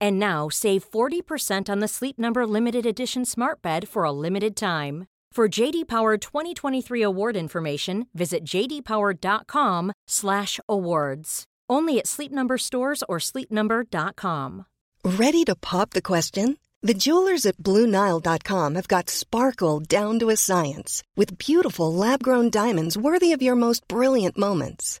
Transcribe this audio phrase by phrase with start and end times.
[0.00, 4.56] And now save 40% on the Sleep Number limited edition Smart Bed for a limited
[4.56, 5.06] time.
[5.32, 11.44] For JD Power 2023 award information, visit jdpower.com/awards.
[11.68, 14.64] Only at Sleep Number stores or sleepnumber.com.
[15.04, 16.56] Ready to pop the question?
[16.82, 22.96] The jewelers at BlueNile.com have got sparkle down to a science with beautiful lab-grown diamonds
[22.96, 25.00] worthy of your most brilliant moments.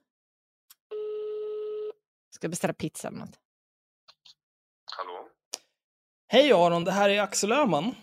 [2.41, 3.39] Ska beställa pizza eller något?
[4.97, 5.29] Hallå?
[6.27, 7.95] Hej Aron, det här är Axel Öhman.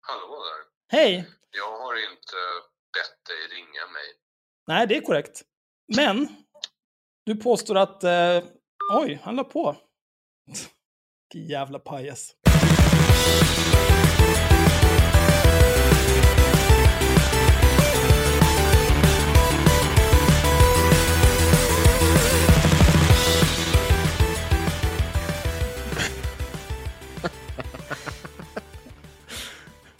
[0.00, 0.98] Hallå där.
[0.98, 1.28] Hej!
[1.50, 2.36] Jag har inte
[2.92, 4.04] bett dig ringa mig.
[4.66, 5.42] Nej, det är korrekt.
[5.96, 6.28] Men,
[7.26, 8.04] du påstår att...
[8.04, 8.44] Eh,
[8.92, 9.76] oj, han la på.
[11.32, 12.36] Vilken jävla pajas.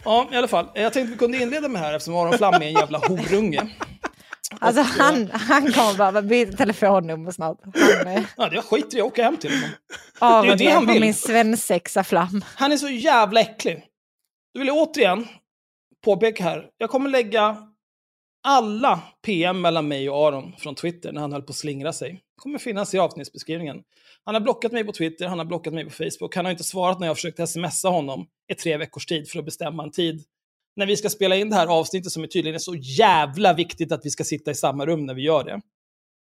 [0.05, 0.69] Ja, i alla fall.
[0.73, 3.67] Jag tänkte vi kunde inleda med här eftersom Aron Flam är en jävla horunge.
[4.59, 7.57] Alltså han, han kommer bara byta telefonnummer snart.
[7.63, 9.69] Han är Ja, det skiter jag åka hem till honom.
[10.19, 11.01] av det han på vill.
[11.01, 12.43] min svensexa flam.
[12.55, 13.83] Han är så jävla äcklig.
[14.53, 15.27] Då vill jag återigen
[16.03, 16.65] påpeka här.
[16.77, 17.57] Jag kommer lägga
[18.43, 22.11] alla PM mellan mig och Aron från Twitter när han höll på att slingra sig.
[22.11, 23.77] Det kommer finnas i avsnittsbeskrivningen.
[24.25, 26.35] Han har blockat mig på Twitter, han har blockat mig på Facebook.
[26.35, 29.39] Han har inte svarat när jag har försökt smsa honom i tre veckors tid för
[29.39, 30.23] att bestämma en tid.
[30.75, 33.91] När vi ska spela in det här avsnittet som är tydligen är så jävla viktigt
[33.91, 35.61] att vi ska sitta i samma rum när vi gör det.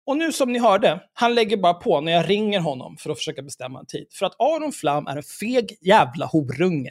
[0.06, 3.18] Och nu som ni hörde, han lägger bara på när jag ringer honom för att
[3.18, 4.06] försöka bestämma en tid.
[4.12, 6.90] För att Aron Flam är en feg jävla horunge.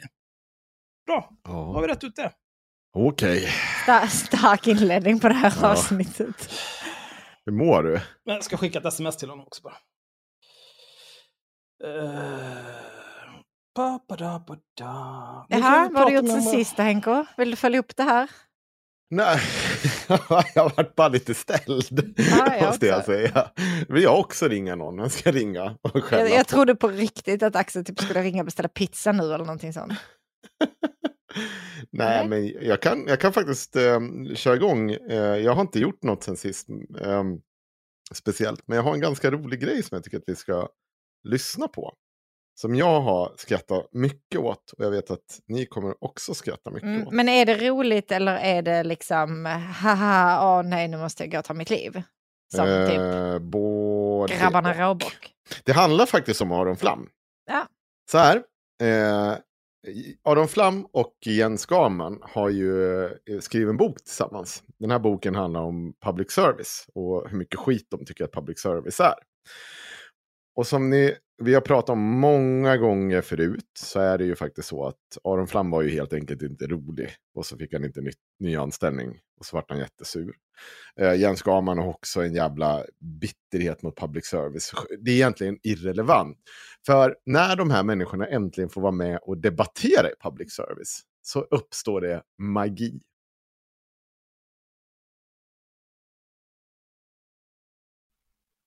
[1.06, 2.32] Bra, då har vi Ja, rätt ut det.
[2.96, 3.48] Okej,
[3.82, 5.72] Star, stark inledning på det här Ja.
[5.72, 6.50] avsnittet.
[7.46, 8.00] hur mår du?
[8.24, 9.76] Men jag ska skicka ett sms till honom också bara.
[11.84, 13.40] Uh,
[13.76, 15.46] ba, ba, da, ba, da.
[15.48, 17.24] Vi vad har du gjort sen sist Henko?
[17.36, 18.30] Vill du följa upp det här?
[19.10, 19.40] Nej,
[20.54, 23.10] jag varit bara lite ställd, Ja, jag måste jag också.
[23.12, 23.50] säga.
[23.88, 24.98] Vill jag också ringa någon?
[24.98, 28.40] Jag ska ringa och Jag, jag på- trodde på riktigt att Axel typ skulle ringa
[28.42, 29.92] och beställa pizza nu eller någonting sånt.
[31.90, 32.28] Nej, Nej.
[32.28, 34.00] men jag kan, jag kan faktiskt eh,
[34.34, 34.90] köra igång.
[34.90, 36.68] Eh, jag har inte gjort något sen sist
[37.00, 37.22] eh,
[38.12, 40.68] speciellt, men jag har en ganska rolig grej som jag tycker att vi ska
[41.24, 41.92] lyssna på.
[42.60, 46.86] Som jag har skrattat mycket åt och jag vet att ni kommer också skratta mycket
[46.88, 47.12] Mm, åt.
[47.12, 51.38] men är det roligt eller är det liksom haha, åh nej nu måste jag gå
[51.38, 52.02] och ta mitt liv?
[52.54, 54.76] Som typ Eh, både grabbarna och.
[54.78, 55.30] råbock.
[55.64, 57.08] Det handlar faktiskt om Aron Flam.
[57.46, 57.66] Ja.
[58.10, 58.36] Så här.
[58.82, 59.34] Eh,
[60.24, 63.10] Aron Flam och Jens Gaman har ju eh,
[63.40, 64.62] skrivit en bok tillsammans.
[64.78, 68.58] Den här boken handlar om public service och hur mycket skit de tycker att public
[68.60, 69.14] service är.
[70.56, 74.68] Och som ni, vi har pratat om många gånger förut så är det ju faktiskt
[74.68, 77.10] så att Aron Flam var ju helt enkelt inte rolig.
[77.34, 80.34] Och så fick han inte ny, ny anställning och så vart han jättesur.
[81.00, 82.84] Eh, Jens Gaman har också en jävla
[83.20, 84.72] bitterhet mot public service.
[85.00, 86.38] Det är egentligen irrelevant.
[86.86, 91.40] För när de här människorna äntligen får vara med och debattera i public service så
[91.40, 93.00] uppstår det magi.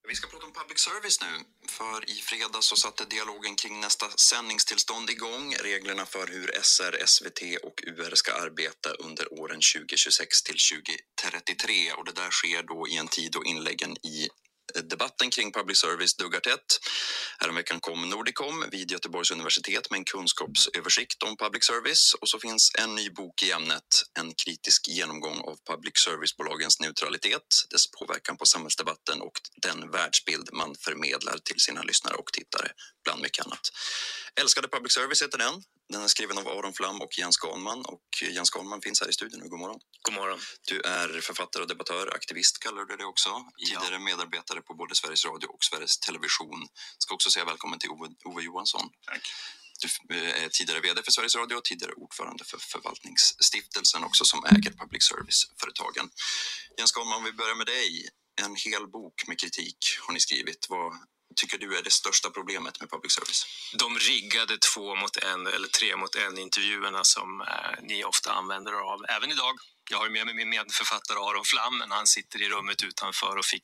[0.07, 1.33] Vi ska prata om public service nu.
[1.69, 5.55] För i fredags så satte dialogen kring nästa sändningstillstånd igång.
[5.63, 10.57] Reglerna för hur SR, SVT och UR ska arbeta under åren 2026 till
[11.21, 11.93] 2033.
[11.97, 14.29] Och det där sker då i en tid då inläggen i
[14.81, 16.79] debatten kring public service duggar tätt.
[17.39, 22.71] Häromveckan kom Nordicom vid Göteborgs universitet med en kunskapsöversikt om public service och så finns
[22.79, 28.45] en ny bok i ämnet, en kritisk genomgång av public service-bolagens neutralitet, dess påverkan på
[28.45, 32.71] samhällsdebatten och den världsbild man förmedlar till sina lyssnare och tittare,
[33.03, 33.69] bland mycket annat.
[34.41, 35.63] Älskade public service heter den.
[35.89, 39.13] Den är skriven av Aron Flam och Jens Ganman och Jens Ganman finns här i
[39.13, 39.49] studion nu.
[39.49, 39.79] God morgon.
[40.01, 40.39] God morgon.
[40.67, 43.29] Du är författare och debattör, aktivist kallar du det också.
[43.65, 46.67] Tidigare medarbetare på både Sveriges Radio och Sveriges Television.
[46.97, 48.89] Ska också säga välkommen till Ove, Ove Johansson.
[49.05, 49.21] Tack.
[50.07, 54.45] Du eh, är tidigare vd för Sveriges Radio och tidigare ordförande för Förvaltningsstiftelsen också som
[54.45, 56.09] äger public service-företagen.
[56.77, 58.09] Jens Ganman, vi börjar med dig.
[58.41, 60.65] En hel bok med kritik har ni skrivit.
[60.69, 60.93] Vad
[61.37, 63.45] tycker du är det största problemet med public service?
[63.73, 68.71] De riggade två mot en eller tre mot en intervjuerna som eh, ni ofta använder
[68.71, 69.55] er av, även idag.
[69.89, 73.45] Jag har med mig min medförfattare Aron Flam, men han sitter i rummet utanför och
[73.45, 73.63] fick,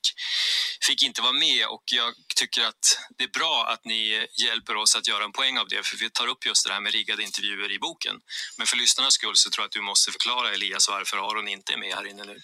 [0.86, 1.66] fick inte vara med.
[1.66, 5.58] Och jag tycker att det är bra att ni hjälper oss att göra en poäng
[5.58, 8.16] av det, för vi tar upp just det här med riggade intervjuer i boken.
[8.58, 11.72] Men för lyssnarnas skull så tror jag att du måste förklara, Elias, varför Aron inte
[11.72, 12.40] är med här inne nu.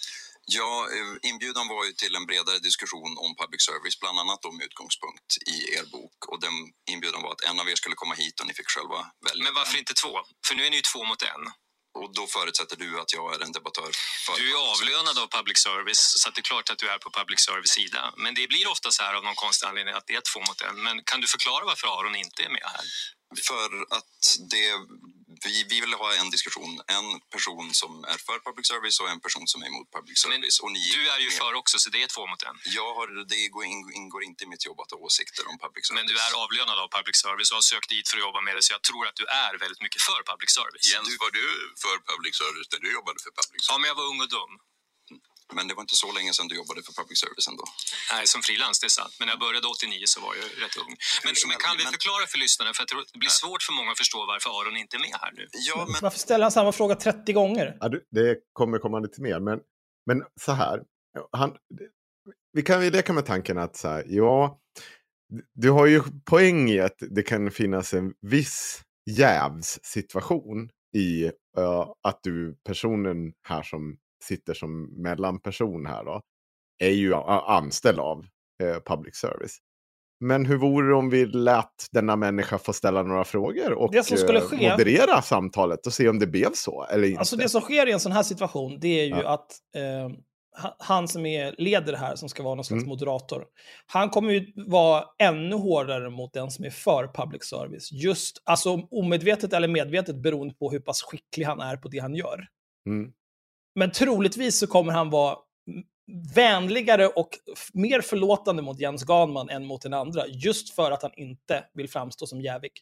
[0.59, 4.67] Ja, eh, inbjudan var ju till en bredare diskussion om public service, bland annat med
[4.67, 6.19] utgångspunkt i er bok.
[6.31, 6.55] Och den
[6.93, 9.45] inbjudan var att en av er skulle komma hit och ni fick själva välja.
[9.45, 9.79] Men varför en.
[9.79, 10.13] inte två?
[10.47, 11.45] För nu är ni ju två mot en.
[11.99, 13.91] Och då förutsätter du att jag är en debattör
[14.37, 17.41] Du är avlönad av public service, så det är klart att du är på public
[17.41, 18.15] service sida.
[18.17, 20.61] Men det blir ofta så här av någon konstig anledning att det är två mot
[20.61, 20.83] en.
[20.83, 22.85] Men kan du förklara varför Aron inte är med här?
[23.49, 24.23] För att
[24.55, 24.69] det,
[25.45, 26.73] vi, vi vill ha en diskussion.
[26.87, 30.33] En person som är för public service och en person som är emot public Men
[30.33, 30.61] service.
[30.61, 32.57] och ni Du är ju med- för också, så det är två mot en.
[32.79, 33.65] Jag har, det ingår,
[34.01, 35.99] ingår inte i mitt jobb att ha åsikter om public service.
[36.01, 38.53] Men du är avlönad av public service och har sökt dit för att jobba med
[38.57, 40.87] det, så jag tror att du är väldigt mycket för public service.
[40.93, 41.47] Jens, var du
[41.85, 43.69] för public service när du jobbade för public service?
[43.71, 44.53] Ja, men jag var ung och dum.
[45.57, 47.65] Men det var inte så länge sedan du jobbade för public service ändå.
[48.13, 49.15] Nej, som frilans, det är sant.
[49.19, 50.93] Men när jag började 89 så var jag rätt ung.
[51.25, 53.73] Men, men kan vi förklara för lyssnarna, för jag tror att det blir svårt för
[53.79, 55.45] många att förstå varför Aron inte är med här nu.
[55.69, 57.67] Ja, men Varför ställer han samma fråga 30 gånger?
[57.81, 57.89] Ja,
[58.19, 59.59] det kommer komma lite mer, men,
[60.09, 60.77] men så här.
[61.33, 61.51] Han,
[62.53, 64.61] vi kan ju leka med tanken att så här, ja,
[65.55, 71.25] du har ju poäng i att det kan finnas en viss jävssituation i
[71.57, 76.21] eh, att du, personen här som sitter som mellanperson här då,
[76.85, 78.27] är ju anställd av
[78.63, 79.59] eh, public service.
[80.25, 84.03] Men hur vore det om vi lät denna människa få ställa några frågor och Det
[84.03, 87.19] som skulle eh, ske- moderera samtalet och se om det blev så eller inte?
[87.19, 89.29] Alltså det som sker i en sån här situation, det är ju Ja.
[89.35, 89.47] att
[89.77, 90.17] eh,
[90.63, 92.89] ha- han som är leder här, som ska vara någon slags Mm.
[92.89, 93.45] moderator,
[93.87, 97.93] han kommer ju vara ännu hårdare mot den som är för public service.
[97.93, 102.15] Just, alltså omedvetet eller medvetet beroende på hur pass skicklig han är på det han
[102.15, 102.47] gör.
[102.87, 103.13] Mm.
[103.75, 105.37] Men troligtvis så kommer han vara
[106.35, 107.29] vänligare och
[107.73, 111.89] mer förlåtande mot Jens Ganman än mot den andra, just för att han inte vill
[111.89, 112.73] framstå som jävig.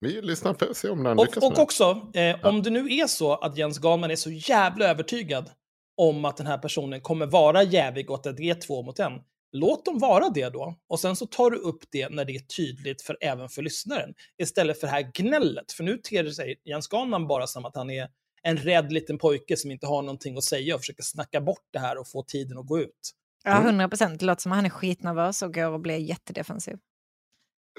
[0.00, 2.70] Vi lyssnar för att se om den lyckas Och, med och också, eh, om det
[2.70, 5.50] nu är så att Jens Ganman är så jävla övertygad
[5.96, 9.12] om att den här personen kommer vara jävig och att det är två mot en,
[9.52, 10.74] låt dem vara det då.
[10.88, 14.14] Och sen så tar du upp det när det är tydligt för, även för lyssnaren.
[14.38, 15.72] Istället för det här gnället.
[15.72, 18.08] För nu ter det sig Jens Ganman bara som att han är
[18.42, 21.78] en rädd liten pojke som inte har någonting att säga och försöker snacka bort det
[21.78, 23.12] här och få tiden att gå ut.
[23.44, 24.20] Ja, 100 procent.
[24.20, 26.76] Det låter som att han är skitnervös och går och blir jättedefensiv.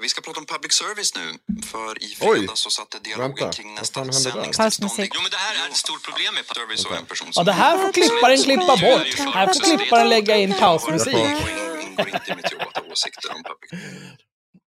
[0.02, 1.26] Vi ska prata om public service nu.
[1.62, 5.08] För i fredags så satte dialogen Vänta, kring nästa sändningstillstånd.
[5.14, 7.32] Jo, men det här är ett stort problem med public service och en person Ja,
[7.32, 7.44] som...
[7.44, 9.34] det här får klipparen klippa bort.
[9.34, 11.14] Här får klipparen lägga in pausmusik.
[11.14, 13.70] Ingår inte i mitt jobb att ha åsikter om public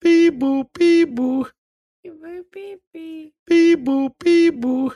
[0.02, 1.46] Bibo, bibo.
[2.02, 3.30] Bibo, bibo.
[3.48, 4.90] Bibo, bibo.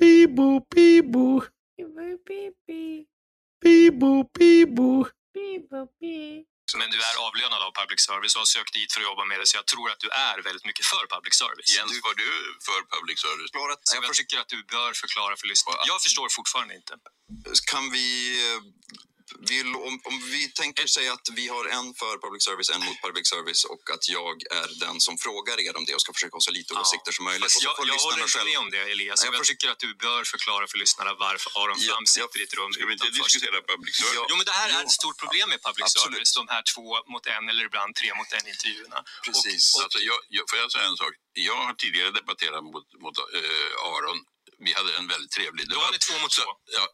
[0.00, 1.42] Bibo, bibo.
[6.78, 9.36] Men du är avlönad av public service och har sökt dit för att jobba med
[9.40, 11.68] det, så jag tror att du är väldigt mycket för public service.
[11.76, 12.30] Jens, var du
[12.66, 13.50] för public service?
[13.56, 15.80] Svaret, Så jag tycker att du bör förklara för lyssnarna.
[15.92, 16.92] Jag förstår fortfarande inte.
[17.72, 18.06] kan vi...
[19.38, 22.98] Vill, om, om vi tänker sig att vi har en för public service, en mot
[23.06, 26.34] public service och att jag är den som frågar er om det och ska försöka
[26.36, 27.42] ha så lite åsikter som möjligt.
[27.42, 29.24] Fast och jag, jag håller inte själva- med om det, Elias.
[29.24, 32.12] Jag Jag, tycker att du bör förklara för lyssnarna varför Aron Ja, Flam ja.
[32.14, 34.14] sitter i ett rum Ska vi inte diskutera public service?
[34.20, 34.26] Ja.
[34.30, 36.14] Jo, men det här är ett stort problem med public Absolut.
[36.14, 36.32] service.
[36.40, 38.98] De här två mot en eller ibland tre mot en intervjuerna.
[39.26, 39.62] Precis.
[39.82, 41.12] Alltså, jag, jag, får jag säga en sak?
[41.32, 44.18] Jag har tidigare debatterat mot, mot eh, Aron.
[44.66, 46.50] Vi hade en väldigt trevlig Då var ni två mot Så- två.
[46.76, 46.86] Ja,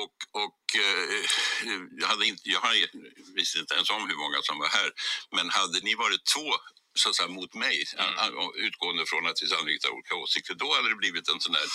[0.00, 1.24] och och eh,
[2.00, 2.62] jag, hade inte, jag
[3.36, 4.90] visste inte ens om hur många som var här.
[5.36, 6.46] Men hade ni varit två
[6.94, 8.50] så att säga, mot mig, Mm.
[8.54, 11.66] utgående från att vi sannolikt har olika åsikter, då hade det blivit en sån här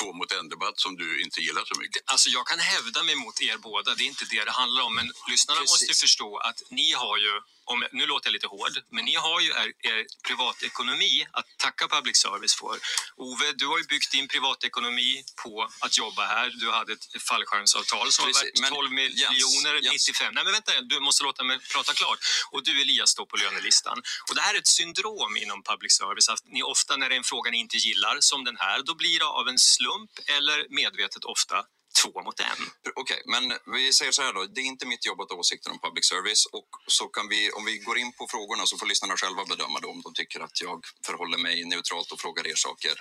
[0.00, 2.02] två mot en-debatt som du inte gillar så mycket.
[2.06, 4.94] Alltså jag kan hävda mig mot er båda, det är inte det det handlar om.
[4.94, 5.88] Men lyssnarna Precis.
[5.88, 7.32] måste förstå att ni har ju,
[7.72, 11.88] om, nu låter jag lite hård, men ni har ju er, er privatekonomi att tacka
[11.88, 12.76] public service för.
[13.16, 15.12] Ove, du har ju byggt din privatekonomi
[15.42, 16.48] på att jobba här.
[16.62, 20.08] Du hade ett fallskärmsavtal som Precis, var värt men 12 Jens, miljoner, Jens.
[20.08, 20.34] 95.
[20.34, 22.18] Nej men vänta, du måste låta mig prata klart.
[22.52, 23.98] Och du Elias står på lönelistan.
[24.28, 27.18] Och det här är ett syndrom inom public service, att ni ofta när det är
[27.24, 30.66] en fråga ni inte gillar, som den här, då blir det av en slump eller
[30.70, 31.64] medvetet ofta
[31.98, 32.60] två mot en.
[33.02, 33.44] Okej, men
[33.74, 34.40] vi säger så här då.
[34.54, 36.46] Det är inte mitt jobb att ha åsikter om public service.
[36.58, 39.78] Och så kan vi, om vi går in på frågorna så får lyssnarna själva bedöma
[39.82, 42.94] då, om de tycker att jag förhåller mig neutralt och frågar er saker.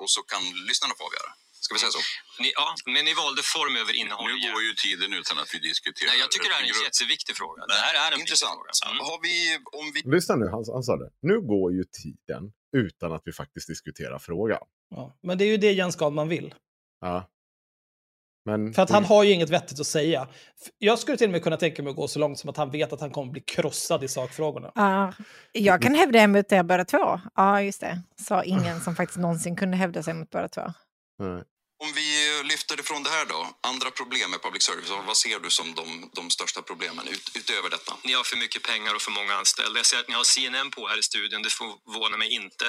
[0.00, 1.30] Och så kan lyssnarna få avgöra.
[1.64, 2.02] Ska vi säga så?
[2.42, 4.30] Ni, ja, men ni valde form över innehåll.
[4.32, 6.10] Nu går ju tiden utan att vi diskuterar.
[6.10, 7.60] Nej, jag tycker det här är en jätteviktig fråga.
[7.66, 8.58] Det här är en Intressant.
[8.58, 8.90] fråga.
[8.90, 9.04] Mm.
[9.08, 9.34] Har vi,
[9.80, 11.10] om vi Lyssna nu, han, han sa det.
[11.30, 12.42] Nu går ju tiden
[12.76, 14.62] utan att vi faktiskt diskuterar frågan.
[14.90, 15.16] Ja.
[15.26, 16.54] Men det är ju det Jens Skalman vill.
[17.00, 17.30] Ja.
[18.44, 20.28] Men För att han har ju inget vettigt att säga.
[20.78, 22.70] Jag skulle till och med kunna tänka mig att gå så långt som att han
[22.70, 24.72] vet att han kommer bli krossad i sakfrågorna.
[24.74, 25.12] Ja,
[25.52, 27.20] jag kan hävda er mot er båda två.
[27.34, 28.02] Ja, just det.
[28.16, 30.62] Sa ingen som faktiskt någonsin kunde hävda sig mot båda två.
[31.18, 31.42] Nej.
[31.78, 35.50] Om vi lyfter ifrån det här då, andra problem med public service, vad ser du
[35.50, 37.96] som de, de största problemen ut, utöver detta?
[38.02, 39.78] Ni har för mycket pengar och för många anställda.
[39.78, 42.66] Jag ser att ni har CNN på här i studion, det förvånar mig inte.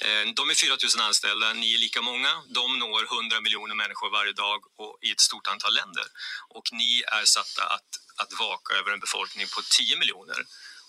[0.00, 2.42] Eh, De är 4 000 anställda, ni är lika många.
[2.48, 6.04] De når 100 miljoner människor varje dag och i ett stort antal länder.
[6.48, 10.40] Och ni är satta att, att vaka över en befolkning på 10 miljoner.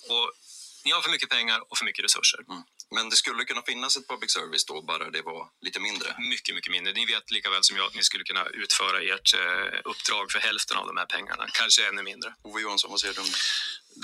[0.09, 0.31] Och
[0.83, 2.39] ni har för mycket pengar och för mycket resurser.
[2.49, 2.63] Mm.
[2.95, 6.15] Men det skulle kunna finnas ett public service då, bara det var lite mindre.
[6.33, 6.93] Mycket, mycket mindre.
[6.93, 10.39] Ni vet lika väl som jag att ni skulle kunna utföra ert eh, uppdrag för
[10.39, 11.45] hälften av de här pengarna.
[11.53, 12.33] Kanske ännu mindre.
[12.43, 13.37] Ove Johansson, vad säger du om det?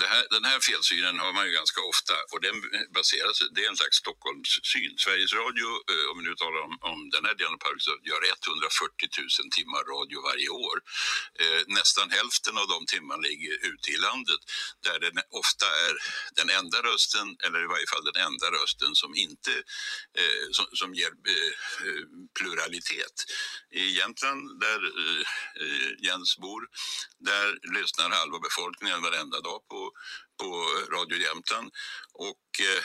[0.00, 2.56] Det här, den här felsynen har man ju ganska ofta och den
[2.96, 4.92] baseras, det är en slags Stockholmssyn.
[5.04, 8.06] Sveriges Radio, eh, om vi nu talar om, om den här delen av public service,
[8.10, 10.76] gör 140 000 timmar radio varje år.
[11.42, 14.42] Eh, nästan hälften av de timmarna ligger ute i landet
[14.86, 15.94] där den ofta är
[16.38, 19.52] den enda rösten, eller i varje fall den enda rösten som inte
[20.20, 21.52] eh, som, som ger eh,
[21.86, 22.04] eh
[22.38, 23.16] pluralitet.
[23.70, 25.24] I Jämtland, där eh,
[26.06, 26.62] Jens bor,
[27.18, 27.48] där
[27.78, 29.83] lyssnar halva befolkningen varenda dag på,
[30.40, 30.48] på
[30.96, 31.68] Radio Jämtland.
[32.28, 32.82] Och eh,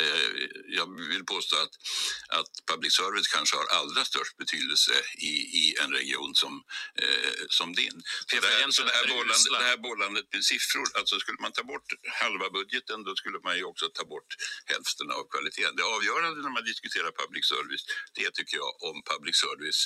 [0.00, 0.30] eh,
[0.78, 1.74] jag vill påstå att,
[2.38, 4.92] att public service kanske har allra störst betydelse
[5.30, 5.32] i,
[5.62, 6.62] i en region som,
[7.02, 7.96] eh, som din.
[8.26, 11.52] Så det, här, så det, här bollandet, det här bollandet med siffror, alltså skulle man
[11.52, 11.88] ta bort
[12.22, 14.30] halva budgeten då skulle man ju också ta bort
[14.72, 15.76] hälften av kvaliteten.
[15.76, 17.84] Det avgörande när man diskuterar public service,
[18.18, 19.80] det tycker jag om public service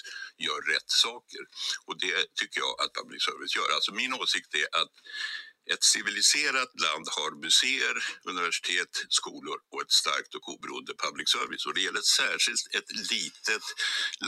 [0.47, 1.43] gör rätt saker.
[1.87, 3.69] Och det tycker jag att public service gör.
[3.77, 4.95] Alltså min åsikt är att
[5.73, 7.97] ett civiliserat land har museer,
[8.33, 11.65] universitet, skolor och ett starkt och oberoende public service.
[11.67, 13.65] Och det gäller särskilt ett litet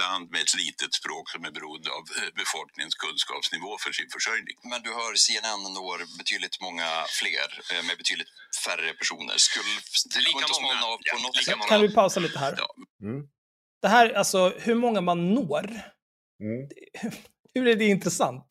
[0.02, 4.56] land med ett litet språk som är beroende av eh, befolkningens kunskapsnivå för sin försörjning.
[4.70, 6.88] Men du hör CNN når betydligt många
[7.20, 8.32] fler eh, med betydligt
[8.64, 9.36] färre personer.
[9.48, 9.72] Skulle
[10.14, 10.84] det Lika många.
[10.90, 11.68] av på Ja, något många.
[11.72, 12.54] Kan vi pausa lite här?
[12.62, 12.68] Ja.
[13.08, 13.20] Mm.
[13.82, 15.66] Det här, alltså hur många man når,
[16.40, 16.68] Mm.
[17.54, 18.46] hur är det intressant?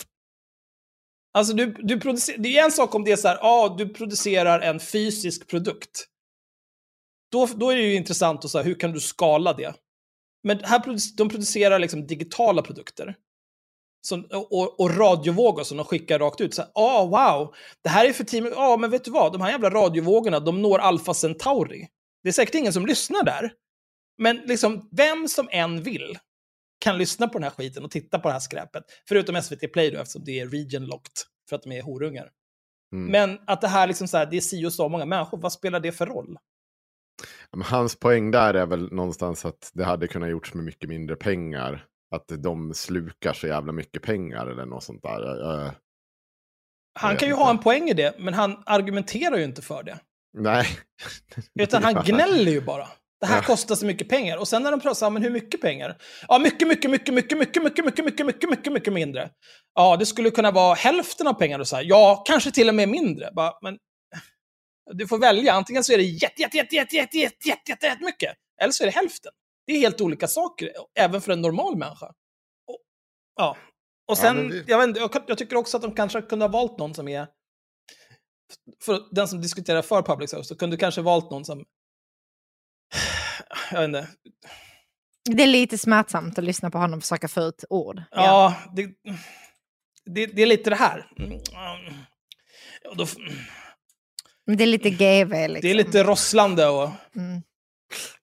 [1.38, 3.89] Alltså du, du producerar, det är en sak om det är så här, ja, du
[3.89, 6.06] producerar en fysisk produkt.
[7.32, 9.75] Då, då är det ju intressant att säga, hur kan du skala det?
[10.44, 13.15] Men här produc- de producerar liksom digitala produkter.
[14.01, 16.53] Som, och, och radiovågor som de skickar rakt ut.
[16.53, 18.46] Så här, ah, wow, det här är för team.
[18.46, 19.34] Ja, men vet du vad?
[19.34, 21.88] De här jävla radiovågorna, de når Alpha Centauri.
[22.24, 23.51] Det är säkert ingen som lyssnar där.
[24.17, 26.17] Men liksom, vem som än vill
[26.79, 28.84] kan lyssna på den här skiten och titta på det här skräpet.
[29.07, 31.13] Förutom SVT Play då, eftersom det är region locked.
[31.50, 32.29] För att de är horungar.
[32.93, 33.12] Mm.
[33.12, 35.53] Men att det här liksom så här, det är si och så många människor, vad
[35.53, 36.38] spelar det för roll?
[37.65, 41.86] Hans poäng där är väl någonstans att det hade kunnat gjorts med mycket mindre pengar.
[42.15, 45.51] Att de slukar så jävla mycket pengar eller något sånt där.
[45.65, 45.72] Eh,
[47.00, 47.43] Han vet kan ju inte.
[47.43, 50.00] ha en poäng i det, men han argumenterar ju inte för det.
[50.34, 50.65] nej.
[51.60, 52.88] Utan han gnäller ju bara.
[53.19, 53.43] Det här Ja.
[53.43, 54.38] kostar så mycket pengar.
[54.38, 55.97] Och sen när de pratar, så men hur mycket pengar?
[56.27, 59.29] Ja, mycket, mycket, mycket, mycket, mycket, mycket, mycket, mycket, mycket, mycket, mycket mindre.
[59.75, 61.62] Ja, det skulle kunna vara hälften av pengarna.
[61.62, 61.83] Och så här.
[61.83, 63.29] Ja, kanske till och med mindre.
[63.36, 63.77] Bara, men
[64.93, 65.53] du får välja.
[65.53, 68.33] Antingen så är det jätte, jätte, jätte, jätte, jätte, jätte, jätte, jätte, jätte mycket.
[68.62, 69.31] Eller så är det hälften.
[69.67, 72.05] Det är helt olika saker, även för en normal människa.
[72.67, 72.77] Och,
[73.36, 73.57] ja.
[74.07, 76.50] Och sen, men vi- jag, vet, inte, jag, tycker också att de kanske kunde ha
[76.51, 77.27] valt någon som är...
[78.83, 81.65] För den som diskuterar för public service, så kunde du kanske valt någon som...
[83.71, 84.07] Jag vet inte.
[85.35, 88.03] Det är lite smärtsamt att lyssna på honom försöka få ut ord.
[88.11, 88.89] Ja, det,
[90.05, 91.11] det, det är lite det här.
[92.83, 93.05] Ja, då,
[94.45, 95.61] Men det är lite GV liksom.
[95.61, 96.89] det är lite rosslande och...
[97.15, 97.41] Mm.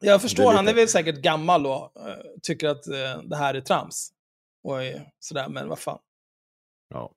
[0.00, 3.54] Jag förstår, är han är väl säkert gammal och eh, tycker att eh, det här
[3.54, 4.10] är trams.
[4.64, 5.98] Och är sådär, men vad fan.
[6.88, 7.12] Ja.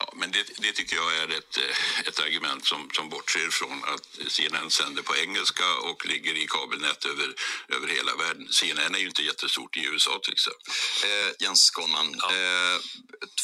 [0.00, 3.84] Ja, men det, det tycker jag är ett, eh, ett argument som, som bortser från
[3.84, 7.34] att CNN sänder på engelska och ligger i kabelnät över,
[7.68, 8.48] över hela världen.
[8.50, 10.62] CNN är ju inte jättestort i USA till exempel.
[11.04, 12.76] Eh, Jens Skonman, eh,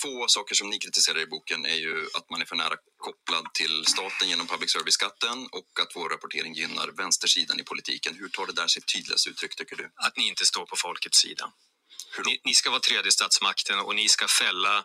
[0.03, 3.55] två saker som ni kritiserar i boken är ju att man är för nära kopplad
[3.55, 8.15] till staten genom public service-skatten och att vår rapportering gynnar vänstersidan i politiken.
[8.15, 9.91] Hur tar det där sitt tydligaste uttryck tycker du?
[9.97, 11.53] Att ni inte står på folkets sida.
[12.27, 14.85] Ni, ni ska vara tredje statsmakten och ni ska fälla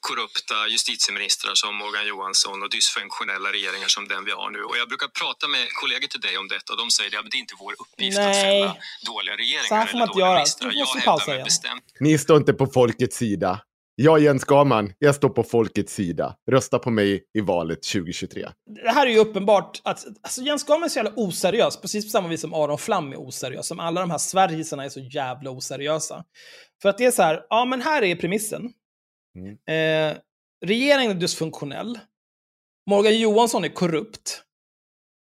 [0.00, 4.62] korrupta justitieministrar som Morgan Johansson och dysfunktionella regeringar som den vi har nu.
[4.62, 7.36] Och jag brukar prata med kollegor till dig om detta och de säger att det
[7.36, 8.42] är inte vår uppgift att Nej.
[8.42, 10.38] fälla dåliga regeringar Så här får man eller inte dåliga göra.
[10.38, 10.72] ministrar.
[10.74, 11.44] Jag hävdar igen.
[11.44, 13.60] bestämd Ni står inte på folkets sida.
[14.02, 16.36] Jag Jens Skarman, jag står på folkets sida.
[16.50, 18.48] Rösta på mig i valet 2023.
[18.84, 22.10] Det här är ju uppenbart att alltså Jens Gahn är så jävla oseriös, precis på
[22.10, 25.50] samma vis som Aron Flam är oseriös, som alla de här Sverigesarna är så jävla
[25.50, 26.24] oseriösa.
[26.82, 28.72] För att det är så här, ja men här är premissen.
[29.38, 30.10] Mm.
[30.12, 30.16] Eh,
[30.66, 31.98] regeringen är dysfunktionell.
[32.90, 34.42] Morgan Johansson är korrupt.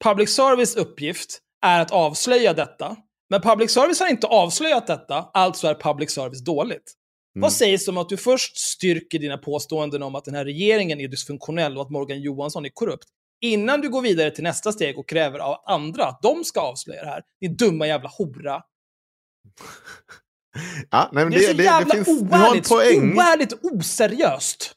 [0.03, 2.95] Public service uppgift är att avslöja detta.
[3.29, 6.95] Men public service har inte avslöjat detta, alltså är public service dåligt.
[7.39, 7.45] Mm.
[7.47, 11.07] Vad sägs om att du först styrker dina påståenden om att den här regeringen är
[11.07, 13.07] dysfunktionell och att Morgan Johansson är korrupt,
[13.41, 17.01] innan du går vidare till nästa steg och kräver av andra att de ska avslöja
[17.01, 17.21] det här?
[17.41, 18.61] Din dumma jävla hora.
[20.91, 24.73] Ja, nej, men Det är så det, det, jävla det finns, oärligt, oärligt oseriöst.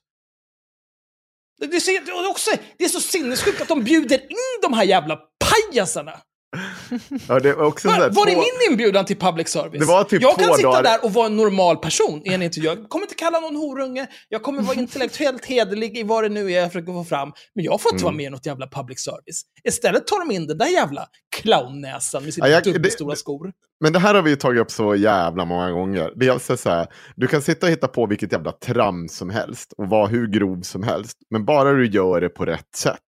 [1.60, 4.60] Det, det, är så, det, är också, det är så sinnessjukt att de bjuder in
[4.62, 6.20] de här jävla pajasarna.
[7.28, 9.80] Ja, det var också så Var, var är två- min inbjudan till public service?
[9.80, 12.42] Det var typ jag kan sitta dagar- där och vara en normal person i en
[12.42, 12.68] intervju.
[12.68, 16.52] Jag kommer inte kalla någon horunge, jag kommer vara intellektuellt hederlig i vad det nu
[16.52, 17.32] är jag försöker få fram.
[17.54, 18.04] Men jag får inte Mm.
[18.04, 19.42] vara med i något jävla public service.
[19.68, 21.06] Istället tar de in den där jävla
[21.36, 23.52] clownnäsan med sina Ja, det- dubbelstora det- skor.
[23.80, 26.12] Men det här har vi tagit upp så jävla många gånger.
[26.16, 29.30] Det är alltså så här, du kan sitta och hitta på vilket jävla tram som
[29.30, 31.18] helst och vara hur grov som helst.
[31.30, 32.98] Men bara du gör det på rätt sätt.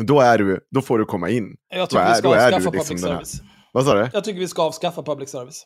[0.00, 1.56] Då, är du, då får du komma in.
[1.68, 3.42] Jag Då tycker är- vi ska avskaffa liksom public här- service.
[3.72, 4.08] Vad sa du?
[4.12, 5.64] Jag tycker vi ska avskaffa public service.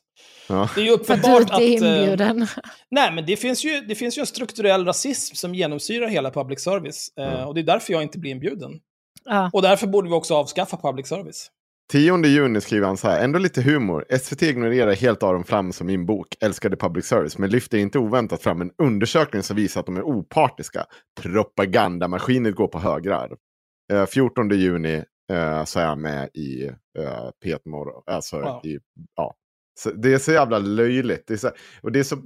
[0.48, 0.68] Ja.
[0.74, 1.60] Det är ju att uppenbart att...
[1.60, 2.46] eh, inbjuden.
[2.90, 6.60] Nej, men det finns, ju, det finns ju en strukturell rasism som genomsyrar hela public
[6.60, 7.08] service.
[7.16, 7.46] Mm.
[7.48, 8.70] och det är därför jag inte blir inbjuden.
[9.24, 9.50] Ja.
[9.52, 11.50] Och därför borde vi också avskaffa public service.
[11.92, 14.04] 10 juni skriver han så här, ändå lite humor.
[14.20, 18.42] SVT ignorerar helt Aron Flam som min bok, älskade public service, men lyfter inte oväntat
[18.42, 20.84] fram en undersökning som visar att de är opartiska.
[21.22, 23.30] Propagandamaskiner går på högvarv.
[23.92, 26.64] Eh, 14 juni eh, så är han med i
[26.98, 28.02] eh, P1 Morgon.
[28.06, 28.60] Alltså, Wow.
[28.66, 28.78] i,
[29.16, 29.34] ja.
[29.78, 31.24] Så det är så jävla löjligt.
[31.26, 31.50] Det är så,
[31.82, 32.16] och det, är så,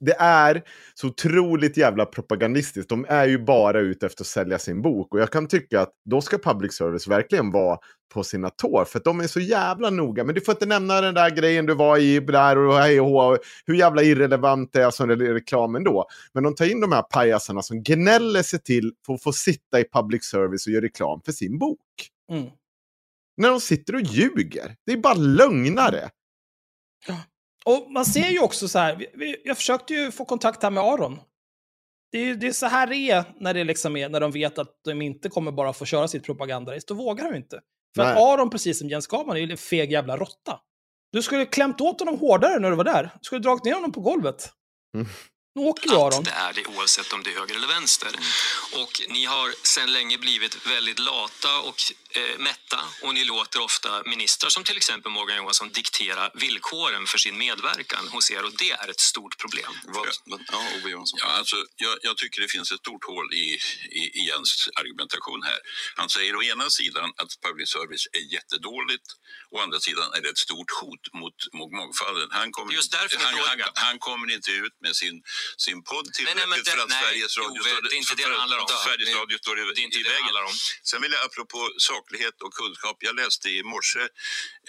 [0.00, 0.62] det är
[0.94, 2.88] så otroligt jävla propagandistiskt.
[2.88, 5.14] De är ju bara ute efter att sälja sin bok.
[5.14, 7.78] Och jag kan tycka att då ska public service verkligen vara
[8.14, 8.84] på sina tår.
[8.84, 10.24] För att de är så jävla noga.
[10.24, 13.38] Men du får inte nämna den där grejen du var i där och hej och.
[13.66, 16.06] Hur jävla irrelevant det är som re- reklamen då.
[16.34, 19.80] Men de tar in de här pajasarna som gnäller sig till för att få sitta
[19.80, 21.78] i public service och göra reklam för sin bok.
[22.30, 22.44] Mm.
[23.36, 24.76] När de sitter och ljuger.
[24.86, 26.10] Det är bara lögnare.
[27.64, 29.06] Och man ser ju också så här,
[29.44, 31.20] jag försökte ju få kontakt här med Aron.
[32.12, 34.58] Det är, det är så här det är när, det liksom är när de vet
[34.58, 36.84] att de inte kommer bara få köra sitt propagandarace.
[36.86, 37.60] Då vågar de inte.
[37.94, 38.24] För att Nej.
[38.24, 40.60] Aron, precis som Jens Skarman, är ju en feg jävla råtta.
[41.12, 43.02] Du skulle klämt åt honom hårdare när du var där.
[43.02, 44.52] Du skulle dragit ner honom på golvet.
[44.96, 45.08] Mm.
[45.54, 46.06] Nu åker ju Aron.
[46.06, 48.08] att det är det oavsett om det är höger eller vänster.
[48.80, 51.78] Och ni har sedan länge blivit väldigt lata och
[52.14, 57.18] eh, mätta och ni låter ofta ministrar som till exempel Morgan Johansson diktera villkoren för
[57.18, 59.72] sin medverkan hos er och det är ett stort problem.
[59.84, 61.18] Vad, vad, ja, Ove Johansson.
[61.22, 63.46] Ja, alltså, jag, jag tycker det finns ett stort hål i,
[64.00, 65.58] i, i Jens argumentation här.
[65.96, 69.06] Han säger å ena sidan att public service är jättedåligt,
[69.50, 72.28] å andra sidan är det ett stort hot mot, mot mångfalden.
[72.30, 75.22] Han kommer, Det just därför han, han, han kommer inte ut med sin,
[75.56, 77.94] sin podd Nej, nej, men tillräckligt för det- att nej, Sveriges Radio Ove, står, det
[77.96, 78.66] är inte det det handlar om.
[78.86, 80.24] Sveriges Det- Radio står i, Det är inte i det det vägen.
[80.24, 80.54] handlar om.
[80.90, 81.60] Sen vill jag apropå
[82.02, 82.96] saklighet och kunskap.
[83.00, 84.00] Jag läste i morse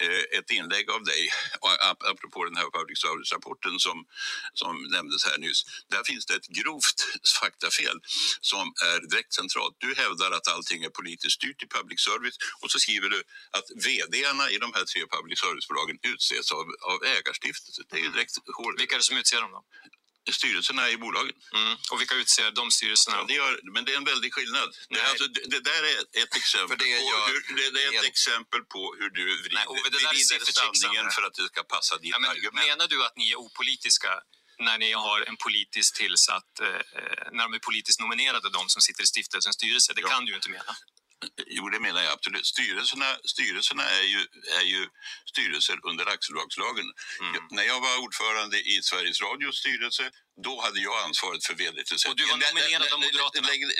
[0.00, 1.28] eh, ett inlägg av dig
[2.10, 4.06] apropå den här public service-rapporten som,
[4.54, 5.60] som nämndes här nyss.
[5.90, 7.00] Där finns det ett grovt
[7.40, 7.96] faktafel
[8.40, 9.76] som är direkt centralt.
[9.78, 13.22] Du hävdar att allting är politiskt styrt i public service och så skriver du
[13.56, 17.84] att vdarna i de här tre public service-bolagen utses av, av ägarstiftelser.
[17.88, 18.74] Det är ju direkt hål.
[18.78, 19.62] Vilka är det som utser dem då?
[20.32, 21.36] Styrelserna i bolagen.
[21.54, 21.76] Mm.
[21.90, 23.16] Och vilka utser de styrelserna?
[23.16, 24.68] Ja, det gör, men det är en väldig skillnad.
[24.88, 28.04] Det, alltså, det, det där är ett exempel, det på hur, det, det är ett
[28.04, 31.96] exempel på hur du vrider, Nej, Ove, det vrider sanningen för att det ska passa
[31.98, 32.66] ditt Ja, men, argument.
[32.66, 34.20] menar du att ni är opolitiska
[34.58, 38.82] när ni har en politiskt tillsatt, eh, eh, när de är politiskt nominerade, de som
[38.82, 39.92] sitter i stiftelsens styrelse?
[39.94, 40.08] Det Ja.
[40.08, 40.76] kan du ju inte mena.
[41.46, 42.46] Jo, det menar jag absolut.
[42.46, 44.20] Styrelserna, styrelserna är, ju,
[44.60, 44.88] är ju
[45.30, 46.84] styrelser under aktiebolagslagen.
[47.20, 47.34] Mm.
[47.34, 50.10] Jag- När jag var ordförande i Sveriges Radios styrelse,
[50.44, 52.32] då hade jag ansvaret för vd-tillsättningen.
[52.32, 53.48] Och du var nominerad av Moderaterna?
[53.48, 53.74] lägg-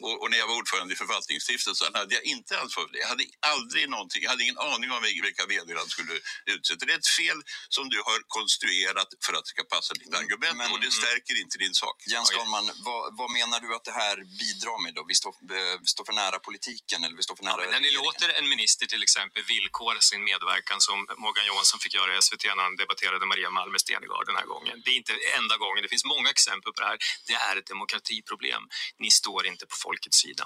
[0.00, 2.98] Och, och när jag var ordförande i förvaltningsstiftelsen hade jag inte ansvar för det.
[2.98, 6.12] Jag hade aldrig någonting, jag hade ingen aning om vilka vd han skulle
[6.54, 6.74] utse.
[6.74, 10.56] Det är ett fel som du har konstruerat för att det ska passa ditt argument
[10.56, 11.96] Men- och det stärker inte din sak.
[12.12, 12.28] Jens.
[12.28, 15.04] Skalman, vad, vad menar du att det här bidrar med då?
[15.12, 17.80] Vi står, eh, vi står för nära politiken eller vi står för nära Men när
[17.80, 22.22] ni låter en minister till exempel villkora sin medverkan som Morgan Johansson fick göra i
[22.26, 24.82] SVT när han debatterade Maria Malmer Stenergard den här gången.
[24.84, 26.98] Det är inte enda gången, det finns många exempel på det här.
[27.26, 28.62] Det är ett demokratiproblem.
[28.98, 30.44] Ni står inte på folkets sida.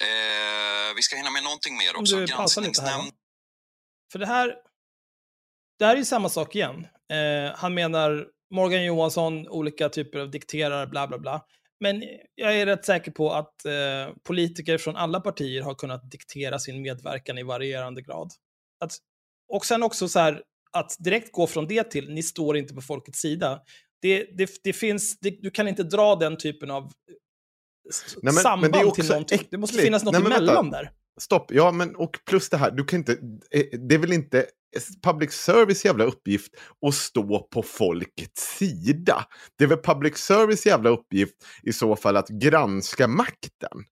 [0.00, 2.16] Eh, vi ska hinna med någonting mer också.
[2.16, 2.32] du lite.
[2.32, 3.12] Granskningsnämnd-?
[4.12, 4.54] För det här,
[5.78, 6.86] det här är ju samma sak igen.
[7.12, 11.44] Eh, han menar Morgan Johansson, olika typer av dikterare, bla bla bla.
[11.80, 12.02] Men
[12.34, 16.82] jag är rätt säker på att eh, politiker från alla partier har kunnat diktera sin
[16.82, 18.30] medverkan i varierande grad.
[18.84, 18.92] Att,
[19.48, 22.80] och sen också så här, att direkt gå från det till, ni står inte på
[22.80, 23.60] folkets sida.
[24.02, 26.92] Det, det, det finns, det, du kan inte dra den typen av
[27.84, 29.48] Nej, men- men samband det är till också någonting.
[29.50, 29.86] Det måste äckligt.
[29.86, 30.44] finnas något Nej, men vänta.
[30.44, 30.90] emellan där.
[31.20, 33.12] Stopp, ja men och plus det här, du kan inte,
[33.50, 34.46] eh, det är väl inte
[35.02, 36.52] public service jävla uppgift
[36.86, 39.24] att stå på folkets sida.
[39.58, 43.84] Det är väl public service jävla uppgift i så fall att granska makten.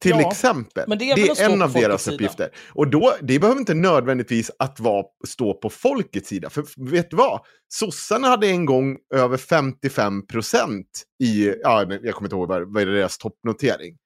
[0.00, 0.98] Till Ja, exempel.
[0.98, 2.14] det är att stå en av deras sida.
[2.14, 2.50] uppgifter.
[2.72, 6.50] Och då, det behöver inte nödvändigtvis att vara, stå på folkets sida.
[6.50, 7.40] För vet du vad?
[7.68, 10.86] Sossarna hade en gång över 55 procent
[11.22, 13.96] i, ja, jag kommer inte ihåg vad, vad är deras toppnotering.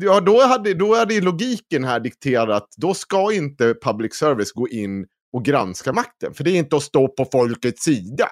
[0.00, 5.06] Ja, då hade, då hade logiken här dikterat, då ska inte public service gå in
[5.32, 6.34] och granska makten.
[6.34, 8.28] För det är inte att stå på folkets sida.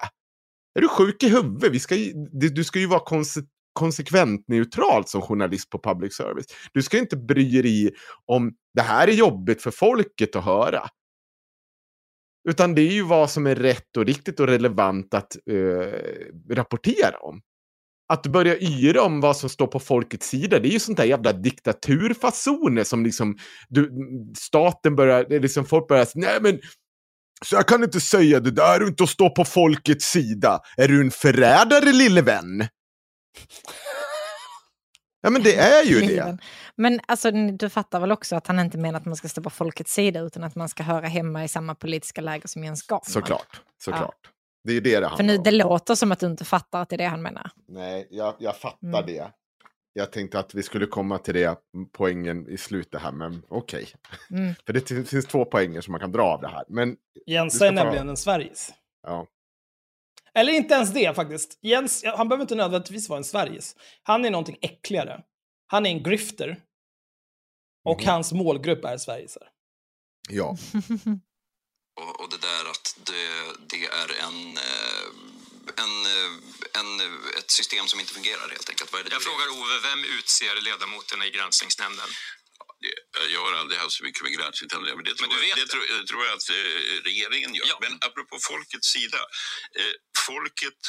[0.75, 1.71] Är du sjuk i huvudet?
[1.71, 3.41] Vi ska ju, du ska ju vara konse,
[3.75, 6.45] konsekvent neutralt som journalist på public service.
[6.73, 7.93] Du ska inte bry dig
[8.25, 10.89] om det här är jobbigt för folket att höra.
[12.49, 17.17] Utan det är ju vad som är rätt och riktigt och relevant att eh, rapportera
[17.17, 17.41] om.
[18.13, 21.05] Att börja yra om vad som står på folkets sida, det är ju sånt där
[21.05, 23.37] jävla diktaturfasoner som liksom
[23.69, 23.91] du,
[24.37, 26.59] staten börjar, liksom folk börjar säga, nej men
[27.45, 30.59] så jag kan inte säga det där är inte att stå på folkets sida.
[30.77, 32.67] Är du en förrädare lille vän?
[35.21, 36.37] Ja men det är ju det.
[36.75, 39.49] Men alltså, du fattar väl också att han inte menar att man ska stå på
[39.49, 43.01] folkets sida utan att man ska höra hemma i samma politiska läger som Jens Skalman.
[43.05, 44.31] Såklart, såklart.
[44.63, 45.43] Det är ju det det För handlar nu, om.
[45.43, 47.51] det låter som att du inte fattar att det är det han menar.
[47.67, 49.05] Nej, jag, jag fattar Mm.
[49.05, 49.31] det.
[49.93, 51.59] Jag tänkte att vi skulle komma till det
[51.91, 53.87] poängen i slutet här, men okej.
[54.29, 54.55] Mm.
[54.65, 56.63] För det finns två poänger som man kan dra av det här.
[56.69, 56.95] Men
[57.25, 58.69] Jensa är nämligen en Sveriges.
[59.07, 59.25] ja,
[60.35, 61.59] Eller inte ens det faktiskt.
[61.61, 63.75] Jens, han behöver inte nödvändigtvis vara en Sveriges.
[64.03, 65.21] Han är någonting äckligare.
[65.67, 66.61] Han är en grifter.
[67.85, 68.09] Och Mhm.
[68.09, 69.47] hans målgrupp är Sverigesar.
[70.29, 70.57] ja.
[72.01, 73.25] Och, och det där att det,
[73.71, 75.05] det är en, eh,
[75.83, 76.31] en, eh,
[76.79, 76.89] en,
[77.39, 78.91] ett system som inte fungerar helt enkelt.
[78.91, 82.09] Vad är det Jag frågar Ove, vem utser ledamoterna i granskningsnämnden?
[83.33, 85.57] Jag har aldrig haft så mycket med granskning till det, men det tror, vet jag,
[85.57, 86.55] det tror, det tror jag att eh,
[87.09, 87.67] regeringen gör.
[87.67, 87.77] Ja.
[87.81, 89.21] Men apropå folkets sida.
[89.79, 89.93] Eh,
[90.27, 90.81] folket,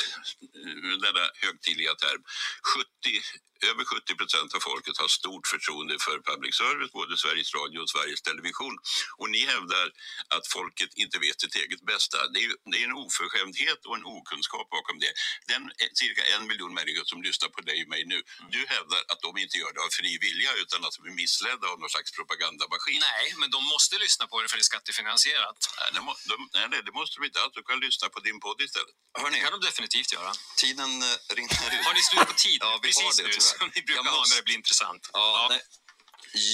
[0.57, 2.23] eh, denna högtidliga term,
[2.75, 3.23] 70,
[3.71, 7.91] över 70 procent av folket har stort förtroende för public service, både Sveriges Radio och
[7.95, 8.75] Sveriges Television.
[9.21, 9.87] Och ni hävdar
[10.37, 12.19] att folket inte vet sitt eget bästa.
[12.35, 15.13] Det är, det är en oförskämdhet och en okunskap bakom det.
[15.53, 15.63] Den
[16.03, 18.19] cirka en miljon människor som lyssnar på dig och mig nu,
[18.55, 21.67] du hävdar att de inte gör det av fri vilja utan att de är missledda
[21.77, 23.01] av någon slags propagandamaskin.
[23.11, 25.59] Nej, men de måste lyssna på det för det är skattefinansierat.
[25.79, 27.53] Nej, det, må, de, nej, nej, det måste de inte alls.
[27.59, 28.95] Du kan lyssna på din podd istället.
[29.21, 30.33] Hörni, Det kan de definitivt göra.
[30.65, 31.85] tiden eh, rinner ut.
[31.89, 32.59] Har ni slut på tid?
[32.61, 33.59] Ja, vi har Precis det, nu, tyvärr.
[33.61, 35.03] som ni brukar Jag ha måste- när det blir intressant.
[35.13, 35.63] Ja, nej.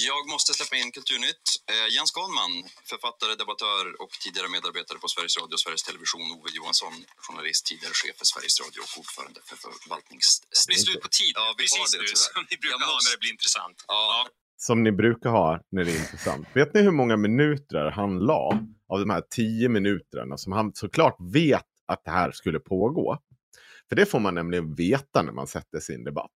[0.09, 1.45] Jag måste släppa in Kulturnytt.
[1.71, 2.53] Eh, Jens Skalman,
[2.91, 6.31] författare, debattör och tidigare medarbetare på Sveriges Radio och Sveriges Television.
[6.31, 10.27] Ove Johansson, journalist, tidigare chef för Sveriges Radio och ordförande för förvaltnings...
[10.41, 11.31] Det blir slut på tid.
[11.35, 12.33] Ja, vi har Precis det, nu, tyvärr.
[12.33, 13.77] som ni brukar Jag ha måste- när det blir intressant.
[13.87, 14.29] Ja.
[14.57, 16.47] Som ni brukar ha när det är intressant.
[16.53, 21.17] Vet ni hur många minuter han la av de här tio minuterna som han såklart
[21.19, 23.17] vet att det här skulle pågå?
[23.89, 26.31] För det får man nämligen veta när man sätter sin debatt.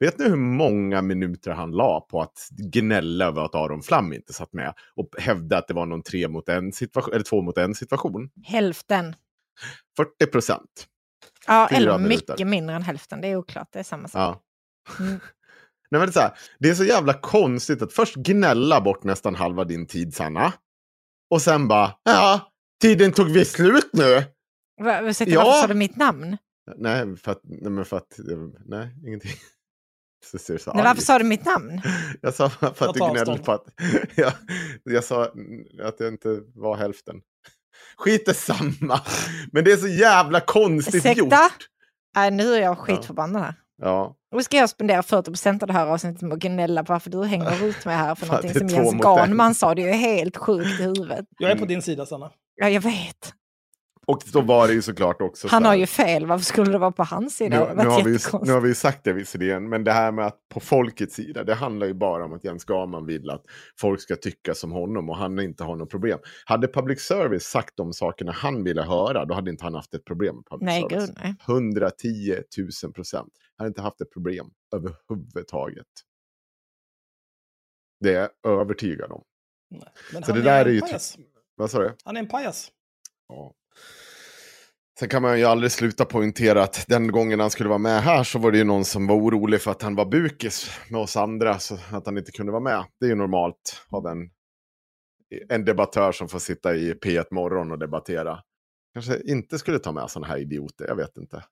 [0.00, 4.32] Vet ni hur många minuter han la på att gnälla över att Aron Flam inte
[4.32, 7.58] satt med och hävda att det var någon tre mot en situation, eller två mot
[7.58, 8.30] en situation?
[8.44, 9.14] Hälften.
[9.96, 10.86] 40 procent.
[11.46, 13.20] Ja, eller mycket mindre än hälften.
[13.20, 13.68] Det är oklart.
[13.72, 14.42] Det är samma sak.
[14.98, 15.04] Ja.
[15.04, 15.20] Mm.
[15.90, 19.04] Nej, men det, är så här, det är så jävla konstigt att först gnälla bort
[19.04, 20.52] nästan halva din tid, Sanna.
[21.30, 24.24] Och sen bara, ja, tiden tog visst slut nu.
[24.82, 25.44] Va, ursäkta, Ja.
[25.44, 26.36] Varför sa du mitt namn?
[26.76, 28.20] Nej, för att, nej, men för att,
[28.66, 29.32] nej, ingenting.
[30.30, 31.80] Så ser du så Nej, varför sa du mitt namn?
[32.20, 33.64] Jag sa för att Jag du gnällde på att...
[34.14, 34.32] jag,
[34.84, 35.24] jag sa
[35.82, 37.20] att det inte var hälften.
[37.96, 39.00] Skit är samma.
[39.52, 41.20] Men det är så jävla konstigt Ursäkta?
[41.20, 41.32] gjort.
[42.16, 43.54] Nej, nu är jag skitförbannad här.
[43.82, 47.10] Ja, Och ska jag spendera 40% av det här avsnittet med att gnälla på varför
[47.10, 49.74] du hänger ut mig här för någonting som Jens Ganman sa.
[49.74, 51.26] Det är ju helt sjukt i huvudet.
[51.38, 52.30] Jag är på din sida, Sanna.
[52.56, 53.34] Ja, jag vet.
[54.06, 56.26] Och så var det ju såklart också Han så har ju fel.
[56.26, 57.74] Varför skulle det vara på hans sida?
[57.74, 60.48] Nu, nu, har vi, nu har vi sagt det visserligen, men det här med att
[60.48, 63.44] på folkets sida, det handlar ju bara om att Jens Gaman vill att
[63.80, 66.18] folk ska tycka som honom och han inte har något problem.
[66.44, 70.04] Hade public service sagt de sakerna han ville höra, då hade inte han haft ett
[70.04, 71.06] problem med public Nej, service.
[71.06, 71.34] gud nej.
[71.48, 72.36] 110
[72.84, 73.32] 000 procent.
[73.56, 75.86] Han hade inte haft ett problem överhuvudtaget.
[78.00, 79.22] Det är jag övertygad om.
[79.70, 79.82] Nej.
[80.12, 81.18] Men Så han det där är är ju pajas.
[81.56, 81.94] Vad sa du?
[82.04, 82.70] Han är en pajas.
[83.28, 83.54] Ja.
[84.98, 88.24] Sen kan man ju aldrig sluta poängtera att den gången han skulle vara med här
[88.24, 91.16] så var det ju någon som var orolig för att han var bukis med oss
[91.16, 92.84] andra så att han inte kunde vara med.
[93.00, 94.30] Det är ju normalt av en,
[95.48, 98.40] en debattör som får sitta i P1 Morgon och debattera.
[98.94, 101.44] Kanske inte skulle ta med sådana här idioter, jag vet inte.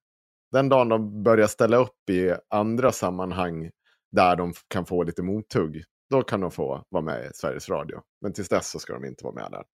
[0.53, 3.71] Den dagen de börjar ställa upp i andra sammanhang
[4.13, 8.01] där de kan få lite mothugg, då kan de få vara med i Sveriges Radio.
[8.21, 9.65] Men tills dess så ska de inte vara med där.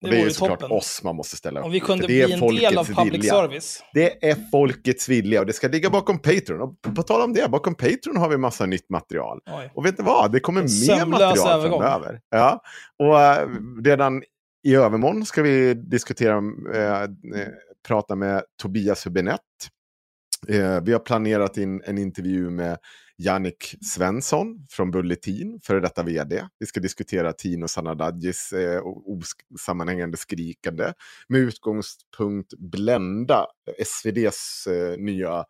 [0.00, 0.76] Det, det är ju såklart toppen.
[0.76, 3.32] oss man måste ställa upp Om vi kunde det bli en del av public vilja.
[3.32, 3.82] service.
[3.94, 6.60] Det är folkets vilja och det ska ligga bakom Patreon.
[6.60, 9.40] Och på tal om det, bakom Patreon har vi massa nytt material.
[9.46, 9.72] Oj.
[9.74, 10.32] Och vet ni vad?
[10.32, 11.80] Det kommer mer material övergång.
[11.80, 12.20] framöver.
[12.30, 12.62] Ja.
[12.98, 13.48] Och äh,
[13.84, 14.22] redan
[14.64, 16.36] i övermorgon ska vi diskutera,
[16.74, 17.08] äh,
[17.88, 19.38] prata med Tobias Hübinette.
[20.48, 22.78] Eh, vi har planerat in en intervju med
[23.22, 26.44] Jannik Svensson från Bulletin, före detta vd.
[26.58, 30.92] Vi ska diskutera Tino Sanadadjis eh, osammanhängande skrikande
[31.28, 33.46] med utgångspunkt Blända,
[33.78, 35.44] SVDs eh, nya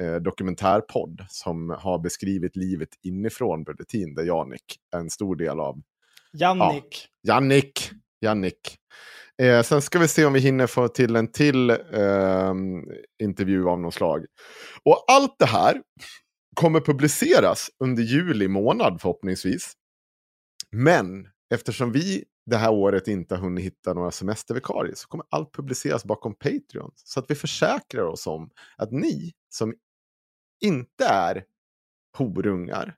[0.00, 5.82] eh, dokumentärpodd som har beskrivit livet inifrån Bulletin, där Jannik är en stor del av.
[6.32, 7.08] Jannik.
[7.22, 8.76] Jannik, Jannik.
[9.42, 12.54] Eh, sen ska vi se om vi hinner få till en till eh,
[13.22, 14.24] intervju av något slag.
[14.84, 15.82] Och allt det här
[16.56, 19.76] kommer publiceras under juli månad förhoppningsvis.
[20.70, 25.54] Men eftersom vi det här året inte har hunnit hitta några semestervikarier så kommer allt
[25.54, 26.90] publiceras bakom Patreon.
[26.94, 29.74] Så att vi försäkrar oss om att ni som
[30.60, 31.44] inte är
[32.18, 32.96] horungar,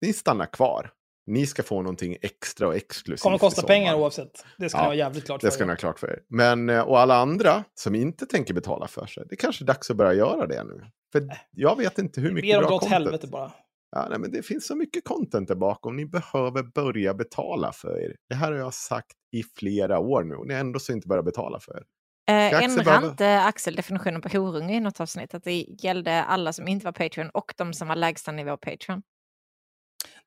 [0.00, 0.92] ni stannar kvar.
[1.26, 3.22] Ni ska få någonting extra och exklusivt.
[3.22, 4.44] Kommer i kosta pengar oavsett.
[4.58, 5.66] Det ska Ja, ni ha jävligt klart Det för ska er.
[5.66, 6.18] ni ha klart för er.
[6.28, 9.90] Men, eh, och alla andra som inte tänker betala för sig, det kanske är dags
[9.90, 10.86] att börja göra det nu.
[11.12, 12.92] För jag vet inte hur mycket bra content.
[12.92, 13.52] helvete bara.
[13.96, 15.96] Ja, nej, men det finns så mycket content där bakom.
[15.96, 18.16] Ni behöver börja betala för er.
[18.28, 20.34] Det här har jag sagt i flera år nu.
[20.34, 21.82] Och ni har ändå så inte börjat betala för er.
[22.28, 25.34] Eh, Ska Ändrar behöva- inte Axel definitionen på horunge i något avsnitt?
[25.34, 29.02] Att det gällde alla som inte var Patreon och de som var lägsta nivå Patreon?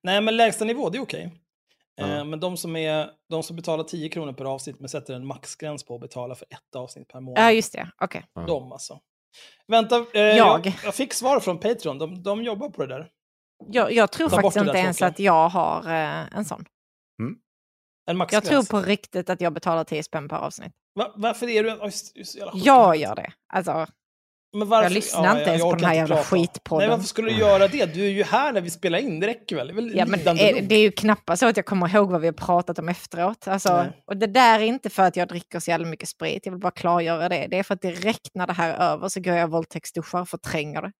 [0.07, 1.31] Nej, men lägsta nivå, det är okej.
[1.99, 5.25] Eh, Men de som, är, de som betalar 10 kronor per avsnitt men sätter en
[5.25, 7.43] maxgräns på att betala för ett avsnitt per månad.
[7.43, 7.91] Ja, just det.
[8.01, 8.25] Okej.
[8.33, 8.41] Ja.
[8.41, 8.99] De alltså.
[9.67, 10.73] Vänta, eh, Jag.
[10.83, 10.95] jag.
[10.95, 11.97] fick svar från Patreon.
[11.97, 13.09] De, de jobbar på det där.
[13.67, 16.65] Jag, jag tror Ta faktiskt inte ens att jag har eh, en sån.
[18.09, 20.73] En Jag tror på riktigt att jag betalar 10 spänn per avsnitt.
[20.95, 21.69] Va, varför är du...
[21.69, 21.89] Är
[22.23, 22.61] så jävla sjuk.
[22.65, 23.33] Jag gör det.
[23.53, 23.87] Alltså,
[24.53, 26.27] Men varför, Jag lyssnar inte ens på den här jävla prata.
[26.27, 26.87] skitpodden.
[26.87, 27.85] Nej, varför skulle du göra det?
[27.93, 29.19] Du är ju här när vi spelar in.
[29.19, 29.67] Det räcker väl?
[29.67, 32.11] Det är väl ja, men är, det är ju knappast så att jag kommer ihåg
[32.11, 33.47] vad vi har pratat om efteråt.
[33.47, 36.45] Alltså, och det där är inte för att jag dricker så jävla mycket sprit.
[36.45, 37.47] Jag vill bara klargöra det.
[37.47, 40.29] Det är för att direkt när det här är över så går jag våldtäktsduschar och
[40.29, 40.91] förtränger det.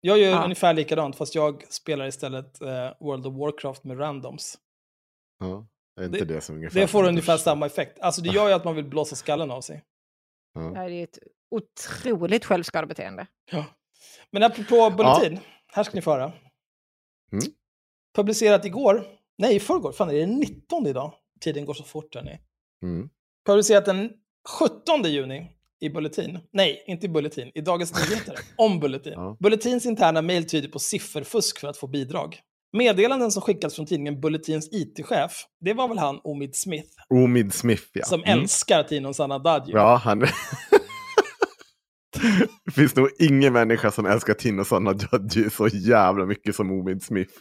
[0.00, 0.44] Jag gör Ja.
[0.44, 2.68] ungefär likadant, fast jag spelar istället eh,
[3.00, 4.58] World of Warcraft med randoms.
[5.40, 5.66] Ja,
[6.00, 7.98] är inte det, Det- som ungefär Det får ungefär samma effekt.
[8.00, 9.82] Alltså det gör ju att man vill blåsa skallen av sig.
[10.54, 10.60] Ja.
[10.60, 11.18] Det är ett
[11.50, 13.26] otroligt självskadebeteende.
[13.50, 13.64] Ja.
[14.30, 16.32] Men apropå Bulletin, här ska ni få höra.
[17.32, 17.44] Mm.
[18.14, 19.06] Publicerat igår,
[19.38, 21.12] nej i förrgår, fan är det 19 idag?
[21.40, 22.40] Tiden går så fort hörni.
[22.82, 23.08] Mm.
[23.46, 24.12] Publicerat den
[24.58, 25.46] 17 juni
[25.80, 26.38] i Bulletin.
[26.52, 28.36] Nej, inte i Bulletin, i Dagens Nyheter.
[28.56, 29.12] om Bulletin.
[29.12, 29.36] Ja.
[29.40, 32.40] Bulletins interna mejl tyder på sifferfusk för att få bidrag.
[32.72, 35.32] Meddelanden som skickats från tidningen Bulletins IT-chef,
[35.64, 38.04] det var väl han Omid Smith, Omid Smith, ja.
[38.04, 38.38] som Mm.
[38.40, 39.72] älskar Tinon Sanadadji.
[39.72, 40.18] Ja, han...
[42.64, 47.32] det finns nog ingen människa som älskar Tino Sanadadji så jävla mycket som Omid Smith.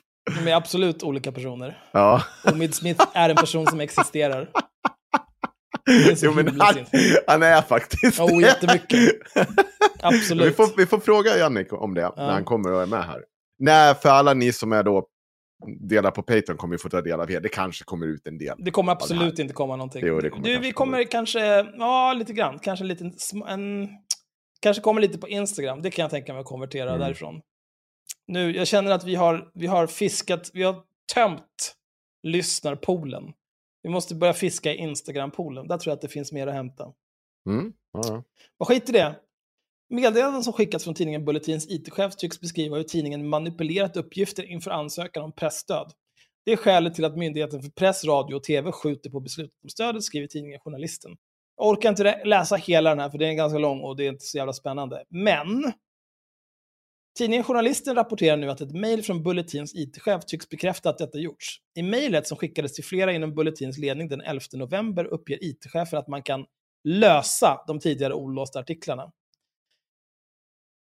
[0.44, 1.78] De är absolut olika personer.
[1.92, 2.24] Ja.
[2.54, 4.50] Omid Smith är en person som existerar.
[6.22, 6.76] Jo, men han,
[7.28, 8.42] han är faktiskt det.
[8.42, 9.10] jättemycket.
[10.02, 10.48] Absolut.
[10.48, 13.20] Vi får, vi får fråga Jannik om det när han kommer och är med här.
[13.60, 15.06] Nej, för alla ni som är då
[15.68, 17.40] delar på Patreon kommer ju få ta del av er.
[17.40, 18.56] Det kanske kommer ut en del.
[18.60, 20.02] Det kommer av det absolut inte komma någonting.
[20.06, 21.40] Jo, det kommer du, kanske vi kommer kanske,
[21.78, 23.90] ja lite grann, kanske sm- en,
[24.60, 27.00] kanske kommer lite på Instagram, det kan jag tänka mig att konvertera Mm.
[27.00, 27.42] därifrån.
[28.28, 30.76] Nu, jag känner att vi har, vi har fiskat, vi har
[31.14, 31.76] tömt
[32.24, 33.24] lyssnarpoolen.
[33.84, 36.84] Vi måste börja fiska i Instagram-poolen, där tror jag att det finns mer att hämta.
[37.50, 37.74] Mm?
[37.94, 38.24] Ja, ja.
[38.58, 39.16] Vad skit i det.
[39.90, 45.24] Meddelanden som skickats från tidningen Bulletins IT-chef tycks beskriva hur tidningen manipulerat uppgifter inför ansökan
[45.24, 45.92] om pressstöd.
[46.46, 49.70] Det är skälet till att Myndigheten för press, radio och tv skjuter på beslutet om
[49.70, 51.12] stödet, skriver tidningen Journalisten.
[51.58, 54.10] Jag orkar inte läsa hela den här, för det är ganska lång och det är
[54.10, 55.04] inte så jävla spännande.
[55.10, 55.74] Men!
[57.18, 61.58] Tidningen Journalisten rapporterar nu att ett mejl från Bulletins IT-chef tycks bekräfta att detta gjorts.
[61.76, 66.08] I mejlet som skickades till flera inom Bulletins ledning den 11 november uppger IT-chefen att
[66.08, 66.46] man kan
[66.84, 69.12] lösa de tidigare olåsta artiklarna.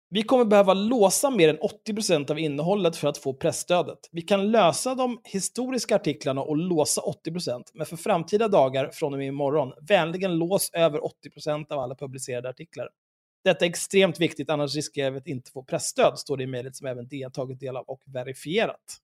[0.10, 4.00] Vi kommer behöva låsa mer än 80% av innehållet för att få pressstödet.
[4.12, 9.20] Vi kan lösa de historiska artiklarna och låsa 80%, men för framtida dagar från och
[9.20, 12.90] med imorgon, vänligen lås över 80% av alla publicerade artiklar.
[13.44, 16.76] Detta är extremt viktigt, annars riskerar vi att inte få pressstöd, står det i mejlet
[16.76, 18.98] som även DN tagit del av och verifierat.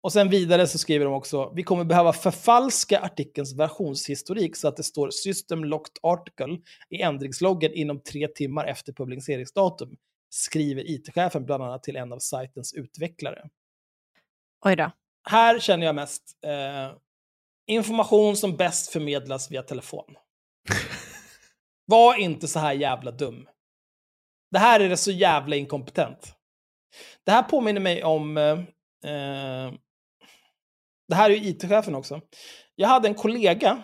[0.00, 4.76] Och sen vidare så skriver de också, vi kommer behöva förfalska artikelns versionshistorik så att
[4.76, 6.58] det står System Locked Article
[6.90, 9.96] i ändringsloggen inom tre timmar efter publiceringsdatum,
[10.30, 13.48] skriver IT-chefen bland annat till en av sajtens utvecklare.
[14.64, 14.90] Oj då.
[15.28, 16.96] Här känner jag mest eh,
[17.66, 20.14] information som bäst förmedlas via telefon.
[21.86, 23.48] Var inte så här jävla dum.
[24.50, 26.34] Det här är det så jävla inkompetent.
[27.24, 28.36] Det här påminner mig om...
[28.36, 28.58] Eh,
[29.04, 29.72] eh,
[31.08, 32.20] det här är ju IT-chefen också.
[32.74, 33.82] Jag hade en kollega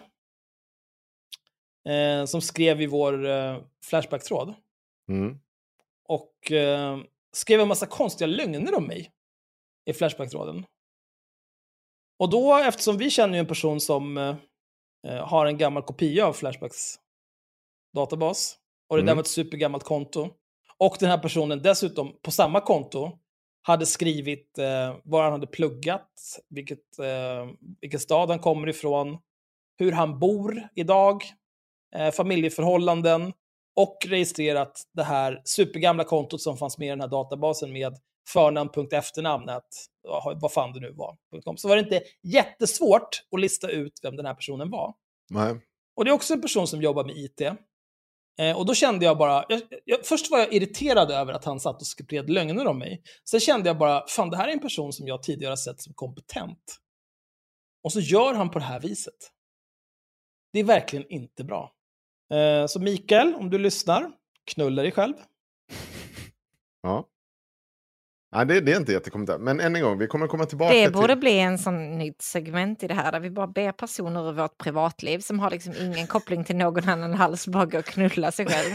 [1.88, 4.55] eh, som skrev i vår eh, Flashback-tråd
[5.09, 5.38] Mm.
[6.09, 6.98] och eh,
[7.33, 9.11] skrev en massa konstiga lögner om mig
[9.87, 10.66] i Flashback-tråden.
[12.18, 14.37] Och då, eftersom vi känner ju en person som eh,
[15.07, 16.94] eh, har en gammal kopia av Flashbacks
[17.94, 19.16] databas, och det där Mm.
[19.16, 20.31] var ett supergammalt konto,
[20.79, 23.18] och den här personen dessutom på samma konto
[23.66, 27.48] hade skrivit eh, var han hade pluggat, vilket, eh,
[27.81, 29.18] vilken stad han kommer ifrån,
[29.79, 31.22] hur han bor idag,
[31.96, 33.33] eh, familjeförhållanden
[33.77, 37.98] och registrerat det här supergamla kontot som fanns med i den här databasen med
[38.29, 39.68] förnamn.efternamn, att,
[40.03, 41.16] ja, vad fan det nu var.
[41.57, 44.94] Så var det inte jättesvårt att lista ut vem den här personen var.
[45.31, 45.55] Nej.
[45.96, 47.40] Och det är också en person som jobbar med IT.
[48.38, 51.60] Eh, och då kände jag bara, jag, jag, först var jag irriterad över att han
[51.60, 53.02] satt och spred lögner om mig.
[53.30, 55.94] Sen kände jag bara, fan det här är en person som jag tidigare sett som
[55.94, 56.80] kompetent.
[57.84, 59.14] Och så gör han på det här viset.
[60.52, 61.72] Det är verkligen inte bra.
[62.32, 64.12] Eh, så Mikael, om du lyssnar,
[64.44, 65.14] knulla dig själv.
[66.82, 67.08] Ja.
[68.34, 69.42] Nej, det, det är inte jättekompetent.
[69.42, 70.92] Men än en gång, vi kommer komma tillbaka Det till...
[70.92, 74.32] borde bli en sån nytt segment i det här där vi bara ber personer ur
[74.32, 78.32] vårt privatliv som har liksom ingen koppling till någon annan alls bara gå och knulla
[78.32, 78.72] sig själv.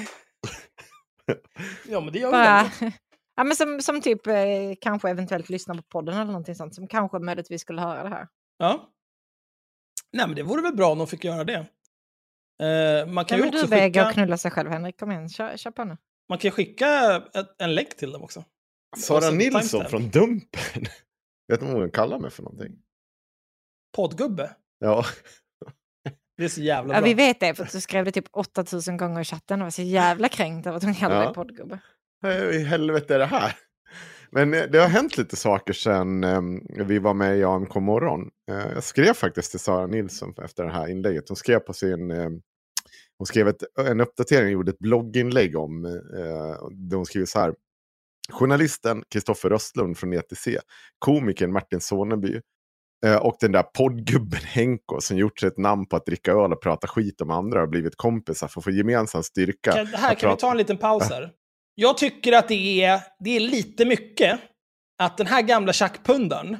[1.89, 2.91] Ja, men det gör Bara, vi.
[3.35, 4.33] ja, men som, som typ eh,
[4.81, 8.27] kanske eventuellt lyssna på podden eller någonting sånt som kanske möjligtvis skulle höra det här.
[8.57, 8.89] Ja.
[10.13, 11.65] Nej, men det vore väl bra om de fick göra det.
[12.63, 15.11] Eh, man kan Kan ju men också du skicka, och knulla sig själv Henrik, kom
[15.11, 15.97] igen, kör, kör på nu.
[16.29, 18.43] man kan skicka ett, en länk till dem också.
[18.97, 20.39] Sara Nilsson från Dumpen.
[21.47, 22.75] Vet du vad hon kallar mig för någonting?
[23.95, 24.55] Poddgubbe.
[24.79, 25.05] Ja.
[26.37, 27.07] Det är så jävla Ja, bra.
[27.07, 29.71] vi vet det för att du skrev det typ 8000 gånger i chatten och var
[29.71, 31.25] så jävla kränkt över att hon kallade Ja.
[31.25, 31.79] dig poddgubbe.
[32.21, 33.55] Hur i helvete är det här?
[34.31, 36.41] Men eh, det har hänt lite saker sen eh,
[36.85, 38.29] vi var med i AMK morgon.
[38.51, 41.29] Eh, jag skrev faktiskt till Sara Nilsson efter det här inlägget.
[41.29, 42.11] Hon skrev på sin...
[42.11, 42.29] Eh,
[43.17, 45.85] hon skrev ett, en uppdatering, gjorde ett blogginlägg om...
[45.85, 47.53] Eh, där hon skriver så här.
[48.31, 50.47] Journalisten Kristoffer Röstlund från ETC,
[50.99, 52.41] komikern Martin Soneby
[53.05, 56.53] eh, och den där poddgubben Henko som gjort sig ett namn på att dricka öl
[56.53, 59.71] och prata skit om andra och blivit kompisar för att få gemensam styrka.
[59.71, 61.31] Kan, här, kan vi prata- ta en liten paus här?
[61.75, 64.39] Jag tycker att det är, det är lite mycket
[65.01, 66.57] att den här gamla tjackpundaren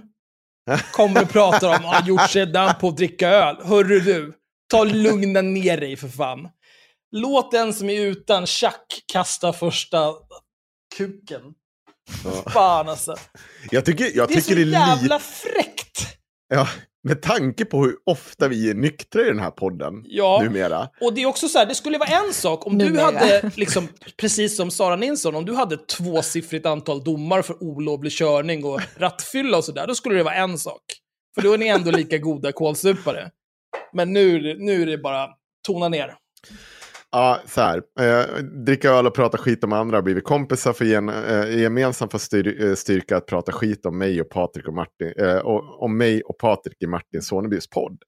[0.94, 3.58] kommer och pratar om att han gjort sig ett namn på att dricka öl.
[3.64, 4.34] Hörru du,
[4.72, 6.50] ta lugna ner dig för fan.
[7.12, 10.14] Låt den som är utan tjack kasta första
[11.04, 11.42] kuken.
[12.24, 12.52] Ja.
[12.52, 13.16] Fan alltså.
[13.72, 15.26] Jag tycker, jag Det är så tycker det är jävla lite...
[15.30, 16.18] fräckt.
[16.54, 16.68] Ja,
[17.04, 20.42] med tanke på hur ofta vi är nyktra i den här podden Ja.
[20.44, 20.90] numera.
[21.02, 23.06] Och det är också så här, det skulle vara en sak om du Numera.
[23.06, 23.88] hade, liksom,
[24.18, 29.58] precis som Sara Nilsson, om du hade tvåsiffrigt antal domar för olovlig körning och rattfylla
[29.58, 30.82] och sådär, då skulle det vara en sak.
[31.36, 33.30] För då är ni ändå lika goda kålsupare.
[33.94, 35.28] Men nu, är det- nu är det bara
[35.68, 36.16] tona ner.
[37.12, 37.84] Ja, så här.
[38.00, 42.12] Eh, dricka öl och prata skit om andra har blivit kompisar för gen, eh, gemensamt
[42.12, 45.14] för styr, eh, styrka att prata skit om mig och Patrik och Martin.
[45.18, 48.04] Eh, och, om mig och Patrik i Martin Sonebys podd.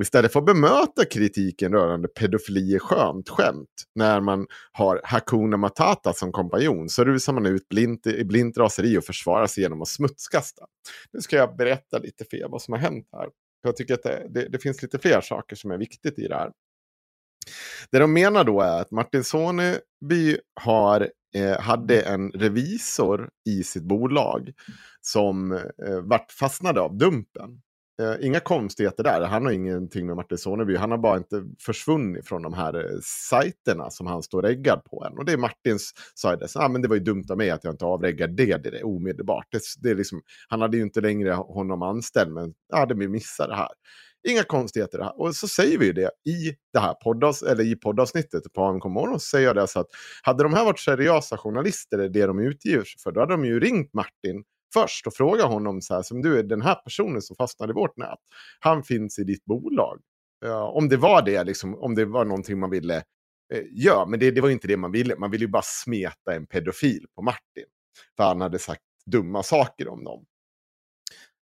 [0.00, 6.12] Istället för att bemöta kritiken rörande pedofili är skönt skämt när man har Hakuna Matata
[6.12, 9.88] som kompanjon så rusar man ut blint, i blint raseri och försvarar sig genom att
[9.88, 10.66] smutskasta.
[11.12, 13.28] Nu ska jag berätta lite för er vad som har hänt här.
[13.62, 16.34] Jag tycker att det, det, det finns lite fler saker som är viktigt i det
[16.34, 16.50] här.
[17.90, 23.84] Det de menar då är att Martin Soneby har, eh, hade en revisor i sitt
[23.84, 24.52] bolag
[25.00, 27.60] som eh, vart fastnade av Dumpen.
[28.02, 32.28] Eh, inga konstigheter där, han har ingenting med Martin Soneby, han har bara inte försvunnit
[32.28, 35.18] från de här eh, sajterna som han står reggad på än.
[35.18, 37.72] Och det är Martins sa ah, men det var ju dumt av mig att jag
[37.74, 39.46] inte avreggade det, det omedelbart.
[39.50, 43.08] Det, det är liksom, han hade ju inte längre honom anställd, men ah, det vi
[43.08, 43.68] missade det här.
[44.28, 45.20] Inga konstigheter här.
[45.20, 49.20] Och så säger vi det i det här poddas, eller i poddavsnittet på AMK Morgon.
[49.20, 49.86] Så säger jag det så att
[50.22, 53.60] hade de här varit seriösa journalister, det de utger sig för, då hade de ju
[53.60, 54.44] ringt Martin
[54.74, 57.74] först och frågat honom så här, som du är den här personen som fastnade i
[57.74, 58.18] vårt nät.
[58.60, 60.00] Han finns i ditt bolag.
[60.44, 62.96] Uh, om det var det, liksom, om det var någonting man ville
[63.54, 64.06] uh, göra.
[64.06, 65.16] Men det, det var inte det man ville.
[65.16, 67.64] Man ville ju bara smeta en pedofil på Martin.
[68.16, 70.24] För han hade sagt dumma saker om dem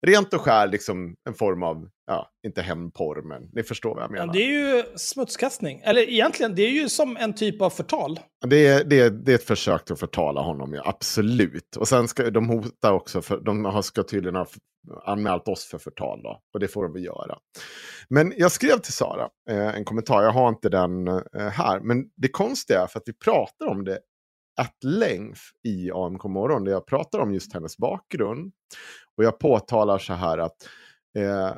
[0.07, 4.11] rent och skär liksom en form av, ja, inte hämndporr, men ni förstår vad jag
[4.11, 4.27] menar.
[4.27, 5.81] Ja, det är ju smutskastning.
[5.85, 8.21] Eller egentligen, det är ju som en typ av förtal.
[8.47, 11.77] Det är, det är, det är ett försök att förtala honom, ja, absolut.
[11.77, 14.47] Och sen ska de hota också, för de ska tydligen ha
[15.05, 17.39] anmält oss för förtal då, och det får de väl göra.
[18.09, 22.05] Men jag skrev till Sara eh, en kommentar, jag har inte den eh, här, men
[22.17, 23.99] det konstiga är för att vi pratar om det
[24.61, 28.53] at length i AMK morgon, där jag pratar om just hennes bakgrund.
[29.17, 30.69] Och jag påtalar så här att
[31.19, 31.57] eh,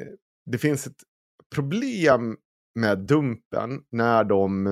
[0.00, 0.06] Eh,
[0.46, 1.02] det finns ett
[1.54, 2.36] problem
[2.74, 4.66] med Dumpen när de...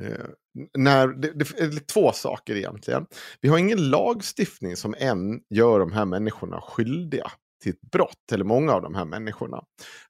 [0.00, 0.26] Eh,
[0.78, 3.06] när, det, eh, det, är två saker egentligen.
[3.40, 7.30] Vi har ingen lagstiftning som än gör de här människorna skyldiga
[7.62, 9.64] till ett brott, eller många av de här människorna.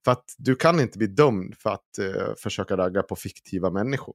[0.04, 4.14] För att du kan inte bli dömd för att eh, försöka ragga på fiktiva människor.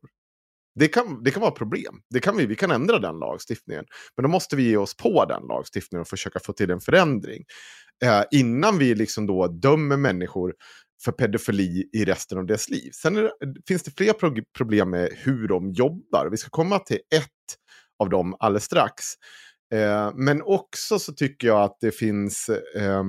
[0.76, 2.02] Det kan, det kan vara problem.
[2.10, 3.86] Det kan vi, vi kan ändra den lagstiftningen.
[4.16, 7.44] Men då måste vi ge oss på den lagstiftningen och försöka få till en förändring.
[8.04, 10.54] Eh, innan vi liksom då dömer människor
[11.04, 12.92] för pedofili i resten av deras liv.
[12.94, 13.32] Sen det,
[13.68, 16.28] finns det fler pro problem med hur de jobbar.
[16.32, 17.30] Vi ska komma till ett
[18.00, 19.04] av dem alldeles strax.
[19.74, 23.04] Eh, men också så tycker jag att det finns eh,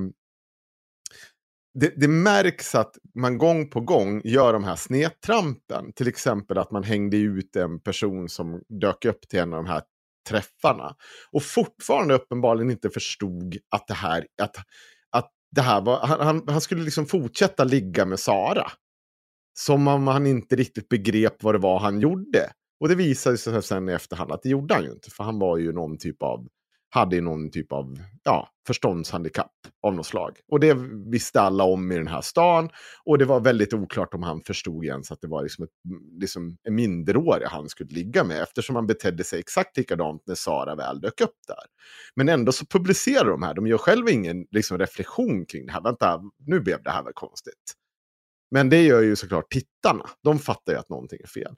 [1.73, 5.93] det, det, märks att man gång på gång gör de här snedtrampen.
[5.93, 9.69] Till exempel att man hängde ut en person som dök upp till en av de
[9.69, 9.81] här
[10.29, 10.95] träffarna.
[11.31, 14.55] Och fortfarande uppenbarligen inte förstod att det här, att,
[15.09, 18.71] att det här var, han, han skulle liksom fortsätta ligga med Sara.
[19.53, 22.51] Som om han inte riktigt begrep vad det var han gjorde.
[22.79, 25.11] Och det visade sig sen i efterhand att det gjorde han ju inte.
[25.11, 26.47] För han var ju någon typ av
[26.93, 29.51] hade någon typ av ja, förståndshandikapp
[29.83, 30.39] av något slag.
[30.51, 30.77] Och det
[31.11, 32.69] visste alla om i den här stan.
[33.05, 35.69] Och det var väldigt oklart om han förstod ens att det var liksom, ett,
[36.19, 38.41] liksom en minderårig han skulle ligga med.
[38.41, 41.65] Eftersom han betedde sig exakt likadant när Sara väl dök upp där.
[42.15, 45.81] Men ändå så publicerar de här, de gör själva ingen liksom, reflektion kring det här.
[45.81, 47.75] Vänta, nu blev det här väl konstigt.
[48.51, 50.09] Men det gör ju såklart tittarna.
[50.23, 51.55] De fattar ju att någonting är fel.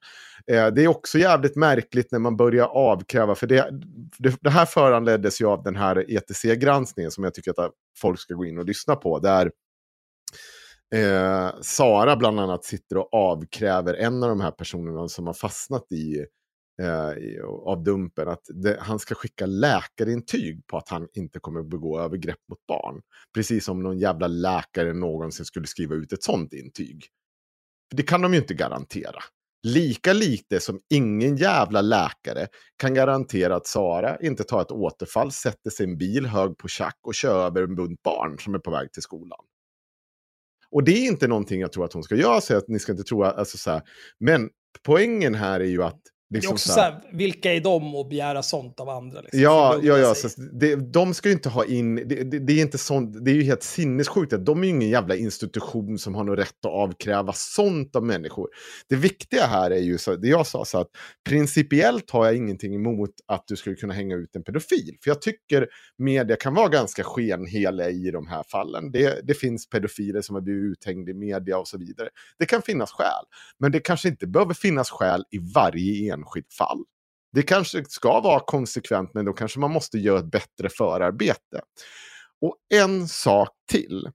[0.52, 3.70] Eh, det är också jävligt märkligt när man börjar avkräva, för det,
[4.20, 8.34] det, det här föranleddes ju av den här ETC-granskningen som jag tycker att folk ska
[8.34, 9.20] gå in och lyssna på.
[9.20, 9.52] Där
[10.96, 15.91] eh, Sara bland annat sitter och avkräver en av de här personerna som har fastnat
[15.91, 16.26] i
[16.82, 21.69] eh, av Dumpen att det, han ska skicka läkarintyg på att han inte kommer att
[21.69, 23.01] begå övergrepp mot barn.
[23.34, 27.05] Precis som någon jävla läkare någonsin skulle skriva ut ett sånt intyg.
[27.89, 29.19] För det kan de ju inte garantera.
[29.63, 32.47] Lika lite som ingen jävla läkare
[32.78, 37.15] kan garantera att Sara inte tar ett återfall, sätter sin bil hög på tjack och
[37.15, 39.39] kör över en bunt barn som är på väg till skolan.
[40.69, 42.91] Och det är inte någonting jag tror att hon ska göra, så att ni ska
[42.91, 43.82] inte tro, alltså så här.
[44.19, 44.49] Men
[44.84, 46.01] poängen här är ju att
[46.34, 49.22] Liksom det är också så här, vilka är de att begära sånt av andra?
[49.22, 50.16] Liksom, ja, ja, ja.
[50.16, 53.32] Så det, de ska ju inte ha in, det, det, det, är inte sånt, det
[53.32, 56.66] är ju helt sinnessjukt att de är ju ingen jävla institution som har något rätt
[56.66, 58.48] att avkräva sånt av människor.
[58.90, 60.88] Det viktiga här är ju, så, det jag sa, så att
[61.30, 64.98] principiellt har jag ingenting emot att du skulle kunna hänga ut en pedofil.
[65.04, 65.68] För jag tycker
[65.98, 68.92] media kan vara ganska skenheliga i de här fallen.
[68.92, 72.10] Det, det finns pedofiler som har blivit uthängda i media och så vidare.
[72.40, 73.26] Det kan finnas skäl,
[73.60, 76.84] men det kanske inte behöver finnas skäl i varje en enskilt fall.
[77.34, 81.61] Det kanske ska vara konsekvent, men då kanske man måste göra ett bättre förarbete.
[82.41, 84.09] Och en sak till.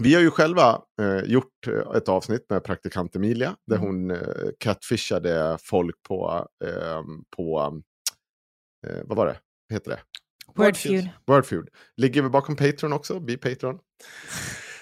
[0.00, 3.56] Vi har ju själva eh, gjort eh, ett avsnitt med praktikant Emilia.
[3.66, 3.86] Där Mm.
[3.88, 7.02] hon eh, catfishade folk på, eh,
[7.36, 7.80] på
[8.86, 9.36] eh, vad var det?
[9.74, 10.00] Heter det?
[10.54, 11.08] Wordfeud.
[11.26, 11.68] Wordfeud.
[11.96, 13.20] Ligger vi bakom Patreon också?
[13.20, 13.78] Bli Patreon.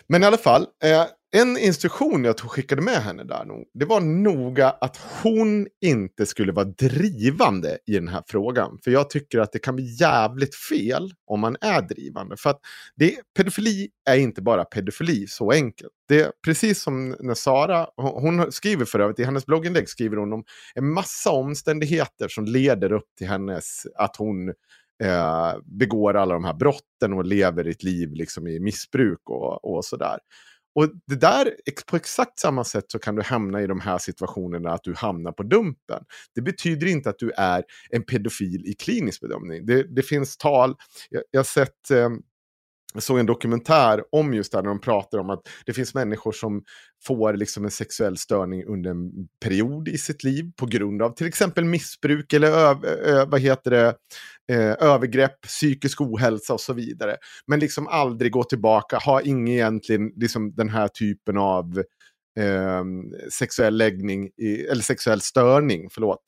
[0.07, 4.01] Men i alla fall, eh, en instruktion jag tog, skickade med henne där det var
[4.01, 8.79] noga att hon inte skulle vara drivande i den här frågan.
[8.85, 12.37] För jag tycker att det kan bli jävligt fel om man är drivande.
[12.37, 12.61] För att
[12.97, 15.93] det, pedofili är inte bara pedofili, så enkelt.
[16.09, 20.17] Det är precis som när Sara, hon hon skriver för övrigt, i hennes blogginlägg skriver
[20.17, 24.49] hon om en massa omständigheter som leder upp till hennes, att hon
[25.03, 29.85] eh, begår alla de här brotten och lever ett liv liksom i missbruk och, och
[29.85, 30.19] sådär.
[30.77, 31.55] Och det där,
[31.87, 35.33] på exakt samma sätt så kan du hamna i de här situationerna att du hamnar
[35.33, 36.05] på dumpen.
[36.35, 39.67] Det betyder inte att du är en pedofil i klinisk bedömning.
[39.67, 40.75] Det, det finns tal,
[41.11, 42.09] jag, jag har sett, eh,
[42.97, 45.95] jag såg en dokumentär om just det här, när de pratar om att det finns
[45.95, 46.63] människor som
[47.07, 49.11] får liksom en sexuell störning under en
[49.45, 53.95] period i sitt liv på grund av till exempel missbruk eller ö, vad heter det,
[54.53, 57.17] eh, övergrepp, psykisk ohälsa och så vidare.
[57.47, 61.83] Men liksom aldrig gå tillbaka, ha ingen egentligen liksom den här typen av
[62.39, 62.85] eh,
[63.31, 66.23] sexuell läggning, i, eller sexuell störning, förlåt,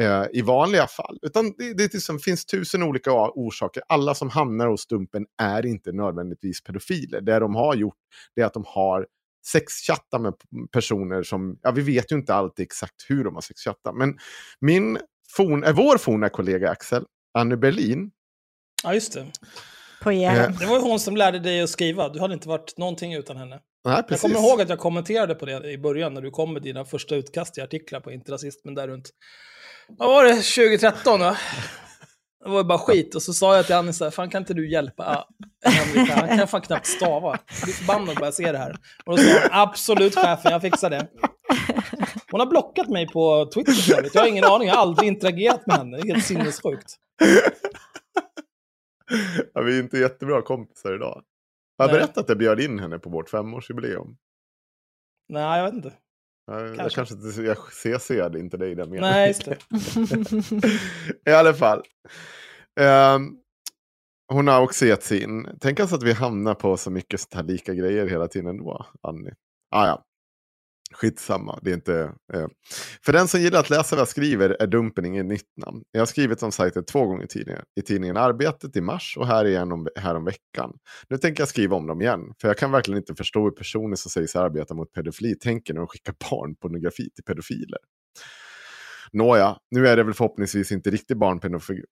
[0.00, 1.18] eh, i vanliga fall.
[1.22, 3.82] Utan det, det liksom finns tusen olika orsaker.
[3.88, 7.20] Alla som hamnar hos Stumpen är inte nödvändigtvis pedofiler.
[7.20, 7.98] Det de har gjort
[8.36, 9.06] det är att de har
[9.46, 10.34] sexchattat med
[10.72, 13.94] personer som, ja vi vet ju inte alltid exakt hur de har sexchattat.
[13.94, 14.18] Men
[14.60, 14.98] min
[15.36, 17.04] forn, äh, vår forna kollega Axel,
[17.34, 18.10] Anne Berlin,
[18.82, 19.26] Ja, just det.
[20.02, 20.54] På er.
[20.60, 22.08] Det var ju hon som lärde dig att skriva.
[22.08, 23.58] Du hade inte varit någonting utan henne.
[23.84, 26.62] nej Jag kommer ihåg att jag kommenterade på det i början när du kom med
[26.62, 29.10] dina första utkast i artiklar på Inte rasismen där runt.
[29.88, 30.34] Vad var det?
[30.34, 31.36] 2013 va?
[32.44, 33.14] Det var ju bara skit.
[33.14, 35.24] Och så sa jag till Annie så här, fan kan inte du hjälpa här?
[36.26, 37.38] Han kan fan knappt stava.
[37.58, 38.76] Jag blir förbannad bara jag ser det här.
[39.04, 41.06] Och då sa han, absolut chefen, jag fixar det.
[42.30, 44.10] Hon har blockat mig på Twitter för.
[44.14, 45.96] Jag har ingen aning, jag har aldrig interagerat med henne.
[45.96, 46.96] Det är helt sinnessjukt.
[49.54, 51.22] Ja, vi är inte jättebra kompisar idag.
[51.76, 52.00] Jag har Nej.
[52.00, 54.16] berättat att jag bjöd in henne på vårt femårsjubileum.
[55.28, 55.92] Nej, jag vet inte.
[56.46, 56.96] Jag jag Kanske.
[56.96, 59.10] kanske inte, jag CC'ade inte dig i den meningen.
[59.10, 59.58] Nej, just det.
[61.30, 61.82] I alla fall.
[62.80, 63.36] Ehm,
[64.32, 65.58] hon har också gett sin.
[65.60, 68.86] Tänk alltså att vi hamnar på så mycket sånt här lika grejer hela tiden då,
[69.02, 69.32] Annie.
[69.70, 70.04] Ah, ja.
[70.92, 72.12] Skitsamma, det är inte...
[72.34, 72.46] Eh.
[73.04, 75.82] För den som gillar att läsa vad jag skriver är Dumpen inget nytt namn.
[75.92, 77.62] Jag har skrivit om sajten två gånger tidigare.
[77.80, 80.72] I tidningen Arbetet i mars och här igen om, här om veckan.
[81.08, 82.20] Nu tänker jag skriva om dem igen.
[82.40, 85.74] För jag kan verkligen inte förstå hur personer som säger sig arbeta mot pedofili tänker
[85.74, 87.78] när de skickar barnpornografi till pedofiler.
[89.12, 91.82] Nåja, nu är det väl förhoppningsvis inte riktig barnpornografi,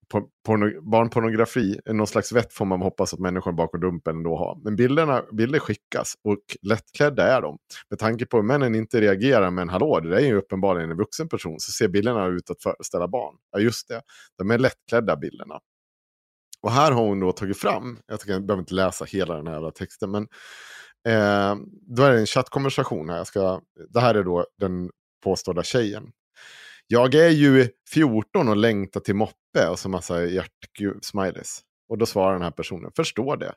[0.46, 1.80] porno, barnpornografi.
[1.86, 4.60] Någon slags vett får man hoppas att människan bakom dumpen ändå har.
[4.64, 7.58] Men bilderna, bilder skickas och lättklädda är de.
[7.90, 10.90] Med tanke på hur männen inte reagerar med en hallå, det där är ju uppenbarligen
[10.90, 13.34] en vuxen person, så ser bilderna ut att föreställa barn.
[13.52, 14.02] Ja, just det.
[14.38, 15.60] De är lättklädda bilderna.
[16.62, 19.46] Och här har hon då tagit fram, jag, tycker, jag behöver inte läsa hela den
[19.46, 20.22] här jävla texten, men
[21.08, 21.56] eh,
[21.96, 23.16] då är det en chattkonversation här.
[23.16, 24.90] Jag ska, det här är då den
[25.24, 26.12] påstådda tjejen.
[26.92, 31.60] Jag är ju 14 och längtar till moppe och så massa hjärtsmileys.
[31.88, 33.54] Och då svarar den här personen, förstår det.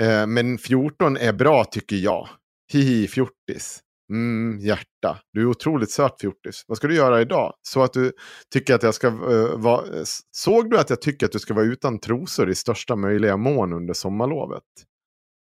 [0.00, 2.28] Eh, men 14 är bra tycker jag.
[2.72, 3.80] Hihi, fjortis.
[4.12, 5.18] Mm, hjärta.
[5.32, 6.64] Du är otroligt söt fjortis.
[6.66, 7.54] Vad ska du göra idag?
[7.62, 8.12] Så att du
[8.52, 10.04] tycker att jag ska eh, uh, vara...
[10.30, 13.72] Såg du att jag tycker att du ska vara utan trosor i största möjliga mån
[13.72, 14.62] under sommarlovet?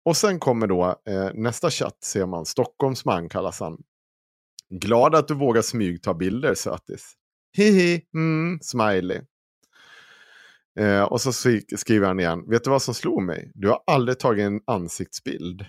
[0.04, 2.46] Och sen kommer då eh, nästa chatt, ser man.
[2.46, 3.82] Stockholmsman kallas han.
[4.70, 7.12] Glad att du vågar smygta bilder, sötis.
[7.56, 9.20] Hihi, mm, smiley.
[10.80, 11.32] Eh, och så
[11.76, 12.50] skriver han igen.
[12.50, 13.50] Vet du vad som slog mig?
[13.54, 15.66] Du har aldrig tagit en ansiktsbild.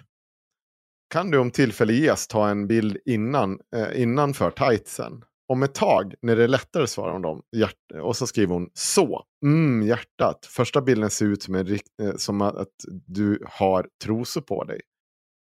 [1.09, 5.23] Kan du om tillfälle ges ta en bild innan, eh, innanför tightsen?
[5.47, 7.41] Om ett tag, när det är lättare, svarar hon dem.
[7.55, 9.23] Hjärt- och så skriver hon så.
[9.43, 10.45] Mm, hjärtat.
[10.45, 11.67] Första bilden ser ut som, en,
[12.01, 12.73] eh, som att
[13.07, 14.81] du har trosor på dig.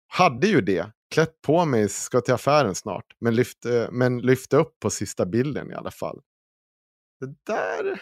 [0.08, 0.92] Hade ju det.
[1.16, 3.06] Klätt på mig, ska till affären snart.
[3.20, 6.22] Men lyft eh, men lyft upp på sista bilden i alla fall.
[7.20, 8.02] Det där...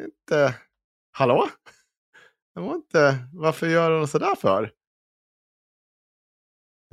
[0.00, 0.54] Inte...
[1.10, 1.48] Hallå?
[2.54, 3.28] Det var inte...
[3.32, 4.72] Varför gör hon sådär för?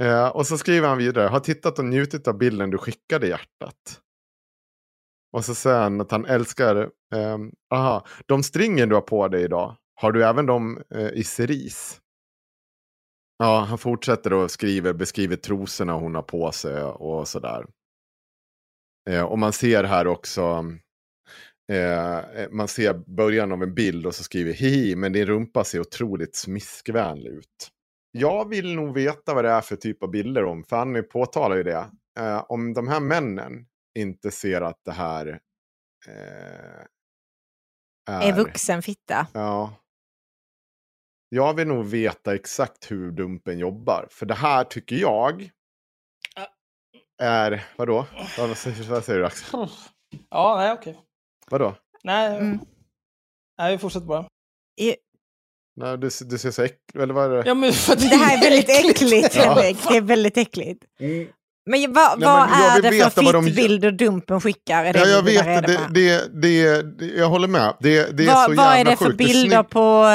[0.01, 1.28] Eh, och så skriver han vidare.
[1.28, 4.01] Har tittat och njutit av bilden du skickade hjärtat.
[5.32, 6.76] Och så säger han att han älskar...
[7.16, 7.38] Eh,
[7.74, 9.76] aha, de stringen du har på dig idag.
[9.95, 12.03] Har du även dem eh, i cerise?
[13.38, 17.65] Ja, han fortsätter och skriver, beskriver trosorna hon har på sig och sådär.
[19.09, 20.65] Eh, och man ser här också,
[21.71, 22.19] eh,
[22.51, 26.36] man ser början av en bild och så skriver hihi, men din rumpa ser otroligt
[26.36, 27.69] smiskvänlig ut.
[28.11, 30.63] jag vill nog veta vad det är för typ av bilder om.
[30.63, 31.89] Fanny påtalar ju det.
[32.19, 33.65] Eh, om de här männen
[33.99, 35.27] inte ser att det här
[36.07, 36.86] eh,
[38.09, 38.29] är...
[38.29, 39.27] Är vuxen fitta.
[39.34, 39.73] Ja.
[41.36, 44.07] Jag vill nog veta exakt hur Dumpen jobbar.
[44.11, 45.49] För det här tycker jag
[47.21, 47.65] är...
[47.77, 48.05] Vadå?
[48.38, 49.67] Vad, vad säger, vad säger du Axel?
[50.29, 50.99] Ja, nej okej.
[51.49, 51.75] Vadå?
[52.03, 52.59] Nej, Mm.
[53.57, 54.25] nej, vi fortsätter bara.
[54.81, 54.95] I-
[55.75, 57.43] Nej, du, du ser så äcklig Eller vad är det?
[57.49, 59.41] Ja, men för Det här är väldigt äckligt, Ja.
[59.53, 59.77] Henrik.
[59.89, 60.86] Det är väldigt äckligt.
[60.99, 61.27] Mm.
[61.66, 64.86] Men vad, Nej, vad men är det för vad de fittbilder Dumpen skickar?
[64.86, 65.68] Är det Ja, jag vet.
[65.68, 67.74] Det, det, det, det, jag håller med.
[67.80, 69.18] Det, det är vad, så vad är jävla det för sjukt.
[69.18, 70.05] Det är bilder på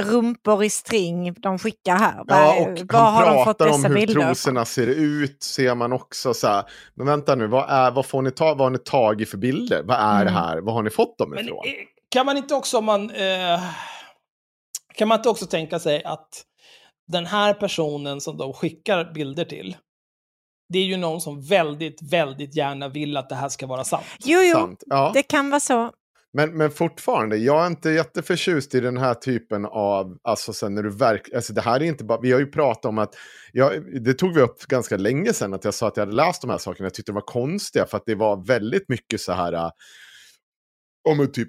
[0.00, 2.14] eh, rumpor i string de skickar här?
[2.16, 4.64] Vad, Ja, är- och vad har han de fått pratar om dessa hur bilder trosorna
[4.64, 6.64] ser ut, ser man också så här.
[6.94, 9.82] Men vänta nu, vad, är, vad, får ni ta, vad har ni tagit för bilder?
[9.84, 10.34] Vad är det Mm.
[10.34, 10.58] här?
[10.60, 11.58] Vad har ni fått dem Men ifrån?
[11.66, 11.72] eh,
[12.08, 13.10] kan man inte också man...
[13.10, 13.60] Eh,
[14.94, 16.28] kan man inte också tänka sig att
[17.12, 19.76] den här personen som de skickar bilder till,
[20.72, 24.04] det är ju någon som väldigt, väldigt gärna vill att det här ska vara sant.
[24.24, 24.82] Jo, jo, Sant.
[24.86, 25.10] Ja.
[25.14, 25.90] det kan vara så.
[26.34, 30.82] Men, men fortfarande, jag är inte jätteförtjust i den här typen av, alltså sen när
[30.82, 33.14] du verkligen, alltså det här är inte bara, vi har ju pratat om att,
[33.52, 36.40] jag, det tog vi upp ganska länge sedan, att jag sa att jag hade läst
[36.40, 39.32] de här sakerna, jag tyckte det var konstiga, för att det var väldigt mycket så
[39.32, 39.70] här, äh,
[41.08, 41.48] om en typ,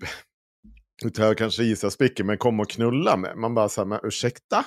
[1.04, 3.86] nu tar jag kanske gissa spicken, men kom och knulla med, man bara så här,
[3.86, 4.66] men ursäkta?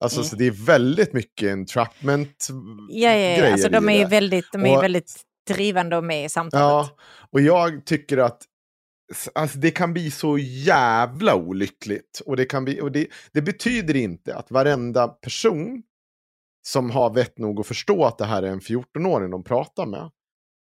[0.00, 0.28] Alltså Mm.
[0.28, 2.48] så det är väldigt mycket entrapment
[2.88, 3.52] Ja, ja, ja.
[3.52, 6.62] Alltså, de är ju väldigt, de är Och- väldigt drivande och med i samtalet.
[6.62, 6.90] Ja,
[7.32, 8.42] och jag tycker att
[9.34, 12.22] alltså, det kan bli så jävla olyckligt.
[12.26, 15.82] Och, det, kan bli, och det, det betyder inte att varenda person
[16.68, 20.10] som har vett nog att förstå att det här är en 14-åring de pratar med,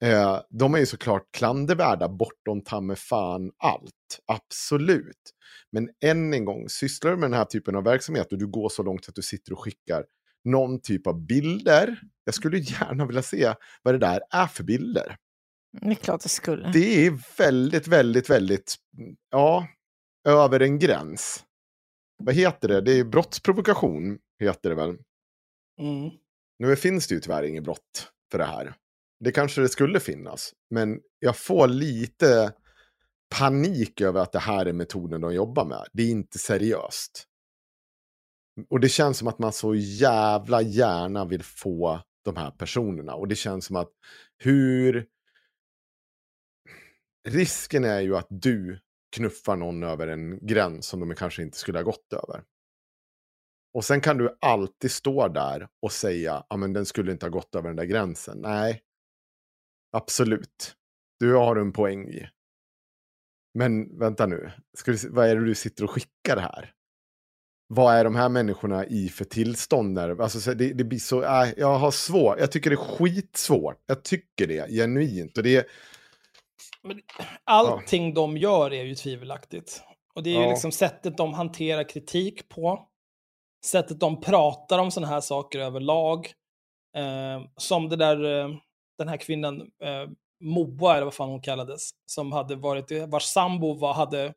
[0.04, 4.20] eh, de är ju såklart klandervärda bortom ta med fan allt.
[4.26, 5.34] Absolut.
[5.72, 8.70] Men än en gång, sysslar du med den här typen av verksamhet och du går
[8.70, 10.06] så långt att du sitter och skickar
[10.44, 12.00] någon typ av bilder.
[12.24, 15.16] Jag skulle gärna vilja se vad det där är för bilder.
[15.82, 16.72] Det är klart det skulle.
[16.72, 18.76] Det är väldigt, väldigt, väldigt,
[19.32, 19.68] ja,
[20.28, 21.44] över en gräns.
[22.24, 22.82] Vad heter det?
[22.82, 24.98] Det är brottsprovokation, heter det väl.
[25.82, 26.10] Mm.
[26.60, 28.76] Nu finns det ju tyvärr inget brott för det här.
[29.20, 32.54] Det kanske det skulle finnas, men jag får lite
[33.30, 35.88] panik över att det här är metoden de jobbar med.
[35.94, 37.28] Det är inte seriöst.
[38.70, 43.16] Och det känns som att man så jävla gärna vill få de här personerna.
[43.16, 43.92] Och det känns som att
[44.38, 45.06] hur...
[47.28, 48.80] Risken är ju att du
[49.16, 52.44] knuffar någon över en gräns som de kanske inte skulle ha gått över.
[53.74, 57.32] Och sen kan du alltid stå där och säga, ja men den skulle inte ha
[57.32, 58.38] gått över den där gränsen.
[58.42, 58.82] Nej,
[59.92, 60.76] absolut.
[61.20, 62.30] Du har en poäng i.
[63.54, 66.74] Men vänta nu, Ska se- vad är det du sitter och skickar här?
[67.68, 69.96] Vad är de här människorna i för tillstånd?
[69.96, 70.22] Där?
[70.22, 73.84] Alltså, så det, det blir så, äh, jag har svårt, jag tycker det är skitsvårt.
[73.86, 75.38] Jag tycker det, genuint.
[75.38, 75.66] Och det är,
[76.84, 77.02] Men
[77.44, 79.82] allting de gör är ju tvivelaktigt.
[80.14, 80.50] Och det är ju Ja.
[80.50, 82.88] liksom sättet de hanterar kritik på.
[83.66, 86.34] Sättet de pratar om sådana här saker överlag.
[86.98, 88.50] Eh, som det där, eh,
[88.98, 93.74] den här kvinnan, eh, Moa eller vad fan hon kallades, som hade varit, vars sambo
[93.74, 94.34] var, hade,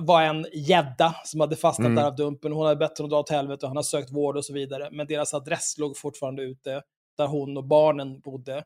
[0.00, 1.96] var en gädda som hade fastnat Mm.
[1.96, 2.52] där av dumpen.
[2.52, 4.88] Hon hade bett honom dra åt helvete och han har sökt vård och så vidare.
[4.92, 6.82] Men deras adress låg fortfarande ute,
[7.18, 8.64] där hon och barnen bodde.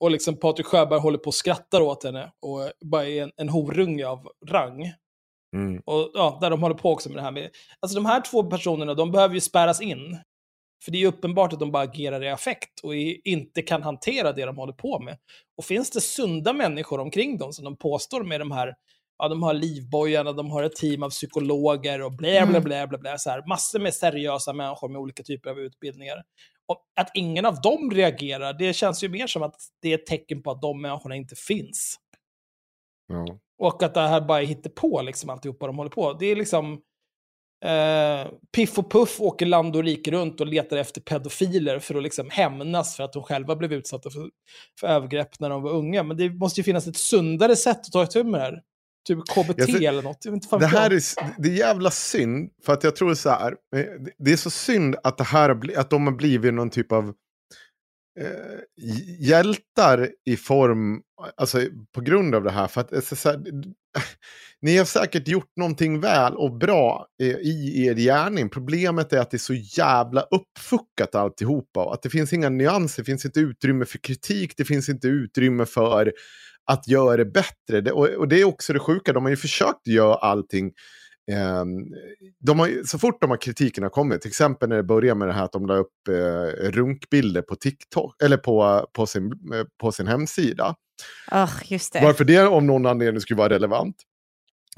[0.00, 3.48] Och liksom Patrik Sjöberg håller på och skrattar åt henne och bara är en, en
[3.48, 4.92] horunge av rang.
[5.54, 7.50] mm, Och ja, där de håller på också med det här med...
[7.80, 10.18] Alltså de här två personerna, de behöver ju spärras in.
[10.84, 14.44] För det är uppenbart att de bara agerar i affekt och inte kan hantera det
[14.46, 15.18] de håller på med.
[15.56, 18.74] Och finns det sunda människor omkring dem som de påstår med de här,
[19.18, 22.98] ja de har livbojarna, de har ett team av psykologer och blä blä blä blä
[22.98, 26.22] blä, så här, massor med seriösa människor med olika typer av utbildningar.
[26.66, 30.06] Och att ingen av dem reagerar, det känns ju mer som att det är ett
[30.06, 31.96] tecken på att de människorna inte finns.
[33.08, 33.38] ja.
[33.58, 36.12] Och att det här bara är på liksom alltihopa de håller på.
[36.12, 36.82] Det är liksom...
[37.64, 42.02] Eh, Piff och Puff åker land och rike runt och letar efter pedofiler för att
[42.02, 44.30] liksom hämnas för att de själva blev utsatta för,
[44.80, 46.02] för övergrepp när de var unga.
[46.02, 48.62] Men det måste ju finnas ett sundare sätt att ta itu med det här.
[49.08, 50.24] Typ KBT ser- eller något.
[50.24, 50.70] Jag vet inte fan Det jag.
[50.70, 51.00] här är,
[51.42, 53.84] det är jävla synd, för att jag tror så här, eh,
[54.18, 57.04] det- är så synd att, det här att de har blivit någon typ av
[58.20, 58.58] eh,
[59.18, 61.02] hjältar i form,
[61.36, 61.58] alltså
[61.94, 62.66] på grund av det här.
[62.66, 63.42] För att, alltså, så här,
[64.62, 68.48] ni har säkert gjort någonting väl och bra eh, i er gärning.
[68.48, 71.92] Problemet är att det är så jävla uppfuckat alltihopa.
[71.92, 75.66] Att det finns inga nyanser, det finns inte utrymme för kritik, det finns inte utrymme
[75.66, 76.12] för
[76.66, 77.92] att göra det bättre.
[77.92, 80.72] Och, det är också det sjuka, de har ju försökt göra allting
[81.30, 81.64] Eh,
[82.40, 85.28] de har, så fort de har kritiken har kommit, till exempel när det börjar med
[85.28, 89.64] det här att de la upp eh, runkbilder på TikTok, eller på, på, sin, eh,
[89.80, 90.74] på sin hemsida.
[91.32, 92.00] Oh, just det.
[92.02, 93.96] Varför det om någon anledning skulle vara relevant.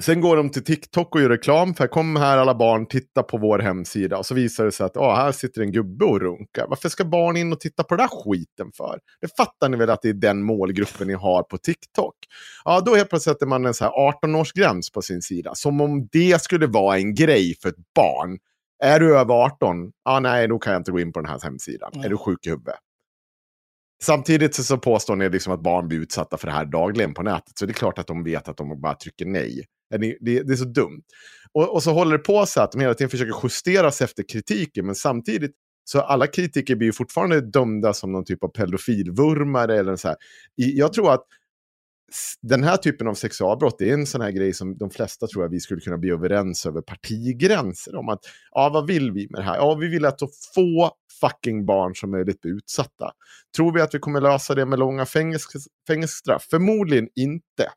[0.01, 3.39] Sen går de till TikTok och gör reklam för kom här alla barn, titta på
[3.39, 4.19] vår hemsida.
[4.19, 6.67] Och så visar det sig att ah, här sitter en gubbe och runkar.
[6.69, 8.99] Varför ska barn in och titta på den där skiten för?
[9.21, 12.15] Det fattar ni väl att det är den målgruppen ni har på TikTok?
[12.65, 13.93] Ja, då helt plötsligt sätter man en så här
[14.23, 15.55] 18-årsgräns på sin sida.
[15.55, 18.39] Som om det skulle vara en grej för ett barn.
[18.83, 19.93] Är du över 18?
[20.05, 21.91] Ja, nej, då kan jag inte gå in på den här hemsidan.
[21.95, 22.05] Mm.
[22.05, 22.75] Är du sjuk i huvudet?
[24.03, 27.23] Samtidigt så, så påstår ni liksom att barn blir utsatta för det här dagligen på
[27.23, 27.59] nätet.
[27.59, 29.65] Så det är klart att de vet att de bara trycker nej.
[30.21, 31.03] Det, är så dumt.
[31.53, 34.25] Och, och så håller det på så att de hela tiden försöker justera sig efter
[34.29, 34.87] kritiken.
[34.87, 35.53] Men samtidigt
[35.85, 39.79] så alla kritiker blir ju fortfarande dömda som någon typ av pedofilvurmare.
[39.79, 40.17] Eller så här.
[40.55, 41.25] Jag tror att
[42.43, 45.51] den här typen av sexualbrott är en sån här grej som de flesta tror jag
[45.51, 48.09] vi skulle kunna bli överens över partigränser om.
[48.09, 49.57] att ja, Vad vill vi med det här?
[49.57, 53.13] Ja, vi vill att så få fucking barn som möjligt blir utsatta.
[53.57, 55.07] Tror vi att vi kommer lösa det med långa
[55.87, 56.47] fängelsestraff?
[56.51, 57.71] Förmodligen inte.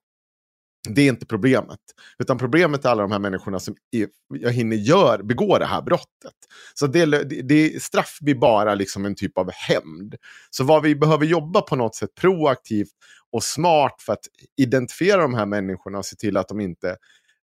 [0.89, 1.79] Det är inte problemet.
[2.19, 5.81] Utan problemet är alla de här människorna som är, jag hinner gör, begår det här
[5.81, 6.33] brottet.
[6.73, 10.15] Så det, det, det, straff blir bara liksom en typ av hämnd.
[10.49, 12.91] Så vad vi behöver jobba på något sätt proaktivt
[13.33, 14.27] och smart för att
[14.57, 16.97] identifiera de här människorna och se till att de inte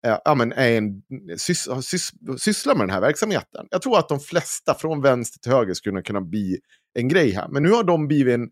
[0.08, 1.02] eh, ja, men är en,
[1.38, 3.68] sys, sys, sysslar med den här verksamheten.
[3.72, 6.60] Jag tror att de flesta från vänster till höger skulle kunna bli
[7.00, 7.48] en grej här.
[7.48, 8.50] Men nu har de blivit en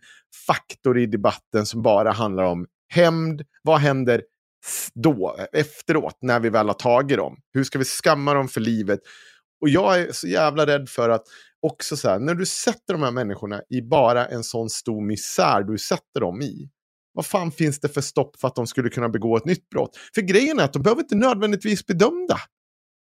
[0.47, 3.41] faktor i debatten som bara handlar om hämnd.
[3.61, 4.23] Vad händer
[4.93, 7.37] då, efteråt, när vi väl har tagit dem?
[7.53, 8.99] Hur ska vi skamma dem för livet?
[9.61, 11.23] Och jag är så jävla rädd för att
[11.61, 15.63] också så här, när du sätter de här människorna i bara en sån stor misär
[15.63, 16.69] du sätter dem i.
[17.13, 19.97] Vad fan finns det för stopp för att de skulle kunna begå ett nytt brott?
[20.15, 22.37] För grejen är att de behöver inte nödvändigtvis bli dömda.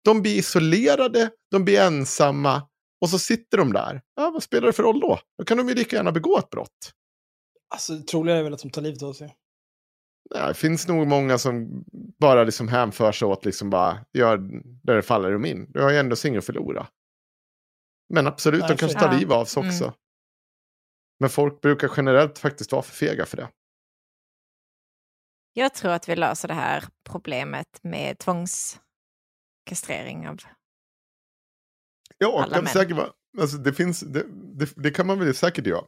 [0.04, 2.62] De blir isolerade, de blir ensamma
[3.00, 4.02] och så sitter de där.
[4.16, 5.18] Ja, vad spelar det för roll då?
[5.38, 6.92] Då kan de ju lika gärna begå ett brott.
[7.74, 9.34] Alltså, det troliga är väl att de tar livet av sig.
[10.34, 11.84] Ja, det finns nog många som
[12.20, 14.36] bara liksom hänför sig åt liksom bara gör
[14.82, 15.66] där det faller dem in.
[15.72, 16.86] Du har ju ändå inget att förlora.
[18.14, 19.18] Men absolut, Nej, de kanske tar Ja.
[19.18, 19.84] liv av sig också.
[19.84, 19.94] Mm.
[21.20, 23.48] Men folk brukar generellt faktiskt vara för fega för det.
[25.53, 30.36] Jag tror att vi löser det här problemet med tvångskastrering av...
[32.18, 32.72] Ja, Alla kan män.
[32.72, 33.09] säkert vara.
[33.40, 34.24] Alltså, det, finns, det,
[34.59, 35.84] det, det kan man väl säkert göra.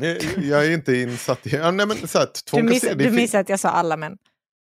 [0.00, 1.50] Jag, jag är inte insatt i...
[1.56, 3.96] Ja, nej, men, så här, Du, tvångskastrering, miss, det du missade att jag sa alla
[3.96, 4.18] män.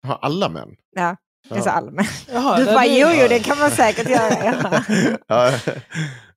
[0.07, 0.76] Har alla män?
[0.96, 1.16] Ja,
[1.48, 1.62] jag Ja.
[1.62, 2.05] sa alla män.
[2.32, 4.44] Jaha, Du bara, det- jo, jo, det kan man säkert göra.
[4.44, 4.82] Ja.
[5.26, 5.53] ja,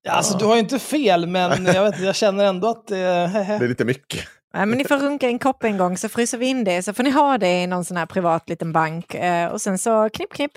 [0.06, 2.92] Ja, alltså, du har ju inte fel, men jag, vet, inte, jag känner ändå att...
[2.92, 4.28] Eh, det är lite mycket.
[4.54, 6.84] Men ni får runka en kopp en gång så fryser vi in det.
[6.84, 9.14] Så får ni ha det i någon sån här privat liten bank.
[9.16, 10.52] Eh, och sen så knipp, knipp.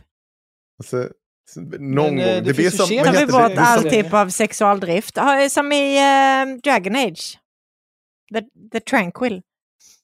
[0.78, 1.08] Alltså,
[1.48, 2.20] så- någon Men, gång.
[2.20, 2.86] eh, det Det, blir som...
[3.04, 5.16] tar vi bort all typ av sexualdrift.
[5.16, 7.38] Ja, Som i eh, Dragon Age.
[8.34, 8.42] The,
[8.72, 9.42] the Tranquil.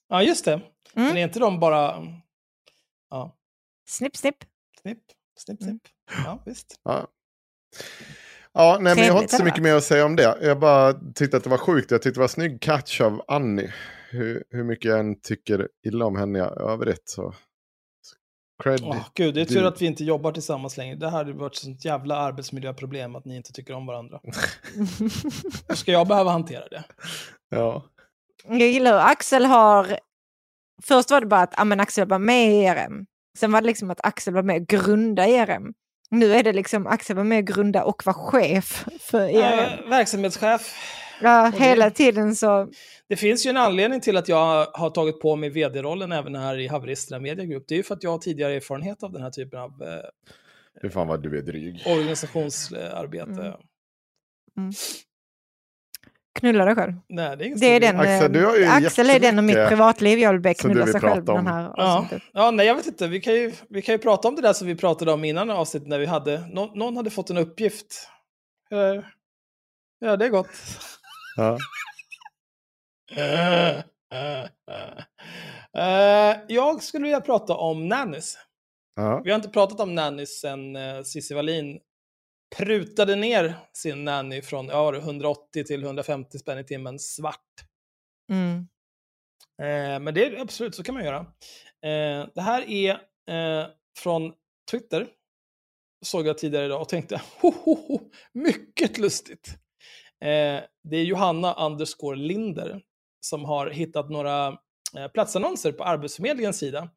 [0.09, 0.53] ja, just det.
[0.53, 1.07] Mm.
[1.07, 2.03] Men är inte de bara...
[3.09, 3.35] Ja,
[3.89, 4.35] Snipp, snipp.
[4.81, 4.99] snipp,
[5.39, 5.71] snipp, Mm.
[5.79, 5.87] snipp.
[6.25, 6.79] Ja, visst.
[6.83, 7.07] Ja.
[8.53, 10.37] Ja, nej, men jag har inte så mycket mer att säga om det.
[10.41, 11.91] Jag bara tyckte att det var sjukt.
[11.91, 13.73] Jag tyckte det var snygg catch av Annie.
[14.09, 17.33] Hur, hur mycket jag än tycker illa om henne i övrigt så...
[18.01, 18.15] så
[18.63, 18.81] Cred.
[18.83, 20.95] Åh, gud, det är tur att vi inte jobbar tillsammans längre.
[20.95, 24.19] Det här hade varit ett sånt jävla arbetsmiljöproblem att ni inte tycker om varandra.
[25.67, 26.83] Då ska jag behöva hantera det.
[27.49, 27.83] Ja.
[28.47, 29.99] Jag gillar hur Axel har...
[30.83, 33.05] Först var det bara att ah, men Axel var med i ERM.
[33.37, 35.73] Sen var det liksom att Axel var med och grunda ERM.
[36.13, 39.59] Nu är det liksom Axel var med och grunda och var chef för ERM.
[39.83, 40.75] Eh, verksamhetschef.
[41.21, 42.67] Ja, och det- hela tiden så...
[43.09, 46.59] Det finns ju en anledning till att jag har tagit på mig vd-rollen även här
[46.59, 47.63] i Haveristerna Media Group.
[47.67, 49.87] Det är ju för att jag har tidigare erfarenhet av den här typen av eh,
[50.81, 51.83] Fy fan vad du är dryg.
[51.87, 53.55] organisationsarbete.
[54.57, 54.71] Mm.
[56.43, 56.93] Knulla dig själv.
[57.09, 57.99] Nej, det är ingen Det är den.
[57.99, 60.19] Axel, du har ju eh, Axel är den av mitt privatliv.
[60.19, 61.47] Jag vill du knulla sig själv prata den om.
[61.47, 62.07] här Ja.
[62.33, 63.07] ja, nej jag vet inte.
[63.07, 65.49] Vi kan, ju, vi kan ju prata om det där som vi pratade om innan
[65.49, 68.09] avsnittet när vi hade, någon, någon hade fått en uppgift.
[68.71, 69.03] Eh,
[69.99, 70.47] Ja, det är gott.
[71.35, 71.57] Ja.
[75.77, 78.37] Eh, jag skulle vilja prata om nannies.
[79.23, 81.79] Vi har inte pratat om nannies sen uh, Cissi Wallin
[82.57, 87.65] prutade ner sin nanny från ja, 180 till 150 spänn i timmen svart.
[88.31, 88.57] Mm.
[89.61, 91.19] Eh, men det är absolut, så kan man göra.
[91.81, 92.91] Eh, det här är
[93.29, 94.33] eh, från
[94.71, 95.07] Twitter.
[96.05, 97.99] Såg jag tidigare idag och tänkte, ho, ho, ho,
[98.33, 99.47] mycket lustigt.
[100.21, 102.81] Eh, det är Johanna underscore Linder
[103.19, 104.47] som har hittat några
[104.97, 106.89] eh, platsannonser på Arbetsförmedlingens sida.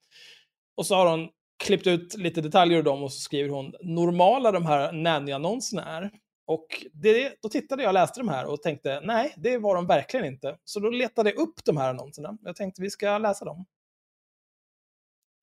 [0.76, 1.28] Och så har hon
[1.64, 6.10] klippt ut lite detaljer ur dem och så skriver hon normala de här nanny-annonserna är.
[6.46, 9.86] Och det, då tittade jag och läste de här och tänkte nej, det var de
[9.86, 10.58] verkligen inte.
[10.64, 12.38] Så då letade jag upp de här annonserna.
[12.42, 13.66] Jag tänkte vi ska läsa dem.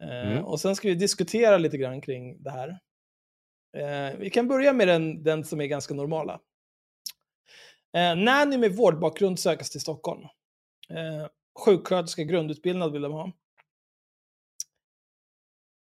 [0.03, 0.45] Eh, Mm.
[0.45, 2.79] och sen ska vi diskutera lite grann kring det här.
[3.77, 6.39] Eh, vi kan börja med den, den som är ganska normala.
[7.97, 10.21] Eh, nanny med vårdbakgrund sökas till Stockholm.
[10.89, 11.27] Eh,
[11.65, 13.31] sjuksköterska grundutbildad vill de ha.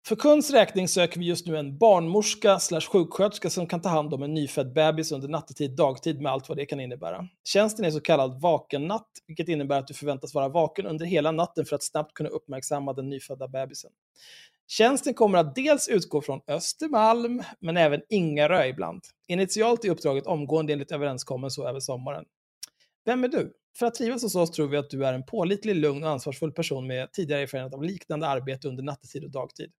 [0.07, 4.14] För kunds räkning söker vi just nu en barnmorska slash sjuksköterska som kan ta hand
[4.14, 7.28] om en nyfödd bebis under nattetid, dagtid med allt vad det kan innebära.
[7.44, 11.64] Tjänsten är så kallad vakennatt, vilket innebär att du förväntas vara vaken under hela natten
[11.64, 13.90] för att snabbt kunna uppmärksamma den nyfödda bebisen.
[14.66, 19.03] Tjänsten kommer att dels utgå från Östermalm, men även Ingarö ibland.
[19.28, 22.24] Initialt är uppdraget omgående enligt överenskommelse och över sommaren.
[23.05, 23.53] Vem är du?
[23.78, 26.53] För att trivas hos oss tror vi att du är en pålitlig, lugn och ansvarsfull
[26.53, 29.72] person med tidigare erfarenhet av liknande arbete under nattetid och dagtid.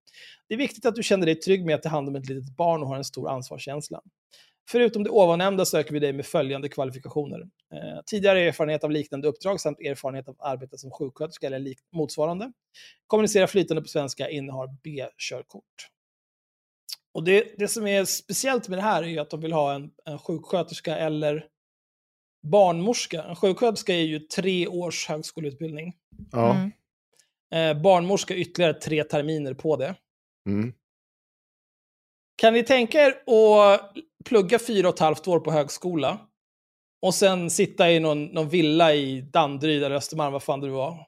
[0.48, 2.56] Det är viktigt att du känner dig trygg med att ta hand om ett litet
[2.56, 4.02] barn och har en stor ansvarskänsla.
[4.70, 7.40] Förutom det ovannämnda söker vi dig med följande kvalifikationer.
[7.74, 12.52] Eh, tidigare erfarenhet av liknande uppdrag samt erfarenhet av arbete som sjuksköterska eller lik- motsvarande.
[13.08, 15.64] Kommunicera flytande på svenska, innehar B-körkort.
[17.14, 19.74] Och det, det som är speciellt med det här är ju att de vill ha
[19.74, 21.46] en, en sjuksköterska eller
[22.44, 23.24] barnmorska.
[23.24, 25.94] En sjuksköterska är ju tre års högskoleutbildning.
[26.32, 26.56] Ja.
[26.56, 26.72] Mm.
[27.54, 29.96] Eh, barnmorska ytterligare tre terminer på det.
[30.50, 30.74] Mm.
[32.36, 33.94] Kan ni tänka er att
[34.26, 36.20] plugga fyra och ett halvt år på högskola
[37.02, 41.08] och sen sitta i någon, någon villa i Danderyd eller Östermalm, vad fan det var.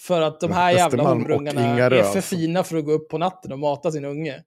[0.00, 2.36] För att de här jävla Ingarö, är för alltså.
[2.36, 4.42] fina för att gå upp på natten och mata sin unge.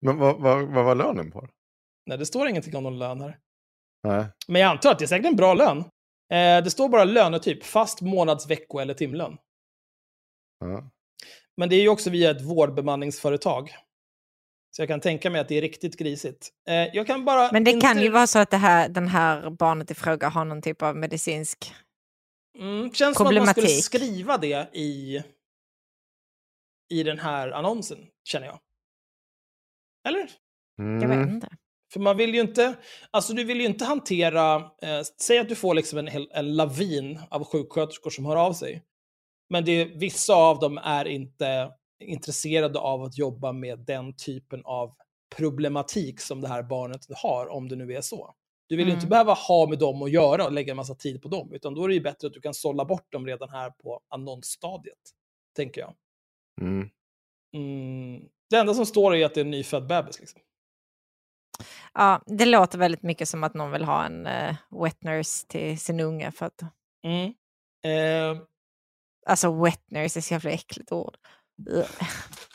[0.00, 1.48] Men vad, vad, vad var lönen på?
[2.06, 3.38] Nej, det står ingenting om någon lön här.
[4.06, 4.26] Nej.
[4.48, 5.78] Men jag antar att det är säkert en bra lön.
[6.32, 9.36] Eh, det står bara lönetyp, fast månads-, vecko eller timlön.
[10.60, 10.90] Ja.
[11.56, 13.74] Men det är ju också via ett vårdbemanningsföretag.
[14.76, 16.50] Så jag kan tänka mig att det är riktigt grisigt.
[16.68, 17.52] Eh, jag kan bara...
[17.52, 17.86] Men det inte...
[17.86, 20.82] kan ju vara så att det här, den här barnet i fråga har någon typ
[20.82, 21.72] av medicinsk...
[22.58, 23.84] Mm, känns som att man skulle problematik.
[23.84, 25.22] skriva det i,
[26.88, 28.58] i den här annonsen, känner jag.
[30.08, 30.30] Eller?
[30.76, 31.34] Jag vet Mm.
[31.34, 31.48] inte.
[31.96, 32.74] För man vill ju inte,
[33.10, 36.56] alltså du vill ju inte hantera, eh, säg att du får liksom en, hel- en
[36.56, 38.82] lavin av sjuksköterskor som hör av sig.
[39.50, 41.70] Men det, vissa av dem är inte
[42.04, 44.94] intresserade av att jobba med den typen av
[45.36, 48.34] problematik som det här barnet har, om det nu är så.
[48.68, 49.10] Du vill ju inte Mm.
[49.10, 51.84] behöva ha med dem att göra och lägga en massa tid på dem, utan då
[51.84, 54.98] är det ju bättre att du kan sålla bort dem redan här på annonsstadiet,
[55.56, 55.94] tänker jag.
[56.60, 56.88] Mm.
[57.54, 58.22] Mm.
[58.50, 60.20] Det enda som står är att det är en nyfödd bebis.
[60.20, 60.40] Liksom.
[61.94, 65.78] Ja, det låter väldigt mycket som att någon vill ha en uh, wet nurse till
[65.78, 66.32] sin unge.
[66.32, 66.60] För att,
[67.06, 67.32] Mm.
[67.84, 68.42] Eh,
[69.26, 71.16] alltså wet nurse är så jävla äckligt ord.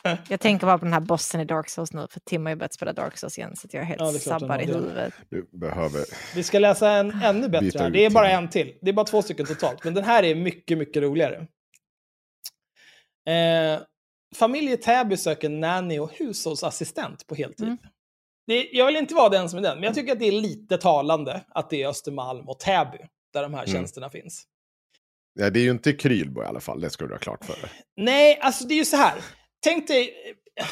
[0.29, 2.55] Jag tänker bara på den här bossen i Dark Souls nu, för Tim har ju
[2.55, 5.13] börjat spela Dark Souls igen så att jag är helt Ja, är sabbad i huvudet.
[5.29, 6.05] Du behöver...
[6.35, 7.89] Vi ska läsa en ännu bättre här.
[7.89, 8.77] Det är bara en till.
[8.81, 9.83] Det är bara två stycken totalt.
[9.83, 11.47] Men den här är mycket, mycket roligare.
[13.27, 13.81] Eh,
[14.35, 17.67] familj i Täby söker nanny och hushållsassistent på heltid.
[17.67, 17.77] Mm.
[18.47, 20.31] Det, jag vill inte vara den som är den, men jag tycker att det är
[20.31, 22.97] lite talande att det är Östermalm och Täby
[23.33, 23.73] där de här Mm.
[23.73, 24.43] tjänsterna finns.
[25.33, 27.61] Ja, det är ju inte Krylbo i alla fall, det ska du ha klart för
[27.61, 27.71] dig.
[27.95, 29.21] Nej, alltså det är ju så här.
[29.63, 30.13] Tänk dig,
[30.59, 30.65] eh,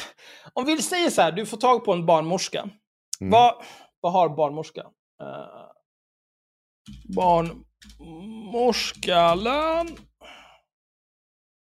[0.52, 2.60] om vi säger så här, du får tag på en barnmorska.
[3.20, 3.30] Mm.
[3.30, 3.54] Vad,
[4.00, 4.80] vad har barnmorska?
[5.22, 5.66] Uh,
[7.14, 9.96] barnmorskalön.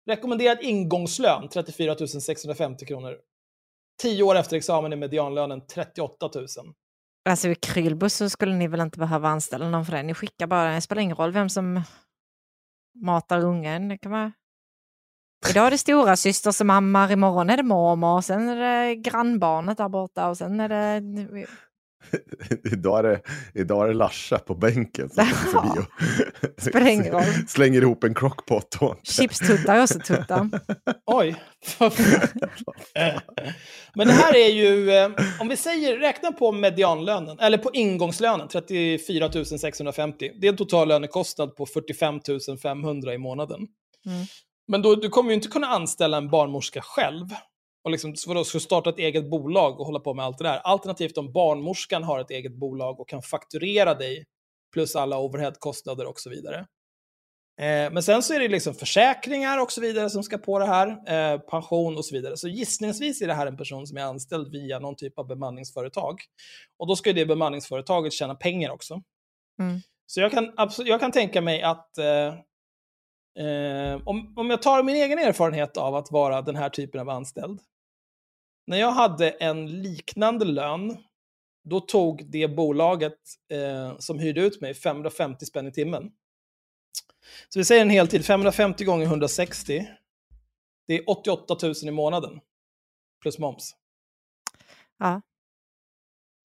[0.07, 3.17] Rekommenderad ingångslön 34 650 kronor.
[4.01, 6.45] Tio år efter examen är medianlönen 38 000.
[7.29, 10.03] Alltså i Krylbo så skulle ni väl inte behöva anställa någon för det.
[10.03, 11.81] Ni skickar bara, det spelar ingen roll vem som
[12.95, 13.87] matar ungen.
[13.87, 14.31] Det kan vara...
[15.49, 19.77] Idag är det stora syster som ammar, imorgon är det mormor, sen är det grannbarnet
[19.77, 21.47] där borta och sen är det...
[22.71, 23.21] idag, är det,
[23.53, 25.81] idag är det Larsa på bänken som kommer förbi
[27.11, 28.75] och slänger ihop en crockpot.
[28.81, 28.99] Och...
[29.03, 30.49] Chipstuttar är också tuttar.
[31.05, 31.35] Oj.
[33.95, 38.47] Men det här är ju, eh, om vi säger, räkna på medianlönen, eller på ingångslönen,
[38.47, 39.29] 34
[39.59, 40.31] 650.
[40.41, 42.19] Det är en total lönekostnad på 45
[42.61, 43.59] 500 i månaden.
[44.05, 44.25] Mm.
[44.67, 47.25] Men då, du kommer ju inte kunna anställa en barnmorska själv.
[47.85, 50.57] Och liksom, vadå, ska starta ett eget bolag och hålla på med allt det där.
[50.57, 54.25] Alternativt om barnmorskan har ett eget bolag och kan fakturera dig,
[54.73, 56.57] plus alla overheadkostnader och så vidare.
[57.61, 60.65] Eh, men sen så är det liksom försäkringar och så vidare som ska på det
[60.65, 62.37] här, eh, pension och så vidare.
[62.37, 66.19] Så gissningsvis är det här en person som är anställd via någon typ av bemanningsföretag.
[66.79, 69.01] Och då ska ju det bemanningsföretaget tjäna pengar också.
[69.59, 69.79] Mm.
[70.05, 70.51] Så jag kan,
[70.85, 72.27] jag kan tänka mig att eh,
[73.45, 77.09] eh, om, om jag tar min egen erfarenhet av att vara den här typen av
[77.09, 77.59] anställd,
[78.67, 80.97] När jag hade en liknande lön,
[81.63, 83.19] då tog det bolaget
[83.51, 86.11] eh, som hyrde ut mig 550 spänn i timmen.
[87.49, 89.87] Så vi säger en heltid, 550 gånger 160.
[90.87, 92.39] Det är 88 000 i månaden.
[93.21, 93.75] Plus moms.
[94.97, 95.21] Ja.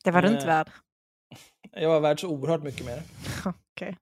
[0.04, 0.70] Det var du inte Eh, värd.
[1.72, 3.02] Jag var värd så oerhört mycket mer.
[3.74, 3.96] Okej.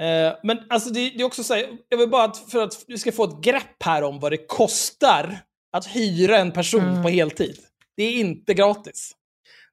[0.00, 2.84] Eh, men alltså det, det är också så här, jag vill bara att för att
[2.86, 7.02] vi ska få ett grepp här om vad det kostar att hyra en person Mm.
[7.02, 7.58] på heltid.
[7.96, 9.12] Det är inte gratis.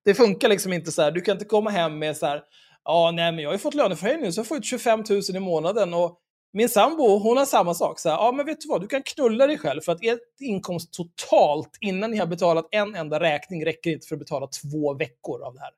[0.05, 2.43] Det funkar liksom inte så här, du kan inte komma hem med så här,
[2.83, 5.39] ja nej men jag har ju fått löneförhöjning så jag får ut 25 000 i
[5.39, 6.19] månaden och
[6.53, 7.99] min sambo hon har samma sak.
[7.99, 10.19] Så här, ja men vet du vad, du kan knulla dig själv för att er
[10.39, 14.93] inkomst totalt innan ni har betalat en enda räkning räcker inte för att betala två
[14.93, 15.71] veckor av det här.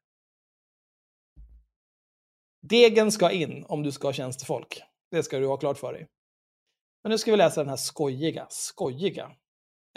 [2.62, 4.82] Degen ska in om du ska ha tjänstefolk.
[5.12, 6.08] Det ska du ha klart för dig.
[7.04, 9.32] Men nu ska vi läsa den här skojiga, skojiga.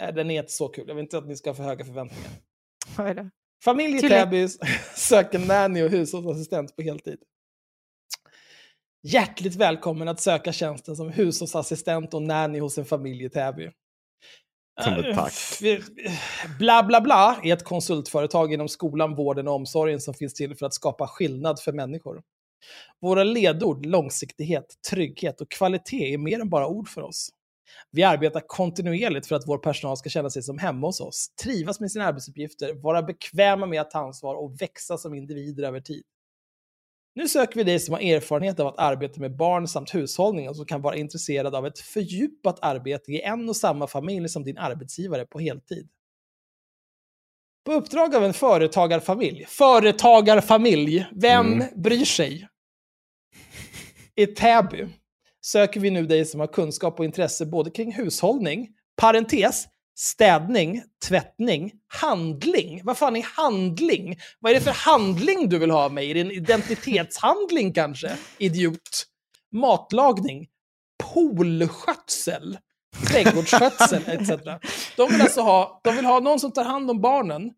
[0.03, 0.85] Nej, den är inte så kul.
[0.87, 2.31] Jag vill inte att ni ska ha för höga förväntningar.
[2.97, 3.29] Vad är det?
[3.63, 4.01] Familj i.
[4.01, 4.47] Täby
[4.95, 7.19] söker nanny och hushållsassistent på heltid.
[9.03, 13.71] Hjärtligt välkommen att söka tjänsten som hushållsassistent och nanny hos en familj i Täby.
[14.83, 15.33] Som ett Eh, tack.
[16.59, 20.65] Bla bla bla är ett konsultföretag inom skolan, vården och omsorgen som finns till för
[20.65, 22.21] att skapa skillnad för människor.
[23.01, 27.29] Våra ledord långsiktighet, trygghet och kvalitet är mer än bara ord för oss.
[27.91, 31.79] Vi arbetar kontinuerligt för att vår personal ska känna sig som hemma hos oss, trivas
[31.79, 36.03] med sina arbetsuppgifter, vara bekväma med att ta ansvar och växa som individer över tid.
[37.15, 40.55] Nu söker vi dig som har erfarenhet av att arbeta med barn samt hushållning och
[40.55, 44.57] som kan vara intresserad av ett fördjupat arbete i en och samma familj som din
[44.57, 45.89] arbetsgivare på heltid.
[47.65, 51.67] På uppdrag av en företagarfamilj, företagarfamilj, vem Mm.
[51.75, 52.47] bryr sig?
[54.15, 54.87] I Täby
[55.45, 61.71] söker vi nu dig som har kunskap och intresse både kring hushållning, parentes, städning, tvättning,
[61.87, 62.81] handling.
[62.83, 64.19] Vad fan är handling?
[64.39, 66.09] Vad är det för handling du vill ha av mig?
[66.09, 68.17] Är det en identitetshandling kanske?
[68.37, 69.05] Idiot.
[69.51, 70.47] Matlagning,
[71.03, 72.57] poolskötsel,
[73.07, 74.29] trädgårdsskötsel etc.
[74.97, 77.51] De vill alltså ha, de vill ha någon som tar hand om barnen,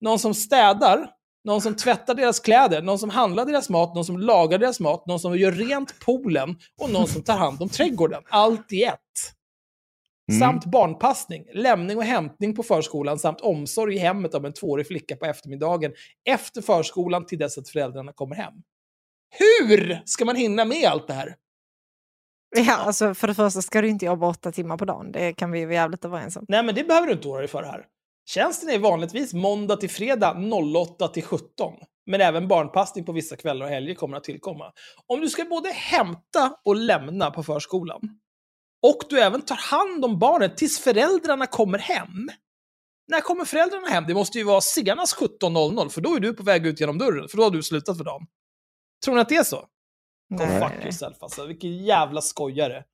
[0.00, 1.10] någon som städar,
[1.44, 5.06] någon som tvättar deras kläder, någon som handlar deras mat, någon som lagar deras mat,
[5.06, 8.22] någon som gör rent poolen och någon som tar hand om trädgården.
[8.28, 8.98] Allt i ett.
[10.30, 10.40] Mm.
[10.40, 15.16] Samt barnpassning, lämning och hämtning på förskolan samt omsorg i hemmet av en tvåårig flicka
[15.16, 15.92] på eftermiddagen
[16.24, 18.54] efter förskolan till dess att föräldrarna kommer hem.
[19.38, 21.36] Hur ska man hinna med allt det här?
[22.56, 25.12] Ja, alltså för det första ska du inte jobba åtta timmar på dagen.
[25.12, 26.44] Det kan vi vara jävligt överens om.
[26.48, 27.86] Nej, men det behöver du inte oroa dig för här.
[28.28, 30.36] Tjänsten är vanligtvis måndag till fredag
[30.76, 31.74] 08 till 17.
[32.06, 34.72] Men även barnpassning på vissa kvällar och helger kommer att tillkomma.
[35.06, 38.00] Om du ska både hämta och lämna på förskolan
[38.82, 42.30] och du även tar hand om barnet tills föräldrarna kommer hem.
[43.08, 44.04] När kommer föräldrarna hem?
[44.06, 47.28] Det måste ju vara senast 17.00 för då är du på väg ut genom dörren,
[47.28, 48.26] för då har du slutat för dagen.
[49.04, 49.66] Tror ni att det är så?
[50.34, 51.46] Go fuck yourself alltså.
[51.46, 52.84] Vilken jävla skojare.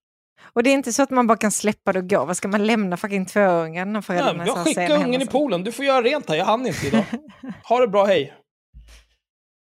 [0.41, 2.25] Och det är inte så att man bara kan släppa det och gå.
[2.25, 5.33] Vad ska man lämna fucking tvåungen när Ja, föräldrarna så jag skickar ungen i sen?
[5.33, 5.65] poolen.
[5.65, 6.37] Du får göra rent här.
[6.37, 7.05] Jag hann inte idag.
[7.69, 8.35] Ha det bra, hej.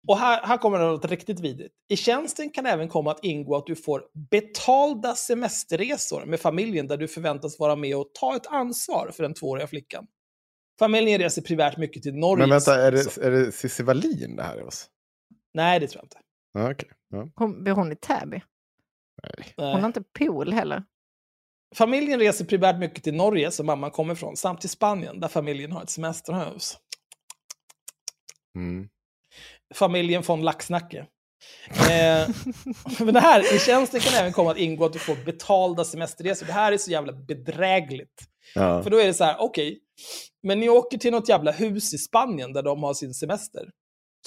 [0.08, 1.74] Och här, här kommer det något riktigt vidrigt.
[1.90, 6.98] I tjänsten kan även komma att ingå att du får betalda semesterresor med familjen där
[6.98, 10.08] du förväntas vara med och ta ett ansvar för den tvååriga flickan.
[10.80, 12.42] Familjen reser primärt mycket till Norge.
[12.42, 14.86] Men vänta, är det, är det Cissi Wallin det här är oss?
[15.54, 16.18] Nej, det tror jag inte.
[16.54, 16.90] Ja, okej.
[17.10, 17.28] Ja.
[17.36, 18.42] Hon, bor hon i Täby?
[19.24, 19.54] Nej.
[19.58, 20.84] Hon har inte pool heller.
[21.76, 25.72] Familjen reser primärt mycket till Norge, som mamman kommer ifrån, samt till Spanien, där familjen
[25.72, 26.78] har ett semesterhus.
[28.56, 28.90] Mm.
[29.76, 31.06] familjen von Laxnacke.
[31.70, 32.30] Eh,
[33.00, 36.46] men det här, i tjänsten kan även komma att ingå att du får betalda semesterresor.
[36.46, 38.24] Det här är så jävla bedrägligt.
[38.56, 38.84] Ja.
[38.84, 39.80] För då är det så här, okej,
[40.44, 43.70] men ni åker till något jävla hus i Spanien där de har sin semester.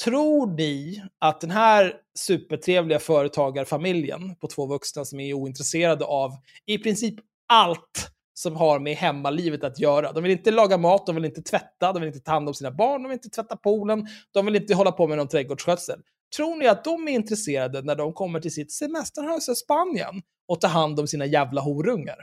[0.05, 6.31] Tror ni att den här supertrevliga företagarfamiljen på två vuxna som är ointresserade av
[6.67, 7.15] i princip
[7.49, 10.13] allt som har med hemmalivet att göra.
[10.13, 12.55] De vill inte laga mat, de vill inte tvätta, de vill inte ta hand om
[12.55, 16.01] sina barn, de vill inte tvätta poolen, de vill inte hålla på med någon trädgårdsskötsel.
[16.37, 20.61] Tror ni att de är intresserade när de kommer till sitt semesterhus i Spanien och
[20.61, 22.17] tar hand om sina jävla horungar?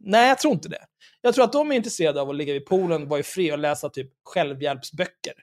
[0.00, 0.84] Nej, jag tror inte det.
[1.20, 3.58] Jag tror att de är intresserade av att ligga vid poolen, vara i fred och
[3.58, 5.34] läsa typ självhjälpsböcker.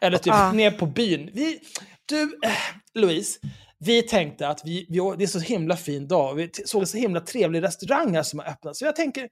[0.00, 0.52] Eller typ Ja.
[0.52, 1.30] ner på byn.
[1.34, 1.60] Vi,
[2.06, 2.52] du, eh,
[2.94, 3.38] Louise,
[3.78, 6.34] vi tänkte att vi, vi, det är så himla fin dag.
[6.34, 8.76] Vi såg en så himla trevlig restaurang här som har öppnat.
[8.76, 9.28] Så jag tänker,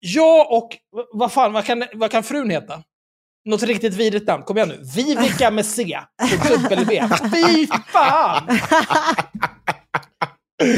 [0.00, 0.68] jag och,
[1.12, 2.82] vad fan, vad kan, vad kan frun heta?
[3.44, 4.42] Något riktigt vidrigt namn.
[4.42, 4.80] Kom igen nu.
[4.96, 5.98] Vivica med C.
[6.22, 7.08] Och W.
[7.34, 8.58] Fy fan!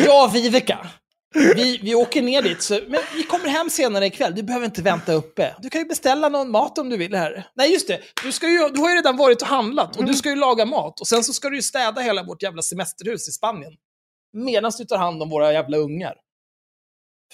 [0.08, 0.86] Och Vivica.
[1.34, 4.34] Vi, vi åker ner dit, så, men vi kommer hem senare ikväll.
[4.34, 5.54] Du behöver inte vänta uppe.
[5.62, 7.46] Du kan ju beställa någon mat om du vill här.
[7.54, 8.00] Nej, just det.
[8.22, 10.64] Du, ska ju, du har ju redan varit och handlat och du ska ju laga
[10.66, 11.00] mat.
[11.00, 13.72] Och sen så ska du ju städa hela vårt jävla semesterhus i Spanien.
[14.32, 16.14] Medan du tar hand om våra jävla ungar.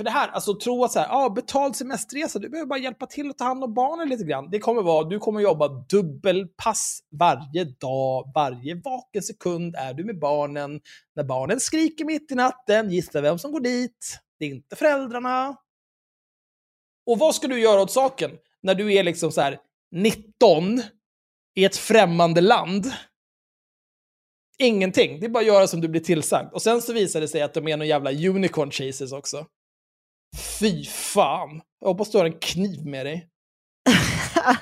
[0.01, 3.07] För det här, alltså tro att så här, ah, betald semesterresa, du behöver bara hjälpa
[3.07, 4.51] till att ta hand om barnen lite grann.
[4.51, 10.19] Det kommer vara, du kommer jobba dubbelpass varje dag, varje vaken sekund är du med
[10.19, 10.81] barnen.
[11.17, 14.19] När barnen skriker mitt i natten, gissa vem som går dit?
[14.39, 15.57] Det är inte föräldrarna.
[17.07, 18.31] Och vad ska du göra åt saken?
[18.63, 19.59] När du är liksom så här
[19.91, 20.83] 19
[21.55, 22.93] i ett främmande land.
[24.59, 25.21] Ingenting.
[25.21, 26.55] Det är bara att göra som du blir tillsagd.
[26.55, 29.47] Och sen så visar det sig att de är någon jävla unicorn chasers också.
[30.37, 31.61] Fy fan.
[31.81, 33.29] Jag hoppas du har en kniv med dig.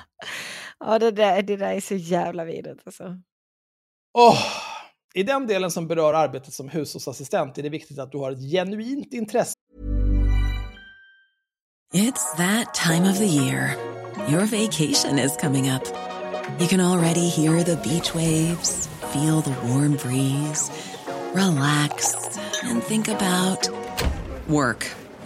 [0.80, 3.16] ja, det där, det där är så jävla vidrigt alltså.
[4.14, 4.38] Oh,
[5.14, 8.52] I den delen som berör arbetet som hushållsassistent är det viktigt att du har ett
[8.52, 9.54] genuint intresse.
[11.94, 13.76] It's that time of the year.
[14.28, 15.82] Your vacation is coming up.
[16.60, 20.70] You can already hear the beach waves, feel the warm breeze,
[21.34, 22.14] relax
[22.64, 23.70] and think about
[24.48, 24.86] work.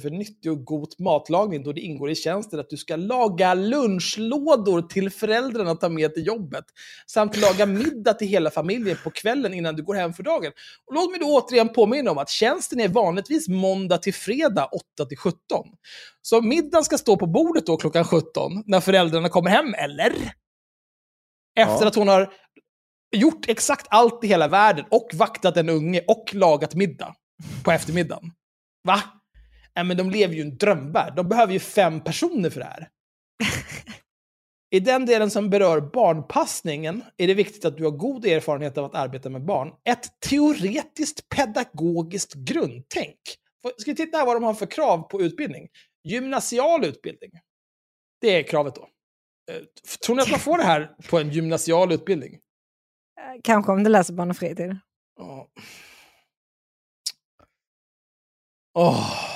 [0.00, 4.82] För nyttig och god matlagning då det ingår i tjänsten att du ska laga lunchlådor
[4.82, 6.64] till föräldrarna att ta med till jobbet.
[7.06, 10.52] Samt laga middag till hela familjen på kvällen innan du går hem för dagen.
[10.86, 15.06] Och låt mig då återigen påminna om att tjänsten är vanligtvis måndag till fredag 8
[15.08, 15.38] till 17.
[16.22, 20.12] Så middagen ska stå på bordet då klockan 17 när föräldrarna kommer hem, eller?
[21.58, 21.86] Efter Ja.
[21.86, 22.32] att hon har
[23.16, 27.14] gjort exakt allt i hela världen och vaktat en unge och lagat middag
[27.64, 28.30] på eftermiddagen.
[28.84, 29.02] Va?
[29.76, 31.16] Nej, men de lever ju en drömvärld.
[31.16, 32.88] De behöver ju fem personer för det här.
[34.74, 38.84] I den delen som berör barnpassningen är det viktigt att du har god erfarenhet av
[38.84, 39.72] att arbeta med barn.
[39.84, 43.18] Ett teoretiskt pedagogiskt grundtänk.
[43.78, 45.68] Ska vi titta här vad de har för krav på utbildning?
[46.04, 47.30] Gymnasial utbildning.
[48.20, 48.88] Det är kravet då.
[49.52, 49.62] Eh,
[50.06, 52.38] Tror ni att man får det här på en gymnasial utbildning?
[53.42, 54.76] Kanske om du läser barn och fritid.
[55.18, 55.48] Ja.
[58.74, 59.31] Åh.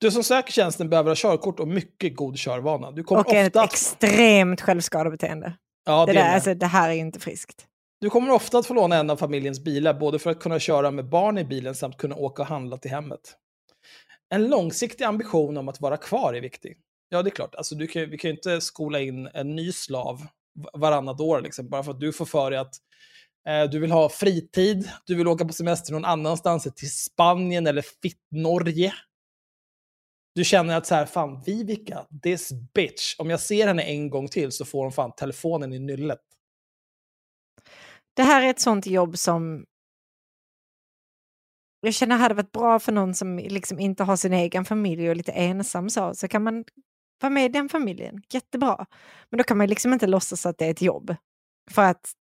[0.00, 2.90] Du som söker tjänsten behöver ha körkort och mycket god körvana.
[2.90, 3.72] Du kommer Och ett ofta att...
[3.72, 5.52] extremt självskadebeteende.
[5.84, 7.66] Ja, det, det där, alltså, det här är inte friskt.
[8.00, 10.90] Du kommer ofta att få låna en av familjens bilar, både för att kunna köra
[10.90, 13.20] med barn i bilen samt kunna åka och handla till hemmet.
[14.34, 16.76] En långsiktig ambition om att vara kvar är viktig.
[17.08, 17.54] Ja, det är klart.
[17.54, 21.68] Alltså, kan, vi kan ju inte skola in en ny slav va- varannat år, liksom,
[21.68, 22.74] bara för att du får för dig att
[23.48, 27.84] eh, du vill ha fritid, du vill åka på semester någon annanstans, till Spanien eller
[28.02, 28.92] Fitt-Norge.
[30.40, 34.28] Du känner att så här, fan, Vivica, this bitch, om jag ser henne en gång
[34.28, 36.20] till så får hon fan telefonen i nyllet.
[38.14, 39.66] Det här är ett sånt jobb som
[41.80, 45.10] jag känner hade varit bra för någon som liksom inte har sin egen familj och
[45.10, 46.64] är lite ensam så, så kan man
[47.20, 48.22] vara med i den familjen.
[48.32, 48.86] Jättebra.
[49.30, 51.16] Men då kan man liksom inte låtsas att det är ett jobb.
[51.70, 52.12] För att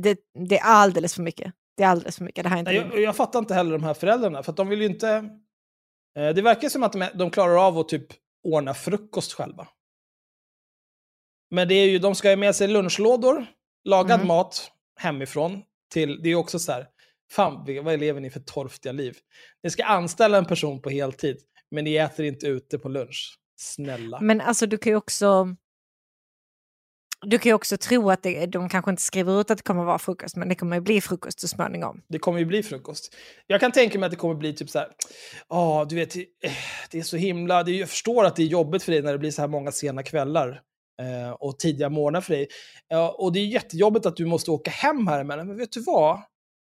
[0.00, 1.52] det, det är alldeles för mycket.
[1.76, 2.44] Det är alldeles för mycket.
[2.44, 4.68] Det här är inte Nej, jag, jag fattar inte heller de här föräldrarna, för de
[4.68, 5.40] vill ju inte...
[6.16, 8.06] Eh, det verkar som att de, klarar av att typ
[8.42, 9.68] ordna frukost själva.
[11.50, 13.46] Men det är ju, de ska ha med sig lunchlådor,
[13.84, 14.26] lagad Mm.
[14.28, 15.62] mat hemifrån.
[15.92, 16.86] Till, det är ju också så här,
[17.32, 19.16] fan vad lever ni för torftiga liv?
[19.62, 21.36] Ni ska anställa en person på heltid,
[21.70, 23.38] men ni äter inte ute på lunch.
[23.56, 24.20] Snälla.
[24.20, 25.56] Men alltså du kan ju också...
[27.26, 29.84] Du kan ju också tro att det, de kanske inte skriver ut att det kommer
[29.84, 32.02] vara frukost, men det kommer ju bli frukost så småningom.
[32.08, 33.16] Det kommer ju bli frukost.
[33.46, 34.88] Jag kan tänka mig att det kommer bli typ så här,
[35.48, 36.22] ja, du vet, eh,
[36.90, 39.12] det är så himla, det är, jag förstår att det är jobbigt för dig när
[39.12, 40.60] det blir så här många sena kvällar
[41.02, 42.48] eh, och tidiga morgnar för dig.
[42.88, 45.80] Ja, och det är jättejobbigt att du måste åka hem här emellan, men vet du
[45.80, 46.20] vad?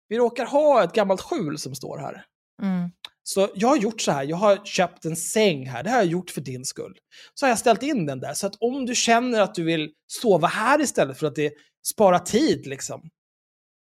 [0.08, 2.24] Vi råkar ha ett gammalt skjul som står här.
[2.62, 2.90] Mm.
[3.30, 6.06] Så jag har gjort så här, jag har köpt en säng här, det har jag
[6.06, 6.98] gjort för din skull.
[7.34, 9.90] Så har jag ställt in den där, så att om du känner att du vill
[10.06, 11.52] sova här istället för att det
[11.86, 13.10] sparar tid, liksom,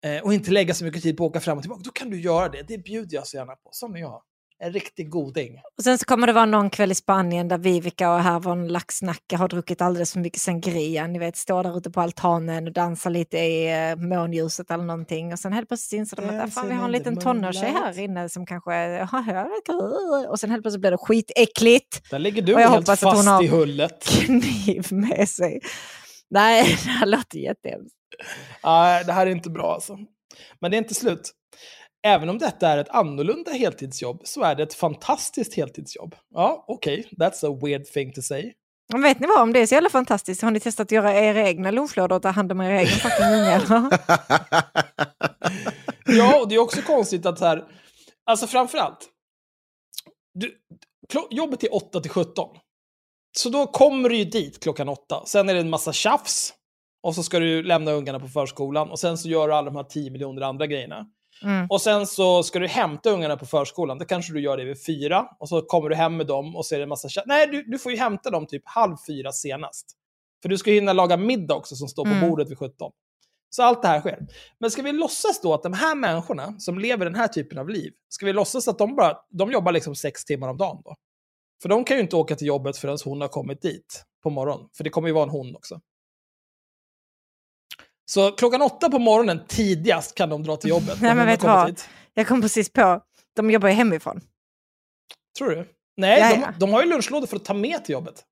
[0.06, 2.10] eh, och inte lägga så mycket tid på att åka fram och tillbaka, då kan
[2.10, 2.64] du göra det.
[2.68, 3.70] Det bjuder jag så gärna på.
[3.72, 4.22] Sån är jag.
[4.62, 5.62] En riktig goding.
[5.78, 9.38] Och sen så kommer det vara någon kväll i Spanien där Vivica och Hervon Laxnacka
[9.38, 11.08] har druckit alldeles för mycket sangria.
[11.08, 15.34] Ni vet, står där ute på altanen och dansar lite i uh, månljuset eller någonting.
[15.34, 18.00] Och sen helt plötsligt inser de att "Ah, fan, vi har en liten tonårstjej här
[18.00, 19.08] inne som kanske...
[20.30, 22.10] Och sen helt plötsligt blir det skitäckligt.
[22.12, 24.04] Där ligger du Och jag helt hoppas att hon fast har- i hullet.
[24.06, 25.60] Kniv med sig.
[26.30, 27.96] Nej, det här låter jättehemskt.
[28.64, 29.98] Nej, det här är inte bra alltså.
[30.62, 31.32] Men det är inte slut.
[32.08, 36.16] Även om detta är ett annorlunda heltidsjobb så är det ett fantastiskt heltidsjobb.
[36.34, 38.54] Ja, okej, that's a weird thing to say.
[38.92, 41.14] Men vet ni vad, om det är så jävla fantastiskt, har ni testat att göra
[41.14, 43.90] era egna lunchlådor och ta hand om era egen fucking eller?
[46.18, 47.64] Ja, och det är också konstigt att så här,
[48.26, 49.10] alltså framförallt,
[50.34, 50.58] du,
[51.30, 52.58] jobbet är 8 till 17.
[53.38, 55.24] Så då kommer du ju dit klockan 8.
[55.26, 56.54] Sen är det en massa tjafs.
[57.04, 58.90] Och så ska du lämna ungarna på förskolan.
[58.92, 61.06] Och sen så gör du alla de här 10 miljoner andra grejerna.
[61.44, 61.68] Mm.
[61.70, 63.98] Och sen så ska du hämta ungarna på förskolan.
[63.98, 65.28] Då kanske du gör det vid fyra.
[65.40, 67.28] Och så kommer du hem med dem och det en massa tjafs.
[67.28, 69.86] Nej, du, du får ju hämta dem typ halv fyra senast.
[70.42, 72.30] För du ska hinna laga middag också som står på Mm.
[72.30, 72.92] bordet vid 17.
[73.50, 74.28] Så allt det här sker.
[74.60, 77.70] Men ska vi låtsas då att de här människorna som lever den här typen av
[77.70, 80.96] liv, ska vi låtsas att de bara, de jobbar liksom sex timmar om dagen då?
[81.62, 84.70] För de kan ju inte åka till jobbet förrän hon har kommit dit på morgonen.
[84.78, 85.80] För det kommer ju vara en hon också.
[88.10, 91.02] Så klockan åtta på morgonen tidigast kan de dra till jobbet.
[91.02, 91.82] Nej, men vet vad?
[92.14, 93.02] Jag kom precis på,
[93.36, 94.22] de jobbar ju hemifrån.
[95.38, 95.68] Tror du?
[95.98, 96.54] Nej, Ja, de, ja.
[96.60, 98.24] de har ju lunchlådor för att ta med till jobbet.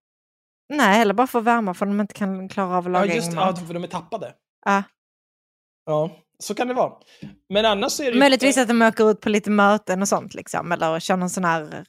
[0.73, 3.15] Nej, eller bara för att värma för de inte kan klara av att Ja, laga
[3.15, 4.33] just egen ja, för de är tappade.
[4.65, 4.83] Ja.
[5.85, 6.93] Ja, så kan det vara.
[7.49, 10.33] Men annars är det ju- Möjligtvis att de åker ut på lite möten och sånt
[10.33, 10.71] liksom.
[10.71, 11.85] Eller kör någon sån här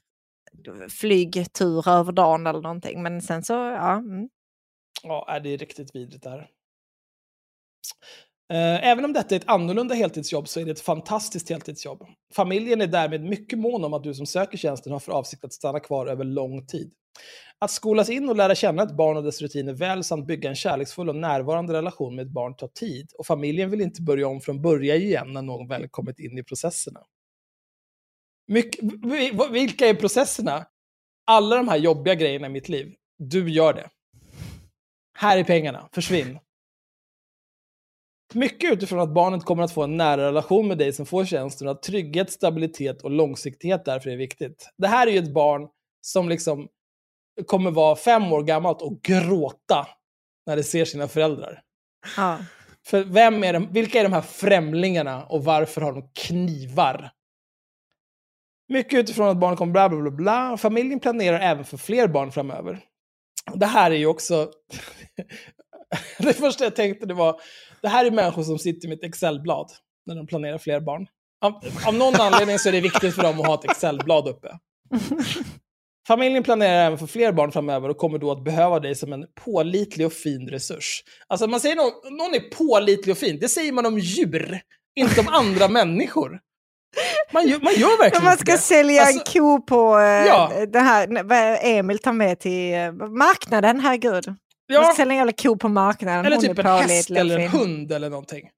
[0.88, 3.02] flygtur över dagen eller någonting.
[3.02, 3.92] Men sen så, ja.
[3.92, 4.28] Mm.
[5.02, 6.48] Ja, det är riktigt vidrigt där.
[8.52, 12.06] Eh, även om detta är ett annorlunda heltidsjobb så är det ett fantastiskt heltidsjobb.
[12.34, 15.52] Familjen är därmed mycket mån om att du som söker tjänsten har för avsikt att
[15.52, 16.92] stanna kvar över lång tid.
[17.58, 20.54] Att skolas in och lära känna ett barn och dess rutiner väl samt bygga en
[20.54, 24.40] kärleksfull och närvarande relation med ett barn tar tid och familjen vill inte börja om
[24.40, 27.00] från början igen när någon väl kommit in i processerna.
[28.46, 28.84] Mycket,
[29.50, 30.66] vilka är processerna?
[31.26, 33.88] Alla de här jobbiga grejerna i mitt liv, du gör det.
[35.14, 36.38] Här är pengarna, försvinn.
[38.34, 41.68] Mycket utifrån att barnet kommer att få en nära relation med dig som får tjänsten
[41.68, 44.70] och att trygghet, stabilitet och långsiktighet därför är viktigt.
[44.78, 45.68] Det här är ju ett barn
[46.00, 46.68] som liksom
[47.46, 49.86] kommer vara fem år gammalt och gråta
[50.46, 51.62] när det ser sina föräldrar.
[52.16, 52.38] Ja.
[52.86, 57.10] För vem är de, vilka är de här främlingarna och varför har de knivar?
[58.68, 60.56] Mycket utifrån att barnet kommer bla bla bla bla.
[60.56, 62.80] Familjen planerar även för fler barn framöver.
[63.54, 64.52] Det här är ju också...
[66.18, 67.40] det första jag tänkte det var,
[67.82, 69.70] det här är människor som sitter med ett Excel-blad
[70.06, 71.06] när de planerar fler barn.
[71.44, 74.48] Av, av någon anledning så är det viktigt för dem att ha ett Excel-blad uppe.
[76.08, 79.24] Familjen planerar även för fler barn framöver och kommer då att behöva dig som en
[79.44, 81.02] pålitlig och fin resurs.
[81.26, 84.60] Alltså man säger någon, någon är pålitlig och fin, det säger man om djur,
[84.96, 86.40] inte om andra människor.
[87.32, 88.58] Man gör, man gör verkligen Man ska det.
[88.58, 90.52] sälja Alltså, en ko på eh, Ja.
[90.72, 94.34] det här, vad Emil tar med till eh, marknaden, herregud.
[94.68, 94.84] Man Ja.
[94.84, 96.24] ska sälja en jävla ko på marknaden.
[96.26, 98.50] Eller hon typ en häst eller en hund eller någonting.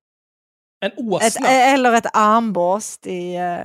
[0.85, 1.49] En Ett, åsna.
[1.49, 3.59] eller ett armborst i eh,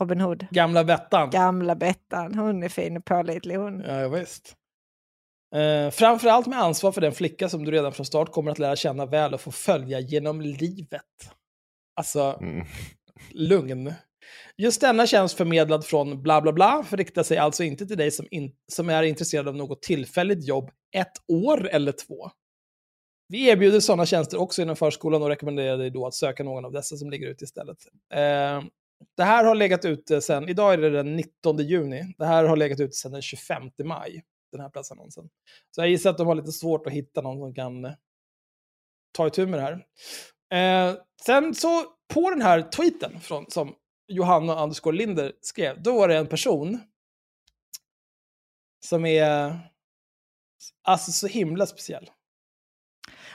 [0.00, 0.46] Robin Hood.
[0.50, 1.30] Gamla Bettan.
[1.30, 3.80] Gamla Bettan, hon är fin och pålitlig hon.
[3.80, 4.54] Ja, visst.
[5.54, 8.76] Eh, framförallt med ansvar för den flicka som du redan från start kommer att lära
[8.76, 11.02] känna väl och få följa genom livet.
[11.96, 12.66] Alltså, Mm.
[13.30, 13.92] lugn.
[14.56, 18.26] Just denna tjänst förmedlad från bla bla bla riktar sig alltså inte till dig som,
[18.30, 22.30] in, som är intresserad av något tillfälligt jobb ett år eller två.
[23.28, 26.72] Vi erbjuder sådana tjänster också inom förskolan och rekommenderar dig då att söka någon av
[26.72, 27.78] dessa som ligger ute istället.
[28.14, 28.62] Eh,
[29.16, 32.56] det här har legat ute sedan, idag är det den 19 juni, det här har
[32.56, 35.28] legat ute sedan den 25 maj, den här platsannonsen.
[35.70, 37.92] Så jag gissar att de har lite svårt att hitta någon som kan eh,
[39.12, 40.90] ta itu med det här.
[40.90, 40.96] Eh,
[41.26, 43.74] sen så på den här tweeten från, som
[44.08, 46.80] Johanna Andersgård Linder skrev, då var det en person
[48.84, 49.58] som är
[50.82, 52.10] alltså så himla speciell.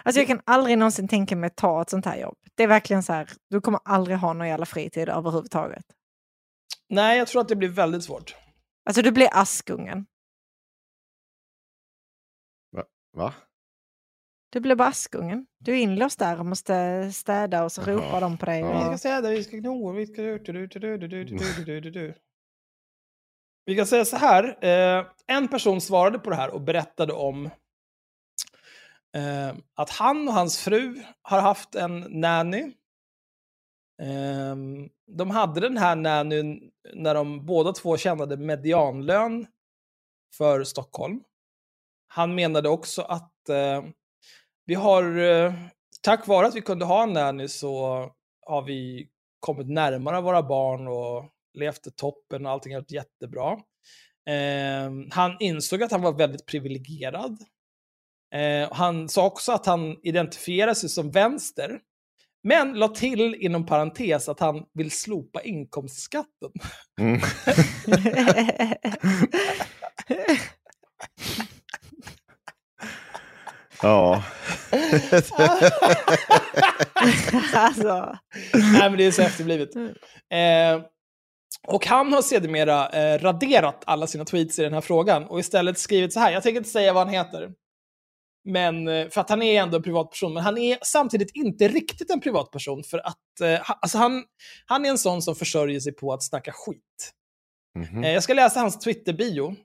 [0.03, 2.37] Alltså jag kan aldrig någonsin tänka mig att ta ett sånt här jobb.
[2.55, 5.85] Det är verkligen så här, du kommer aldrig ha någon jävla fritid överhuvudtaget.
[6.89, 8.35] Nej, jag tror att det blir väldigt svårt.
[8.85, 10.05] Alltså du blir Askungen.
[13.17, 13.33] Va?
[14.49, 15.47] Du blir bara Askungen.
[15.59, 18.63] Du är inlåst där och måste städa och så ropar de på dig.
[18.91, 20.21] Vi ska det, vi ska gno, vi ska...
[23.67, 27.45] Vi kan säga så här, eh, en person svarade på det här och berättade om
[29.15, 32.73] eh, att han och hans fru har haft en nanny
[34.01, 34.55] Eh,
[35.07, 39.47] de hade den här nannyn när de båda två tjänade medianlön
[40.37, 41.23] för Stockholm.
[42.07, 43.83] Han menade också att eh,
[44.65, 45.53] vi har, eh,
[46.01, 48.05] tack vare att vi kunde ha en nanny så
[48.45, 51.25] har vi kommit närmare våra barn och
[51.57, 53.51] levt i toppen och allting har varit jättebra.
[54.29, 57.37] Eh, han insåg att han var väldigt privilegierad.
[58.35, 61.79] Eh, han sa också att han identifierar sig som vänster,
[62.43, 66.51] men la till inom parentes att han vill slopa inkomstskatten.
[66.99, 67.19] Mm.
[73.81, 74.23] ja.
[77.53, 78.17] alltså.
[78.53, 79.75] Nej, men det är så efterblivet.
[79.75, 79.83] Eh,
[81.67, 85.79] och han har sedermera eh, raderat alla sina tweets i den här frågan och istället
[85.79, 86.31] skrivit så här.
[86.31, 87.51] Jag tänker inte säga vad han heter.
[88.43, 92.09] Men, eh, för att han är ändå en privatperson, men han är samtidigt inte riktigt
[92.09, 94.23] en privatperson för att eh, alltså han,
[94.65, 97.13] han är en sån som försörjer sig på att snacka skit.
[97.77, 98.03] Mhm.
[98.03, 99.55] Eh, jag ska läsa hans Twitter-bio,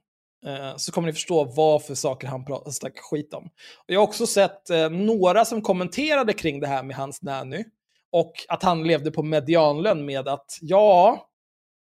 [0.46, 3.44] eh, så kommer ni förstå vad för saker han snackar skit om.
[3.76, 7.64] Och jag har också sett eh, några som kommenterade kring det här med hans nanny,
[8.12, 11.28] och att han levde på medianlön med att ja,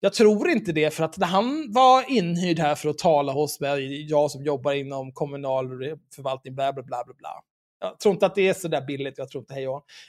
[0.00, 3.60] jag tror inte det, för att när han var inhyrd här för att tala hos
[3.60, 5.68] mig, jag som jobbar inom kommunal
[6.14, 7.42] förvaltning, bla bla bla bla bla.
[7.80, 9.62] Jag tror inte att det är så där billigt, jag tror inte hej.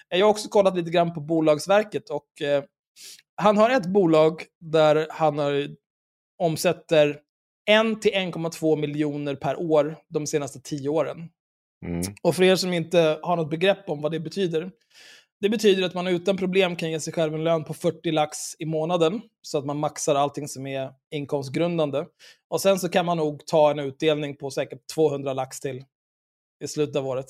[0.09, 2.63] Jag har också kollat lite grann på Bolagsverket och eh,
[3.35, 5.67] han har ett bolag där han har,
[6.37, 7.19] omsätter
[7.69, 11.29] 1 till 1,2 miljoner per år de senaste tio åren.
[11.85, 12.01] Mm.
[12.21, 14.71] Och för er som inte har något begrepp om vad det betyder.
[15.41, 18.37] Det betyder att man utan problem kan ge sig själv en lön på 40 lax
[18.59, 19.21] i månaden.
[19.41, 22.05] Så att man maxar allting som är inkomstgrundande.
[22.49, 25.85] Och sen så kan man nog ta en utdelning på säkert 200 lax till
[26.63, 27.25] i slutet av året.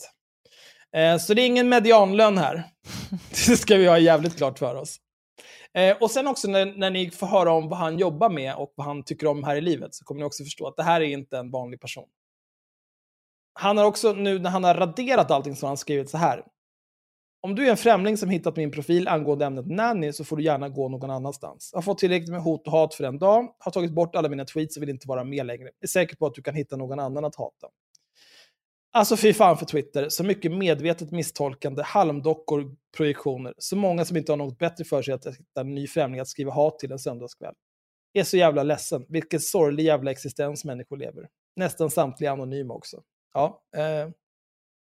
[0.95, 2.63] Eh, så det är ingen medianlön här.
[3.29, 4.97] Det ska vi ha jävligt klart för oss.
[5.73, 8.73] Eh, och sen också när, när ni får höra om vad han jobbar med och
[8.75, 11.01] vad han tycker om här i livet så kommer ni också förstå att det här
[11.01, 12.07] är inte en vanlig person.
[13.53, 16.43] Han har också, nu när han har raderat allting så har han skrivit så här.
[17.41, 20.43] Om du är en främling som hittat min profil angående ämnet nanny så får du
[20.43, 21.69] gärna gå någon annanstans.
[21.73, 24.29] Jag har fått tillräckligt med hot och hat för en dag, har tagit bort alla
[24.29, 25.63] mina tweets och vill inte vara med längre.
[25.63, 27.67] Jag är säker på att du kan hitta någon annan att hata.
[28.91, 33.53] Alltså fy fan för Twitter, så mycket medvetet misstolkande, halmdockor, projektioner.
[33.57, 36.27] Så många som inte har något bättre för sig att hitta en ny främling att
[36.27, 37.53] skriva hat till en söndagskväll.
[38.11, 41.27] Jag är så jävla ledsen, vilken sorglig jävla existens människor lever.
[41.55, 43.01] Nästan samtliga anonyma också.
[43.33, 44.09] Ja, eh,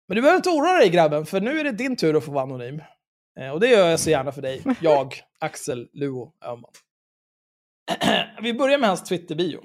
[0.09, 2.33] men du behöver inte oroa dig grabben, för nu är det din tur att få
[2.33, 2.83] vara anonym.
[3.41, 4.63] Eh, och det gör jag så gärna för dig.
[4.81, 6.73] Jag, Axel Luo Öhman.
[8.43, 9.63] Vi börjar med hans Twitter-bio.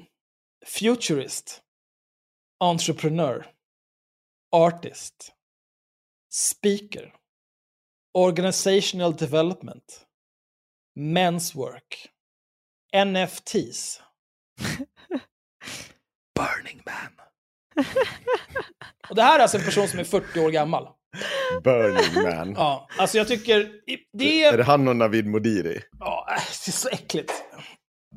[0.66, 1.62] Futurist.
[2.60, 3.46] Entrepreneur.
[4.52, 5.34] Artist.
[6.34, 7.14] Speaker.
[8.14, 10.06] Organizational development.
[11.00, 12.12] Men's work.
[13.06, 14.02] NFTs.
[16.36, 17.17] Burning Man.
[19.10, 20.88] Och det här är alltså en person som är 40 år gammal.
[21.64, 22.54] Burning Man.
[22.58, 23.70] Ja, alltså jag tycker...
[24.14, 24.58] Det Är är...
[24.58, 25.82] det han och Navid Modiri?
[26.00, 27.34] Ja, äh, det är så äckligt.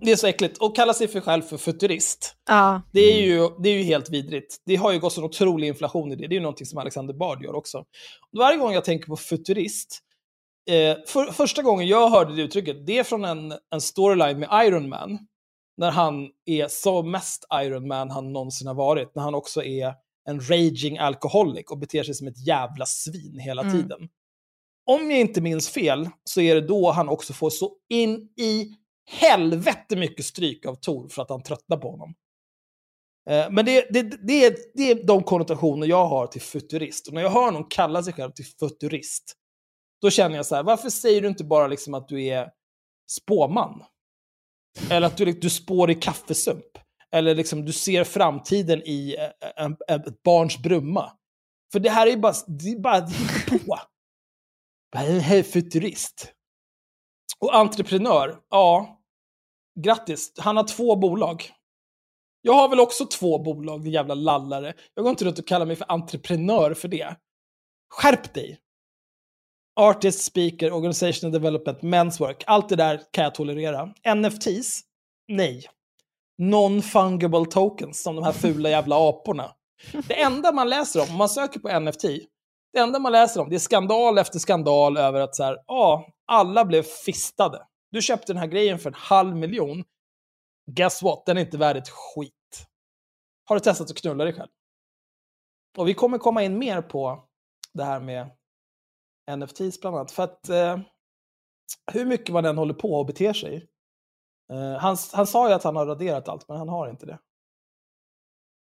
[0.01, 0.59] Det är så äckligt.
[0.59, 2.35] Och kalla sig för själv för futurist.
[2.49, 2.83] Ja.
[2.93, 4.57] Det är, ju, det är ju helt vidrigt.
[4.67, 6.27] Det har ju gått så otrolig inflation i det.
[6.27, 7.79] Det är ju någonting som Alexander Bard gör också.
[7.79, 9.99] Och varje gång jag tänker på futurist,
[10.71, 14.67] eh, för, första gången jag hörde det uttrycket, det är från en, en storyline med
[14.67, 15.19] Iron Man.
[15.81, 19.15] När han är så mest Iron Man han någonsin har varit.
[19.15, 19.95] När han också är
[20.29, 23.75] en raging alcoholic och beter sig som ett jävla svin hela Mm.
[23.75, 24.09] tiden.
[24.87, 28.71] Om jag inte minns fel så är det då han också får så in i
[29.11, 32.15] helvete mycket stryk av Tor för att han tröttnar på honom.
[33.31, 37.09] Eh, Men det, det, det, är, det är de konnotationer jag har till futurist.
[37.09, 39.37] Och när jag hör någon kalla sig själv till futurist,
[40.03, 42.51] då känner jag så här, varför säger du inte bara liksom att du är
[43.11, 43.83] spåman?
[44.91, 46.79] Eller att du, liksom, du spår i kaffesump?
[47.13, 49.17] Eller liksom du ser framtiden i
[49.57, 51.13] en, en, ett barns brumma?
[51.73, 53.79] För det här är ju bara, det är bara det är på.
[54.93, 56.33] Det är futurist.
[57.39, 59.01] Och entreprenör, ja,
[59.81, 60.33] grattis.
[60.39, 61.51] Han har två bolag.
[62.43, 64.75] Jag har väl också två bolag, din jävla lallare.
[64.95, 67.17] Jag går inte runt och kallar mig för entreprenör för det.
[67.89, 68.59] Skärp dig!
[69.81, 72.45] Artist, speaker, organizational development, men's work.
[72.47, 73.95] Allt det där kan jag tolerera.
[74.15, 74.81] NFTs?
[75.29, 75.67] Nej.
[76.39, 79.55] Non-fungible tokens, som de här fula jävla aporna.
[80.09, 82.03] Det enda man läser om, om man söker på NFT,
[82.73, 86.07] det enda man läser om, det är skandal efter skandal över att så här, ja,
[86.27, 87.67] alla blev fistade.
[87.91, 89.85] Du köpte den här grejen för en halv miljon.
[90.71, 91.27] Guess what?
[91.27, 92.67] Den är inte värd ett skit.
[93.45, 94.51] Har du testat att knulla dig själv?
[95.79, 97.25] Och vi kommer komma in mer på
[97.75, 98.31] det här med
[99.37, 100.11] NFTs bland annat.
[100.13, 100.79] För att eh,
[101.93, 103.69] hur mycket man än håller på och beter sig.
[104.53, 107.19] Eh, han, han sa ju att han har raderat allt, men han har inte det.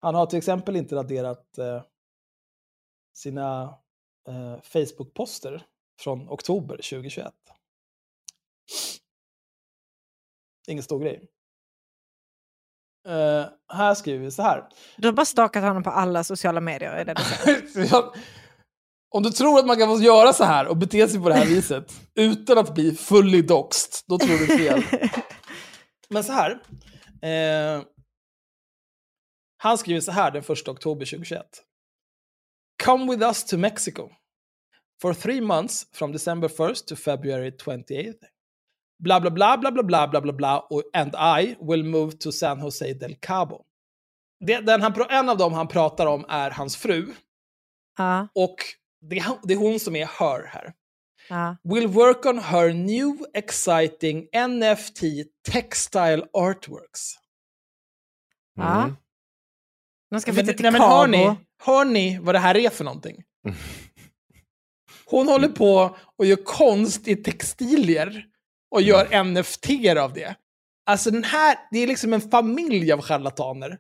[0.02, 1.84] Han har till exempel inte raderat eh,
[3.14, 3.64] sina
[4.28, 5.66] eh, Facebook-poster
[6.00, 7.34] från oktober 2021.
[10.68, 11.28] Ingen stor grej.
[13.08, 14.70] Eh, här skriver vi så här.
[14.98, 16.92] Du har bara stakat honom på alla sociala medier.
[16.92, 17.80] Är det det?
[17.92, 18.16] Jag-
[19.12, 21.36] Om du tror att man kan få göra så här och bete sig på det
[21.36, 24.84] här viset utan att bli fully doxed, då tror du fel.
[26.10, 26.52] Men så här.
[27.22, 27.84] Eh,
[29.58, 31.46] han skriver så här den 1 oktober 2021.
[32.84, 34.10] Come with us to Mexico.
[35.02, 38.14] For three months from December 1st to February 28th.
[39.04, 42.32] Bla bla bla bla bla bla bla bla bla och and I will move to
[42.32, 43.66] San Jose del Cabo.
[44.46, 47.14] Det, den han, en av dem han pratar om är hans fru.
[47.98, 48.56] Ja, Och
[49.02, 50.74] det är, hon- det är hon som är her här.
[51.30, 51.58] ja.
[51.64, 55.02] Will work on her new exciting NFT
[55.52, 57.14] textile artworks.
[58.56, 58.84] ja.
[58.84, 58.96] Mm.
[60.12, 62.84] De ska flytta till nej, men hör, ni, hör ni vad det här är för
[62.84, 63.24] någonting?
[65.06, 68.26] Hon håller på och gör konst i textilier
[68.72, 69.68] och gör NFT
[69.98, 70.36] av det.
[70.86, 73.80] Alltså den här, det är liksom en familj av charlataner.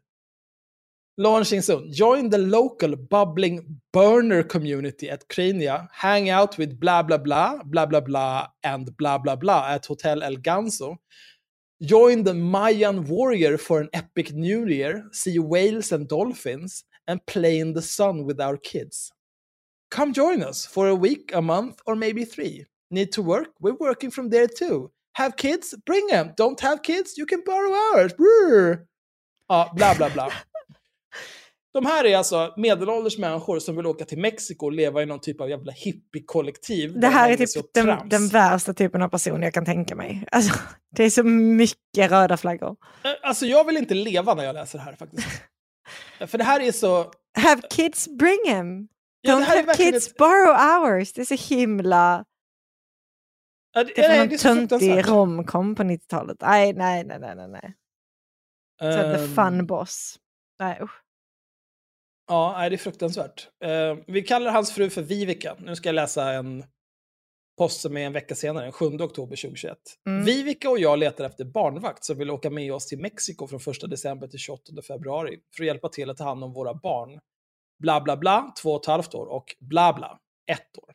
[1.20, 1.92] Launching soon.
[1.92, 5.90] Join the local bubbling burner community at Crania.
[5.92, 10.24] Hang out with blah, blah, blah, blah, blah, blah, and blah, blah, blah at Hotel
[10.24, 10.96] El Ganso.
[11.82, 15.10] Join the Mayan warrior for an epic new year.
[15.12, 19.12] See whales and dolphins and play in the sun with our kids.
[19.92, 22.66] Come join us for a week, a month, or maybe three.
[22.92, 23.50] Need to work?
[23.60, 24.90] We're working from there too.
[25.16, 25.76] Have kids?
[25.86, 26.32] Bring them.
[26.38, 27.18] Don't have kids?
[27.18, 28.14] You can borrow ours.
[28.14, 28.86] Brr.
[29.50, 30.30] Ja, uh, bla bla bla.
[31.74, 35.20] De här är alltså medelålders människor som vill åka till Mexiko och leva i någon
[35.20, 37.00] typ av jävla hippie-kollektiv.
[37.00, 40.26] Det här är typ den, den värsta typen av person jag kan tänka mig.
[40.32, 40.54] Alltså,
[40.96, 42.76] det är så mycket röda flaggor.
[43.04, 45.28] Eh, Alltså jag vill inte leva när jag läser det här faktiskt.
[46.28, 47.12] För det här är så...
[47.38, 48.88] Have kids, bring them.
[49.22, 51.14] Ja, Don't have kids, ett- borrow ours.
[51.14, 52.26] Det är så himla...
[53.74, 56.38] Ja, Det är från det är någon så töntig romcom på 90-talet.
[56.42, 57.74] Nej, nej, nej, nej, nej, nej.
[58.82, 60.16] Så the Ehm, fun boss.
[60.60, 61.02] Nej, usch.
[62.30, 63.50] Ja, det är fruktansvärt.
[63.64, 65.56] Eh, vi kallar hans fru för Vivica.
[65.60, 66.64] Nu ska jag läsa en
[67.58, 69.78] post som är en vecka senare, den 7 oktober 2021.
[70.08, 70.26] Mm.
[70.26, 73.90] Vivica och jag letar efter barnvakt som vill åka med oss till Mexiko från 1
[73.90, 77.20] december till 28 februari för att hjälpa till att ta hand om våra barn.
[77.80, 80.20] Bla bla bla, två och ett halvt år och bla bla,
[80.52, 80.94] ett år.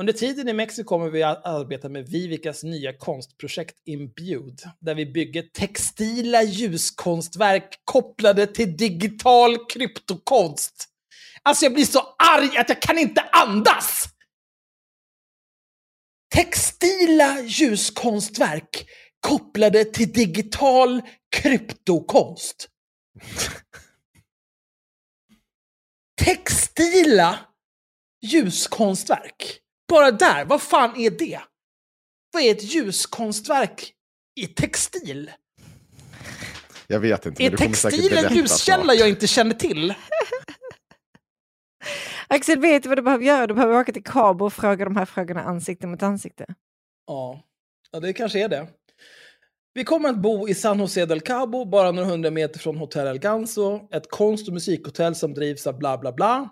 [0.00, 5.06] Under tiden i Mexiko kommer vi att arbeta med Vivikas nya konstprojekt Imbued, där vi
[5.06, 10.88] bygger textila ljuskonstverk kopplade till digital kryptokonst.
[11.42, 14.04] Alltså jag blir så arg att jag kan inte andas!
[16.34, 18.88] Textila ljuskonstverk
[19.20, 21.02] kopplade till digital
[21.36, 22.68] kryptokonst.
[26.24, 27.38] Textila
[28.22, 29.62] ljuskonstverk.
[29.88, 31.40] Bara där, vad fan är det?
[32.32, 33.92] Vad är ett ljuskonstverk
[34.40, 35.30] i textil?
[36.86, 38.96] Jag vet inte, Är textil en ljuskälla snart.
[38.96, 39.94] jag inte känner till?
[42.28, 43.46] Axel, vet du vad du behöver göra?
[43.46, 46.46] Du behöver åka till Cabo och fråga de här frågorna ansikte mot ansikte.
[47.06, 47.42] Ja,
[47.90, 48.68] ja det kanske är det.
[49.74, 53.06] Vi kommer att bo i San José del Cabo, bara några hundra meter från Hotel
[53.06, 56.48] El Ganso, ett konst och musikhotell som drivs av bla bla bla.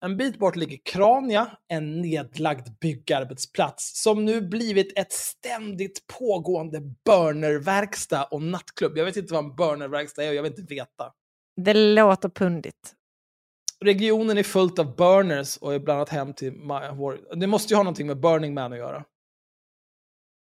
[0.00, 8.24] En bit bort ligger Krania, en nedlagd byggarbetsplats som nu blivit ett ständigt pågående burnerverkstad
[8.24, 8.98] och nattklubb.
[8.98, 11.12] Jag vet inte vad en burnerverkstad är och jag vill inte veta.
[11.56, 12.94] Det låter pundigt.
[13.80, 17.36] Regionen är fullt av burners och är bland annat hem till War.
[17.36, 19.04] Det måste ju ha någonting med Burning Man att göra.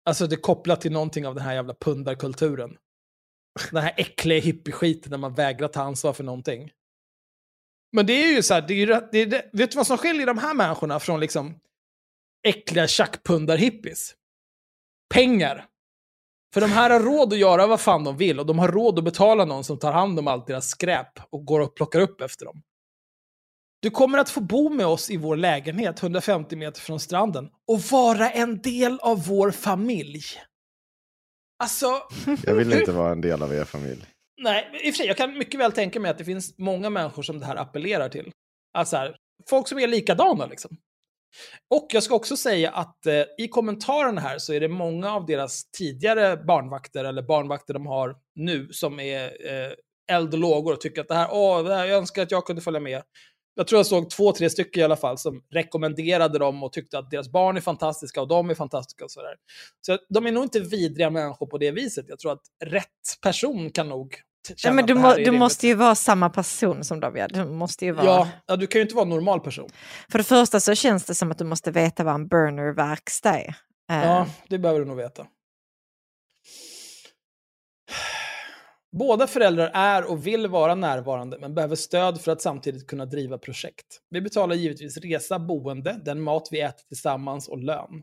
[0.05, 2.77] Alltså det är kopplat till någonting av den här jävla pundarkulturen.
[3.70, 6.70] Den här äckliga hippie-skiten när man vägrar ta ansvar för någonting.
[7.93, 10.27] Men det är ju så här, det är, det är, vet du vad som skiljer
[10.27, 11.55] de här människorna från liksom
[12.47, 14.14] äckliga tjackpundar-hippies?
[15.14, 15.66] Pengar.
[16.55, 18.98] För de här har råd att göra vad fan de vill och de har råd
[18.98, 22.20] att betala någon som tar hand om allt deras skräp och går och plockar upp
[22.20, 22.62] efter dem.
[23.81, 27.81] Du kommer att få bo med oss i vår lägenhet 150 meter från stranden och
[27.81, 30.23] vara en del av vår familj.
[31.59, 31.86] Alltså,
[32.44, 34.06] Jag vill inte vara en del av er familj
[34.43, 36.90] nej, i och för sig, jag kan mycket väl tänka mig att det finns många
[36.90, 38.31] människor som det här appellerar till.
[38.74, 39.16] Alltså här,
[39.51, 40.77] folk som är likadana liksom.
[41.74, 45.27] Och jag ska också säga att eh, i kommentarerna här så är det många av
[45.27, 49.73] deras tidigare barnvakter, eller barnvakter de har nu, som är eh,
[50.12, 52.47] eld och lågor och tycker att det här, åh, det här, jag önskar att jag
[52.47, 53.02] kunde följa med.
[53.55, 56.98] Jag tror jag såg två, tre stycken i alla fall som rekommenderade dem och tyckte
[56.98, 59.35] att deras barn är fantastiska och de är fantastiska och sådär.
[59.86, 62.05] Så de är nog inte vidriga människor på det viset.
[62.09, 64.16] Jag tror att rätt person kan nog
[64.56, 67.12] känna men du, må, du måste ju vara samma person som.
[67.14, 67.28] Ja.
[67.28, 68.06] Du måste ju vara...
[68.06, 69.70] Ja, ja, du kan ju inte vara en normal person.
[70.10, 73.55] För det första så känns det som att du måste veta vad en burnerverkstad är.
[73.90, 75.27] Eh, Ja, det behöver du nog veta.
[78.98, 83.39] Båda föräldrar är och vill vara närvarande, men behöver stöd för att samtidigt kunna driva
[83.39, 83.86] projekt.
[84.10, 88.02] Vi betalar givetvis resa, boende, den mat vi äter tillsammans och lön.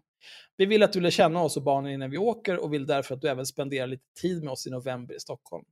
[0.58, 3.16] Vi vill att du lär känna oss och barnen innan vi åker och vill därför
[3.16, 5.66] att du även spenderar lite tid med oss i november i Stockholm.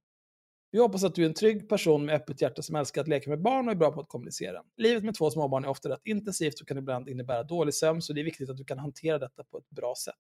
[0.72, 3.30] Vi hoppas att du är en trygg person med öppet hjärta som älskar att leka
[3.30, 4.64] med barn och är bra på att kommunicera.
[4.78, 8.14] Livet med två småbarn är ofta rätt intensivt och kan ibland innebära dålig sömn, så
[8.14, 10.16] det är viktigt att du kan hantera detta på ett bra sätt.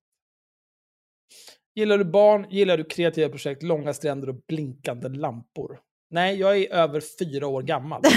[1.75, 5.79] Gillar du barn, gillar du kreativa projekt, långa stränder och blinkande lampor?
[6.09, 8.01] Nej, jag är över fyra år gammal.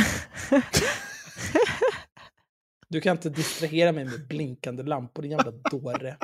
[2.93, 6.17] Du kan inte distrahera mig med blinkande lampor, din jävla dåre.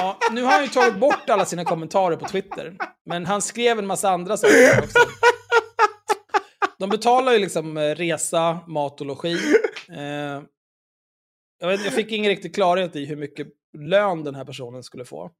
[0.00, 3.78] Ja, nu har han ju tagit bort alla sina kommentarer på Twitter, men han skrev
[3.78, 4.98] en massa andra saker också.
[6.78, 9.36] De betalar ju liksom eh, resa, mat och logi.
[9.88, 10.42] Eh,
[11.58, 13.48] jag, vet, jag fick ingen riktig klarhet i hur mycket
[13.78, 15.30] lön den här personen skulle få.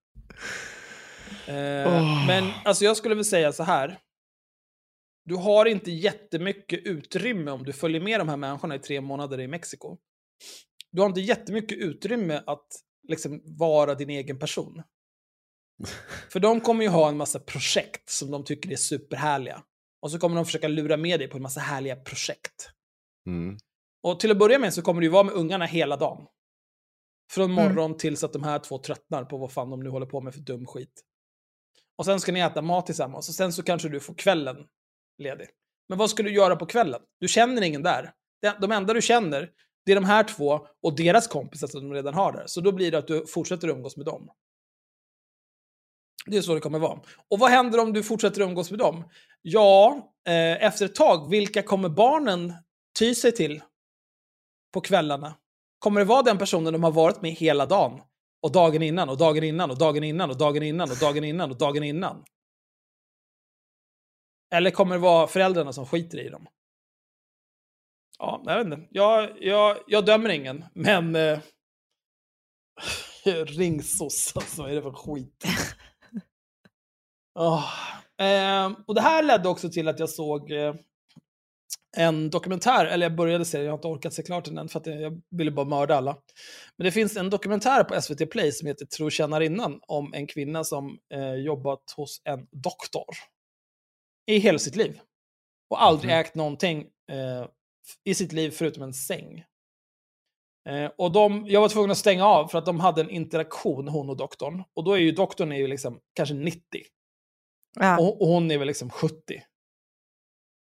[1.47, 2.27] Eh.
[2.27, 3.99] Men alltså jag skulle väl säga så här.
[5.24, 9.41] Du har inte jättemycket utrymme om du följer med de här människorna i tre månader
[9.41, 9.97] i Mexiko.
[10.93, 12.66] Du har inte jättemycket utrymme att
[13.11, 14.82] liksom vara din egen person.
[16.32, 19.62] För de kommer ju ha en massa projekt som de tycker är superhärliga.
[20.03, 22.70] Och så kommer de försöka lura med dig på en massa härliga projekt.
[23.27, 23.59] Mm.
[24.03, 26.27] Och till att börja med så kommer du ju vara med ungarna hela dagen.
[27.32, 27.65] Från Mm.
[27.65, 30.35] morgon tills att de här två tröttnar på vad fan de nu håller på med
[30.35, 31.03] för dum skit.
[31.97, 34.66] Och sen ska ni äta mat tillsammans och sen så kanske du får kvällen
[35.19, 35.49] ledig.
[35.89, 37.01] Men vad ska du göra på kvällen?
[37.20, 38.12] Du känner ingen där.
[38.61, 39.51] De enda du känner,
[39.91, 42.45] det är de här två och deras kompisar som de redan har där.
[42.47, 44.29] Så då blir det att du fortsätter umgås med dem.
[46.27, 47.01] Det är så det kommer vara.
[47.31, 49.05] Och vad händer om du fortsätter umgås med dem?
[49.43, 49.97] Ja,
[50.27, 52.53] eh, efter ett tag, vilka kommer barnen
[52.99, 53.62] ty sig till
[54.73, 55.35] på kvällarna?
[55.79, 58.01] Kommer det vara den personen de har varit med hela dagen?
[58.43, 61.51] Och dagen innan, och dagen innan, och dagen innan, och dagen innan, och dagen innan,
[61.51, 62.25] och dagen innan?
[64.55, 66.47] Eller kommer det vara föräldrarna som skiter i dem?
[68.20, 68.88] Ja, jag vet inte.
[68.90, 71.16] Jag, jag, jag dömer ingen, men...
[71.16, 71.38] Eh,
[73.47, 74.62] ringsos, alltså.
[74.62, 75.44] Vad är det för skit?
[77.38, 77.64] Åh.
[78.20, 80.74] Eh, och det här ledde också till att jag såg eh,
[81.97, 84.68] en dokumentär, eller jag började se den, jag har inte orkat se klart den än
[84.68, 86.16] för att jag ville bara mörda alla.
[86.76, 90.98] Men det finns en dokumentär på SVT Play som heter Trotjänarinnan om en kvinna som
[91.14, 93.06] eh, jobbat hos en doktor
[94.26, 95.01] i hela sitt liv.
[95.70, 96.80] Och aldrig ägt någonting
[97.12, 97.47] eh,
[98.05, 99.44] i sitt liv förutom en säng.
[100.69, 103.89] Eh, och de, jag var tvungen att stänga av för att de hade en interaktion,
[103.89, 104.65] hon och doktorn.
[104.77, 106.61] Och då är ju doktorn är ju liksom kanske 90.
[107.81, 107.98] Ja.
[107.98, 109.15] Och, och hon är väl liksom 70.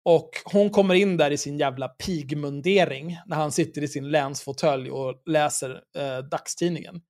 [0.05, 4.91] Och hon kommer in där i sin jävla pigmundering när han sitter i sin länsfåtölj
[4.91, 7.01] och läser eh, dagstidningen.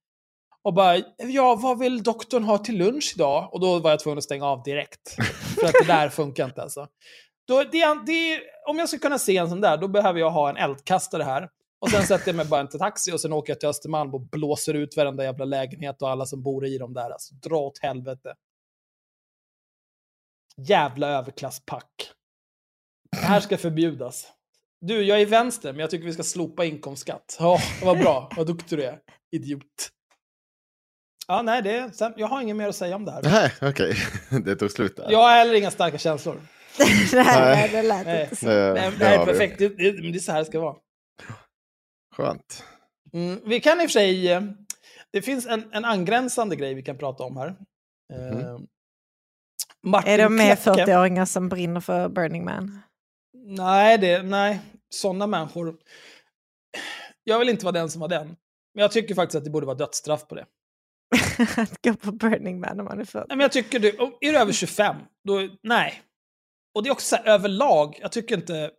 [0.63, 3.49] Och bara, ja, vad vill doktorn ha till lunch idag?
[3.53, 5.15] Och då var jag tvungen att stänga av direkt.
[5.59, 6.87] För att det där funkar inte alltså.
[7.47, 10.49] Då, det, det, om jag ska kunna se en sån där, då behöver jag ha
[10.49, 11.49] en eldkastare här.
[11.79, 14.21] Och sen sätter jag mig bara till taxi och sen åker jag till Östermalm och
[14.21, 17.09] blåser ut varenda jävla lägenhet och alla som bor i dem där.
[17.09, 18.35] Alltså, dra åt helvete.
[20.57, 22.11] Jävla överklasspack.
[23.11, 24.27] Det här ska förbjudas.
[24.81, 27.37] Du, jag är vänster, men jag tycker vi ska slopa inkomstskatt.
[27.39, 28.31] Ja, vad bra.
[28.35, 28.99] Vad duktig du är.
[29.31, 29.89] Idiot.
[31.27, 33.21] Ja, nej, det är, jag har inget mer att säga om det här.
[33.23, 33.95] Nej, okej.
[34.45, 35.11] Det tog slut där.
[35.11, 36.41] Jag har heller inga starka känslor.
[37.13, 38.23] Nej, det lät Nej.
[38.23, 38.45] inte så.
[38.45, 39.59] Det, Nej, det det här är perfekt.
[39.59, 40.75] Det, det, det är så här det ska vara.
[42.15, 42.63] Skönt.
[43.13, 44.31] Mm, vi kan i och för sig...
[44.31, 44.41] eh,
[45.11, 47.47] Det finns en, en angränsande grej vi kan prata om här.
[48.13, 48.59] Eh,
[49.83, 52.79] Martin Är de med Klepke- 40-åringar som brinner för Burning Man?
[53.45, 54.59] Nej, det, nej,
[54.89, 55.77] sådana människor.
[57.23, 58.27] Jag vill inte vara den som var den.
[58.73, 60.45] Men jag tycker faktiskt att det borde vara dödsstraff på det.
[61.57, 63.25] att gå på Burning Man om man är 40.
[63.29, 63.87] Nej, men jag tycker du,
[64.21, 64.95] är du över 25,
[65.27, 66.01] då, nej.
[66.77, 68.71] Och det är också så här, överlag, jag tycker inte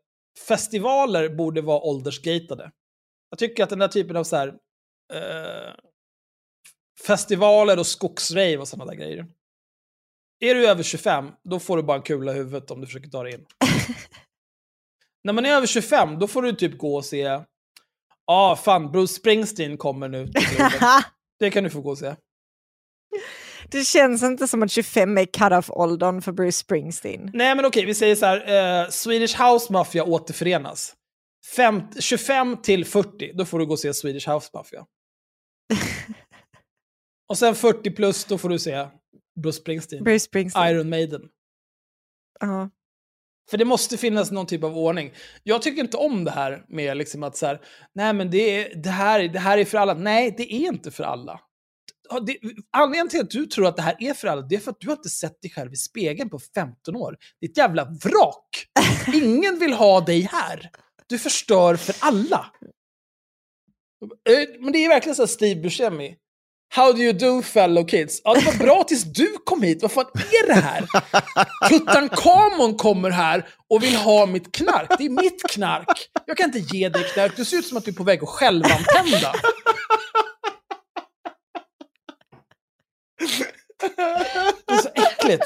[0.49, 2.71] festivaler borde vara åldersgatade.
[3.31, 4.49] Jag tycker att den där typen av så här,
[5.15, 5.75] eh,
[7.07, 9.27] festivaler och skogsrave och sådana där grejer.
[10.41, 13.11] Är du över 25, då får du bara en kula i huvudet om du försöker
[13.11, 13.47] ta dig in.
[15.25, 17.45] När man är över 25, då får du typ gå och se, ja
[18.27, 20.59] ah, fan, Bruce Springsteen kommer nu till.
[21.39, 22.17] Det kan du få gå och se.
[23.71, 27.31] Det känns inte som att 25 är cut-off-åldern för Bruce Springsteen.
[27.35, 28.83] Nej, men okej, vi säger så här.
[28.83, 30.95] Eh, Swedish House Mafia återförenas.
[31.57, 34.87] Fem, 25 till 40, då får du gå och se Swedish House Mafia.
[37.29, 38.87] och sen 40 plus, då får du se
[39.41, 40.05] Bruce Springsteen.
[40.05, 40.69] Bruce Springsteen.
[40.69, 41.23] Iron Maiden.
[42.41, 42.71] Ja.
[43.51, 45.13] För det måste finnas någon typ av ordning.
[45.43, 47.61] Jag tycker inte om det här med liksom att så här,
[47.93, 49.95] nej men det, är, det, här, det här är för alla.
[49.95, 51.41] Nej, det är inte för alla.
[52.23, 52.39] Det,
[52.73, 54.81] anledningen till att du tror att det här är för alla, det är för att
[54.81, 57.17] du har inte sett dig själv i spegeln på 15 år.
[57.41, 58.67] Ditt jävla vrak!
[59.15, 60.71] Ingen vill ha dig här.
[61.07, 62.47] Du förstör för alla.
[64.29, 66.17] Eh, men det är verkligen så här Steve Buscemi.
[66.75, 68.21] How do you do fellow kids?
[68.25, 69.83] Ja, det var bra tills du kom hit.
[69.83, 70.87] Vad fan är det här?
[71.69, 74.99] Tutankhamon kommer här och vill ha mitt knark.
[74.99, 76.09] Det är mitt knark.
[76.27, 77.37] Jag kan inte ge dig knark.
[77.37, 79.33] Det ser ut som att du är på väg att självantända.
[84.67, 85.45] Det är så äckligt.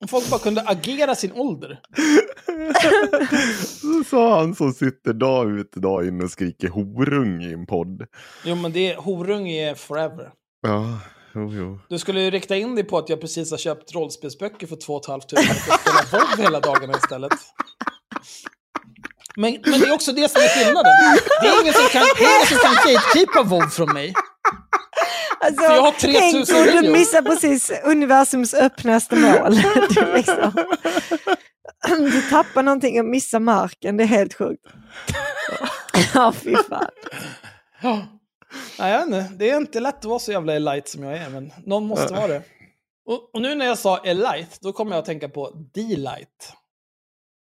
[0.00, 1.80] Om folk bara kunde agera sin ålder.
[3.80, 7.66] Så sa han som sitter dag ut och dag in och skriker horung i en
[7.66, 8.06] podd.
[8.44, 10.30] Jo, men det är, horung är forever.
[10.66, 10.98] Ja,
[11.34, 11.78] jo, jo.
[11.88, 15.00] Du skulle ju rikta in dig på att jag precis har köpt rollspelsböcker för 2
[15.06, 17.32] 500 för att spela WoW hela dagarna istället.
[19.36, 20.92] Men, men det är också det som är skillnaden.
[21.40, 24.14] Det är ingen som kan, det är ingen som kan gatekeepa WoW från mig.
[25.44, 29.54] Alltså, För jag har 3000 tänk om du missar precis universums öppnaste mål.
[29.94, 30.52] Du, liksom,
[32.10, 34.66] du tappar någonting och missar marken, det är helt sjukt.
[36.14, 36.90] Ja, fy fan.
[37.82, 38.06] Ja.
[38.78, 39.28] Nej, jag inte.
[39.36, 42.14] Det är inte lätt att vara så jävla elite som jag är, men någon måste
[42.14, 42.42] vara det.
[43.06, 46.52] Och, och nu när jag sa elite, då kommer jag att tänka på D-light.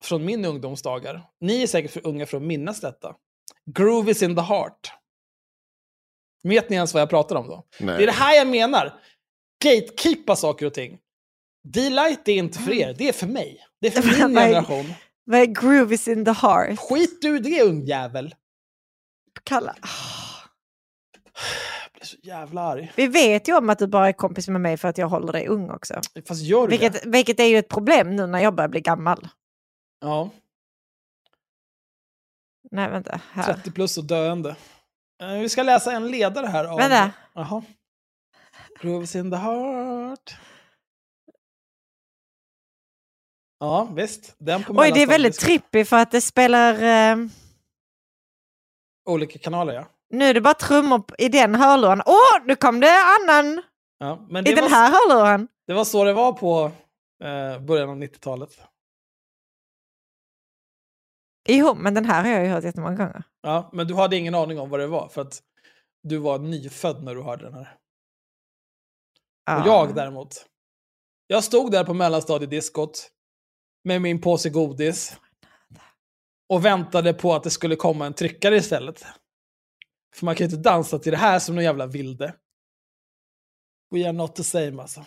[0.04, 1.22] Från min ungdomsdagar.
[1.42, 3.16] Ni är säkert för unga för att minnas detta.
[3.76, 4.92] Groove is in the heart.
[6.44, 7.66] Vet ni ens vad jag pratar om då?
[7.80, 7.98] Nej.
[7.98, 8.94] Det är det här jag menar.
[9.64, 11.00] Gatekeepa saker och ting.
[11.64, 13.66] D-light är inte för er, det är för mig.
[13.82, 14.94] Det är för min generation.
[15.26, 16.80] Vad är groovies in the heart?
[16.80, 18.36] Skit du i det ungjävel.
[19.44, 19.76] Kalla.
[19.82, 19.90] Jag
[21.94, 22.92] blir så jävla arg.
[22.96, 25.34] Vi vet ju om att du bara är kompis med mig för att jag håller
[25.34, 26.02] dig ung också.
[26.28, 26.78] Fast gör du det?
[26.78, 29.28] Vilket, vilket är ju ett problem nu när jag börjar bli gammal.
[30.02, 30.30] Ja.
[32.72, 33.22] Nej, vänta.
[33.32, 33.54] Här.
[33.54, 34.56] 30 plus och döende.
[35.24, 36.78] Eh, vi ska läsa en ledare här av...
[36.78, 37.12] Vänta.
[37.34, 37.64] Jaha.
[38.82, 40.36] Grooves in the heart.
[43.60, 44.36] Ja, visst.
[44.38, 46.74] Den på Oj, det är väldigt trippy för att det spelar...
[46.74, 47.18] Eh,
[49.10, 49.86] Olika kanaler, ja.
[50.10, 52.02] nu är det bara trummor i den hörluren.
[52.06, 52.92] Åh, nu kom det
[53.22, 53.62] annan
[54.00, 55.48] ja i den var, här hörluren.
[55.68, 56.72] Det var så det var på
[57.24, 58.50] eh, början av 90-talet.
[61.50, 63.24] Jo, men den här har jag ju hört jättemånga gånger.
[63.42, 65.44] Ja, men du hade ingen aning om vad det var, för att
[66.04, 67.78] du var nyfödd när du hörde den här.
[69.46, 69.62] Ja.
[69.62, 70.46] Och jag däremot.
[71.28, 73.12] Jag stod där på mellanstadiediskot
[73.84, 75.18] med min påse godis
[76.50, 79.06] och väntade på att det skulle komma en tryckare istället.
[80.16, 82.36] För man kan ju inte dansa till det här som någon jävla vilde.
[83.92, 85.06] We are not the same alltså.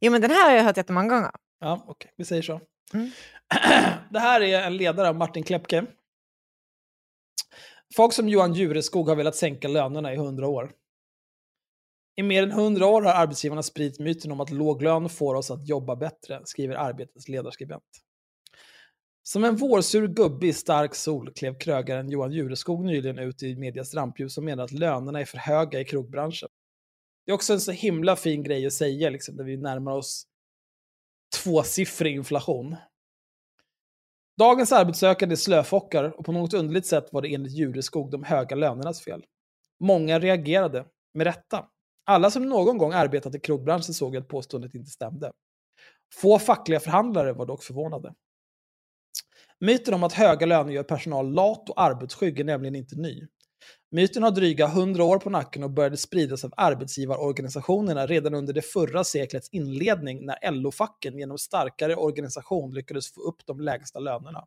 [0.00, 1.30] Jo, men den här har jag hört jättemånga gånger.
[1.58, 2.60] Ja, okej, vi säger så.
[2.94, 3.10] Mm.
[4.10, 5.86] Det här är en ledare av Martin Klepke.
[7.96, 10.72] Folk som Johan Jureskog har velat sänka lönerna i hundra år.
[12.16, 15.50] I mer än hundra år har arbetsgivarna spridit myten om att låg lön får oss
[15.50, 17.84] att jobba bättre, skriver Arbetets ledarskribent.
[19.22, 23.94] Som en vårsur gubbe i stark sol klev krögaren Johan Jureskog nyligen ut i medias
[23.94, 26.48] rampljus och menade att lönerna är för höga i krogbranschen.
[27.26, 30.26] Det är också en så himla fin grej att säga liksom, när vi närmar oss
[31.36, 32.76] tvåsiffrig inflation.
[34.38, 38.56] Dagens arbetssökande är slöfockar och på något underligt sätt var det enligt Jureskog de höga
[38.56, 39.24] lönernas fel.
[39.80, 40.84] Många reagerade,
[41.14, 41.64] med rätta.
[42.04, 45.32] Alla som någon gång arbetat i krogbranschen såg att påståendet inte stämde.
[46.14, 48.14] Få fackliga förhandlare var dock förvånade.
[49.60, 53.26] Myten om att höga löner gör personal lat och arbetsskygg är nämligen inte ny.
[53.90, 58.62] Myten har dryga 100 år på nacken och började spridas av arbetsgivarorganisationerna redan under det
[58.62, 64.44] förra seklets inledning när LO-facken genom starkare organisation lyckades få upp de lägsta lönerna.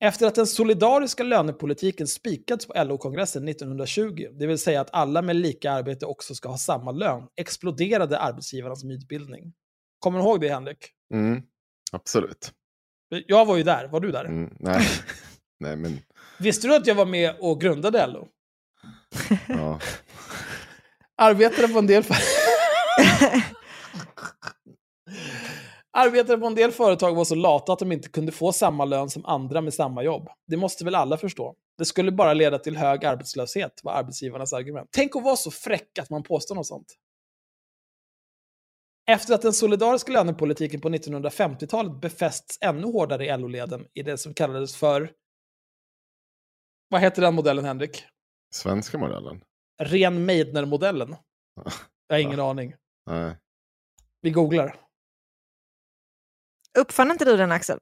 [0.00, 5.36] Efter att den solidariska lönepolitiken spikats på LO-kongressen 1920, det vill säga att alla med
[5.36, 9.52] lika arbete också ska ha samma lön, exploderade arbetsgivarnas mytbildning.
[9.98, 10.90] Kommer du ihåg det, Henrik?
[11.14, 11.42] Mm,
[11.92, 12.52] absolut.
[13.08, 13.88] Jag var ju där.
[13.88, 14.24] Var du där?
[14.24, 14.86] Mm, nej.
[15.60, 15.98] nej, men
[16.38, 18.28] Visste du att jag var med och grundade LO?
[19.48, 19.80] ja.
[21.16, 22.04] Arbetade på en del...
[25.98, 29.10] Arbetare på en del företag var så lata att de inte kunde få samma lön
[29.10, 30.28] som andra med samma jobb.
[30.46, 31.54] Det måste väl alla förstå.
[31.78, 34.88] Det skulle bara leda till hög arbetslöshet, var arbetsgivarnas argument.
[34.92, 36.94] Tänk att vara så fräck att man påstår något sånt.
[39.10, 44.34] Efter att den solidariska lönepolitiken på 1950-talet befästs ännu hårdare i LO-leden i det som
[44.34, 45.10] kallades för...
[46.88, 48.04] Vad heter den modellen, Henrik?
[48.54, 49.40] Svenska modellen?
[49.82, 51.16] Ren Meidner-modellen.
[52.08, 52.74] Jag har ingen aning.
[53.10, 53.36] Nej.
[54.22, 54.76] Vi googlar.
[56.78, 57.78] Uppfann inte du den Axel?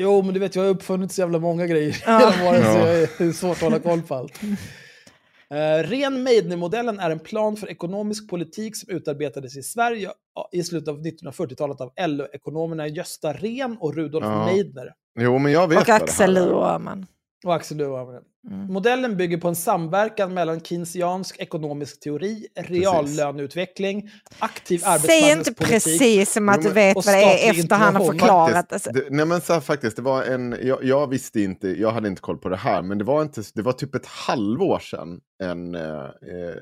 [0.00, 2.20] Jo, men du vet, jag har uppfunnit så jävla många grejer Ja.
[2.32, 2.86] genom åren så Ja.
[2.88, 4.42] jag är, svårt att hålla koll på allt.
[4.42, 10.10] Uh, ren Meidner-modellen är en plan för ekonomisk politik som utarbetades i Sverige
[10.52, 14.44] i slutet av 1940-talet av LO-ekonomerna Gösta Rehn och Rudolf Ja.
[14.46, 14.94] Meidner.
[15.20, 16.34] Jo, men jag vet Och Axel.
[16.34, 17.06] Luhrmann.
[17.44, 18.22] Och Axel Luhrmann.
[18.50, 18.72] Mm.
[18.72, 25.84] Modellen bygger på en samverkan mellan keynesiansk ekonomisk teori, reallöneutveckling, aktiv Säg inte arbetsmarknadspolitik.
[25.84, 28.54] precis som att du vet vad det är efter han har förklarat.
[28.54, 29.02] Faktiskt, Alltså.
[29.02, 32.08] det, nej men så här, faktiskt, det var en, jag, jag visste inte, jag hade
[32.08, 35.20] inte koll på det här, men det var, inte, det var typ ett halvår sedan
[35.42, 36.08] en, eh,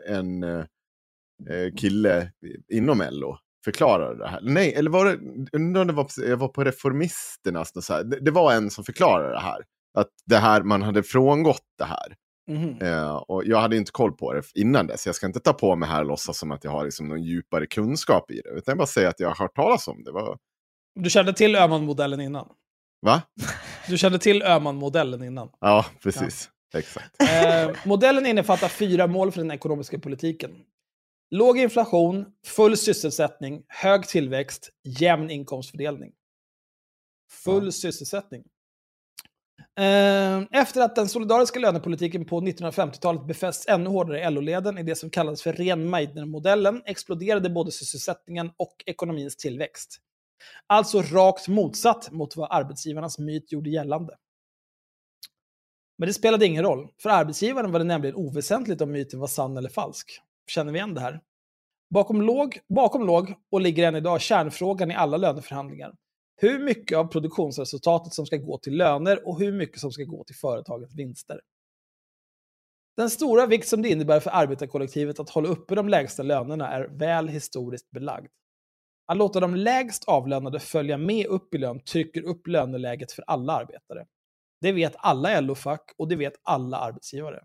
[0.07, 0.65] en eh,
[1.77, 2.31] kille
[2.73, 4.41] inom LO förklarade det här.
[4.43, 8.05] Nej, eller var det, det var, jag var på Reformisternas, och så här.
[8.05, 9.63] Det, det var en som förklarade det här.
[9.95, 12.17] Att det här, man hade frångått det här.
[12.51, 12.79] Mhm.
[12.83, 15.07] Eh, och jag hade inte koll på det innan dess.
[15.07, 17.23] Jag ska inte ta på mig här och låtsas som att jag har liksom någon
[17.23, 18.49] djupare kunskap i det.
[18.49, 20.13] Utan jag bara säga att jag har hört talas om det.
[20.13, 20.39] Var,
[20.95, 22.49] Du kände till Öhman-modellen innan?
[23.03, 23.23] va?
[23.89, 25.49] Du kände till Öhman-modellen innan?
[25.61, 26.51] Ja, precis.
[26.75, 27.21] Exakt.
[27.21, 30.51] Eh, modellen innefattar fyra mål för den ekonomiska politiken.
[31.31, 36.13] Låg inflation, full sysselsättning, hög tillväxt, jämn inkomstfördelning.
[37.45, 38.43] Full sysselsättning.
[39.77, 44.95] Eh, efter att den solidariska lönepolitiken på 1950-talet befästs ännu hårdare i LO-leden i det
[44.95, 50.01] som kallades för ren Meidner-modellen exploderade både sysselsättningen och ekonomins tillväxt.
[50.67, 54.17] Alltså rakt motsatt mot vad arbetsgivarnas myt gjorde gällande.
[55.99, 56.89] Men det spelade ingen roll.
[57.03, 60.21] För arbetsgivaren var det nämligen oväsentligt om myten var sann eller falsk.
[60.51, 61.21] Känner vi igen det här?
[61.91, 65.95] Bakom låg, bakom låg och ligger än idag kärnfrågan i alla löneförhandlingar.
[66.37, 70.25] Hur mycket av produktionsresultatet som ska gå till löner och hur mycket som ska gå
[70.25, 71.41] till företagets vinster.
[72.97, 76.89] Den stora vikt som det innebär för arbetarkollektivet att hålla uppe de lägsta lönerna är
[76.89, 78.31] väl historiskt belagd.
[79.07, 83.53] Att låta de lägst avlönade följa med upp i lön trycker upp löneläget för alla
[83.53, 84.07] arbetare.
[84.61, 87.45] Det vet alla LO-fack och det vet alla arbetsgivare.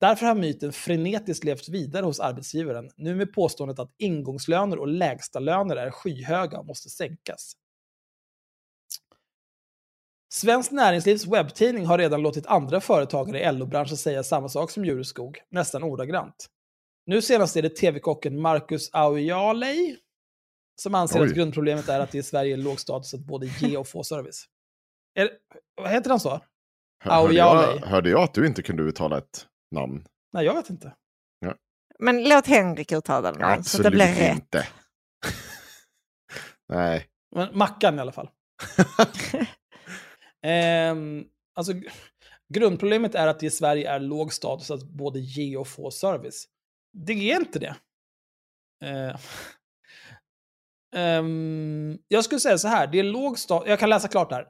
[0.00, 5.38] Därför har myten frenetiskt levt vidare hos arbetsgivaren, nu med påståendet att ingångslöner och lägsta
[5.38, 7.52] löner är skyhöga och måste sänkas.
[10.40, 15.38] Svenskt Näringslivs webbtidning har redan låtit andra företagare i LO-branschen säga samma sak som Jureskog,
[15.50, 16.46] nästan ordagrant.
[17.06, 19.96] Nu senast är det tv-kocken Marcus Aujalei
[20.82, 21.26] som anser Oj.
[21.28, 24.02] att grundproblemet är att det i Sverige är låg status att både ge och få
[24.04, 24.44] service.
[25.14, 25.30] Är,
[25.82, 26.30] vad heter han så?
[26.30, 26.40] Hör-
[27.10, 27.78] Hörde Aujalei.
[27.80, 30.04] jag, hörde jag att du inte kunde uttala ett namn?
[30.32, 30.94] Nej, jag vet inte.
[32.00, 33.40] Men låt Henrik uttala den.
[33.40, 34.34] så att det Absolut blir rätt.
[34.34, 34.66] inte.
[36.68, 37.06] Nej.
[37.34, 38.30] Men Mackan i alla fall.
[40.42, 41.24] Ehm,
[41.54, 41.90] alltså, gr-
[42.54, 46.44] grundproblemet är att det i Sverige är låg status att både ge och få service.
[46.92, 47.76] Det är inte det.
[48.84, 49.16] Eh,
[50.96, 54.42] ehm, jag skulle säga så här, det är låg status, jag kan läsa klart här.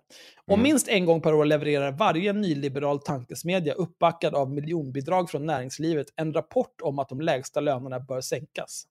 [0.47, 0.63] Om Mm.
[0.63, 6.33] minst en gång per år levererar varje nyliberal tankesmedja uppbackad av miljonbidrag från näringslivet en
[6.33, 8.85] rapport om att de lägsta lönerna bör sänkas.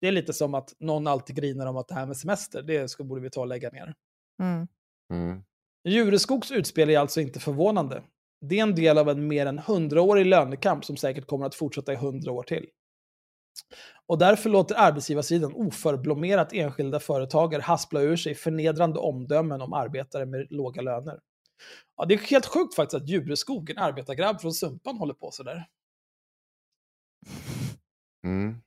[0.00, 2.88] Det är lite som att någon alltid grinar om att det här med semester, det
[2.88, 3.94] ska, borde vi ta och lägga ner.
[4.42, 4.68] Mm.
[5.12, 5.44] Mm.
[5.84, 8.02] Jureskogs utspel är alltså inte förvånande.
[8.40, 11.92] Det är en del av en mer än hundraårig lönekamp som säkert kommer att fortsätta
[11.92, 12.66] i hundra år till.
[14.06, 20.46] Och därför låter arbetsgivarsidan oförblommerat enskilda företagare haspla ur sig förnedrande omdömen om arbetare med
[20.50, 21.20] låga löner.
[21.96, 25.66] Ja, det är helt sjukt faktiskt att Jureskog, en arbetargrabb från Sumpan, håller på sådär.
[28.24, 28.60] Mm.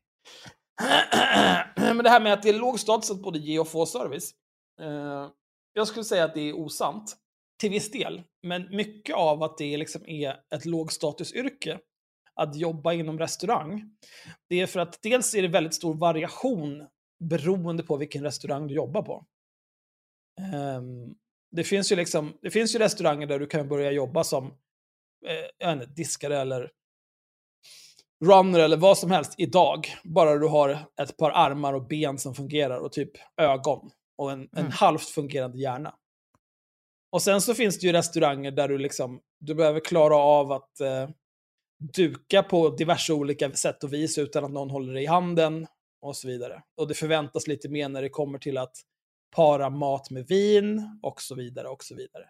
[1.96, 4.34] Men det här med att det är låg status att både ge och få service.
[4.82, 5.30] Eh,
[5.78, 7.18] jag skulle säga att det är osant.
[7.60, 8.24] Till viss del.
[8.44, 11.80] Men mycket av att det liksom är ett lågstatusyrke
[12.34, 13.98] att jobba inom restaurang.
[14.50, 16.88] Det är för att dels är det väldigt stor variation
[17.20, 19.26] beroende på vilken restaurang du jobbar på.
[20.54, 21.16] Um,
[21.52, 24.46] det, finns ju liksom, det finns ju restauranger där du kan börja jobba som
[25.26, 26.72] eh, inte, diskare eller
[28.26, 29.88] runner eller vad som helst idag.
[30.04, 34.42] Bara du har ett par armar och ben som fungerar och typ ögon och en,
[34.42, 34.72] en Mm.
[34.72, 35.96] halvt fungerande hjärna.
[37.10, 40.80] Och sen så finns det ju restauranger där du liksom, du behöver klara av att
[40.80, 41.10] eh,
[41.96, 45.68] duka på diverse olika sätt och vis utan att någon håller dig i handen
[46.02, 46.64] och så vidare.
[46.78, 48.76] Och det förväntas lite mer när det kommer till att
[49.36, 52.30] para mat med vin och så vidare och så vidare.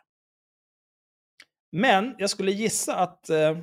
[1.71, 3.57] Men jag skulle gissa att eh,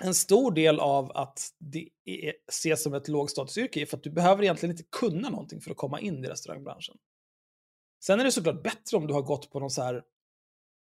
[0.00, 4.10] en stor del av att det är, ses som ett lågstatusyrke är för att du
[4.10, 6.96] behöver egentligen inte kunna någonting för att komma in i restaurangbranschen.
[8.04, 10.02] Sen är det såklart bättre om du har gått på någon så här,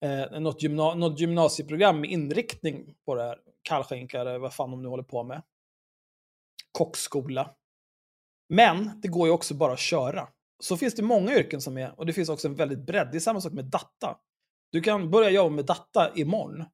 [0.06, 3.40] eh, något, gymna något gymnasieprogram med inriktning på det här.
[3.62, 5.44] Kallskänka eller vad fan de nu håller på med.
[6.72, 7.56] Kockskola.
[8.50, 10.28] Men det går ju också bara att köra.
[10.64, 13.10] Så finns det många yrken som är, och det finns också en väldigt bredd.
[13.12, 14.18] Det är samma sak med data.
[14.72, 16.66] Du kan börja jobba med data imorgon.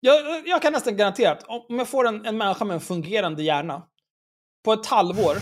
[0.00, 3.42] Jag, jag kan nästan garantera att om jag får en, en människa med en fungerande
[3.42, 3.88] hjärna,
[4.64, 5.36] på ett halvår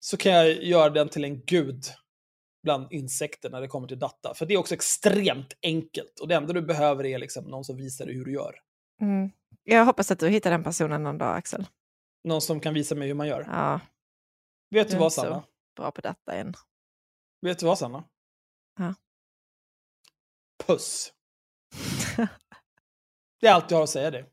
[0.00, 1.84] så kan jag göra den till en gud
[2.66, 4.34] bland insekter när det kommer till data.
[4.34, 6.20] För det är också extremt enkelt.
[6.20, 8.54] Och det enda du behöver är liksom någon som visar dig hur du gör.
[9.00, 9.30] Mm.
[9.64, 11.66] Jag hoppas att du hittar den personen någon dag, Axel.
[12.24, 13.46] Någon som kan visa mig hur man gör.
[13.50, 13.80] Ja.
[14.70, 15.44] Vet du är vad, inte så Sanna?
[15.76, 16.54] Bra på detta än.
[17.40, 18.04] Vet du vad, Sanna?
[18.78, 18.94] Ja.
[20.66, 21.12] Puss.
[23.40, 24.24] det är allt jag har att säga dig.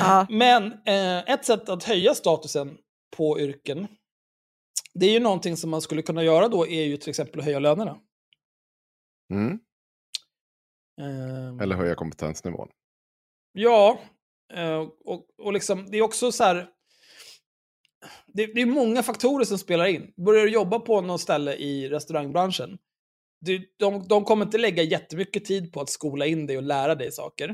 [0.00, 0.26] Ja.
[0.30, 2.78] Men eh, ett sätt att höja statusen
[3.16, 3.88] på yrken,
[4.94, 7.44] det är ju någonting som man skulle kunna göra då, är ju till exempel att
[7.44, 8.00] höja lönerna.
[9.32, 9.58] Mm.
[11.00, 12.68] Ehm, Eller höja kompetensnivån.
[13.52, 14.00] Ja,
[14.52, 16.68] eh, och, och liksom, det är också så här...
[18.26, 20.12] Det, det är många faktorer som spelar in.
[20.16, 22.78] Börjar du jobba på något ställe i restaurangbranschen,
[23.40, 26.94] du, de, de kommer inte lägga jättemycket tid på att skola in dig och lära
[26.94, 27.48] dig saker.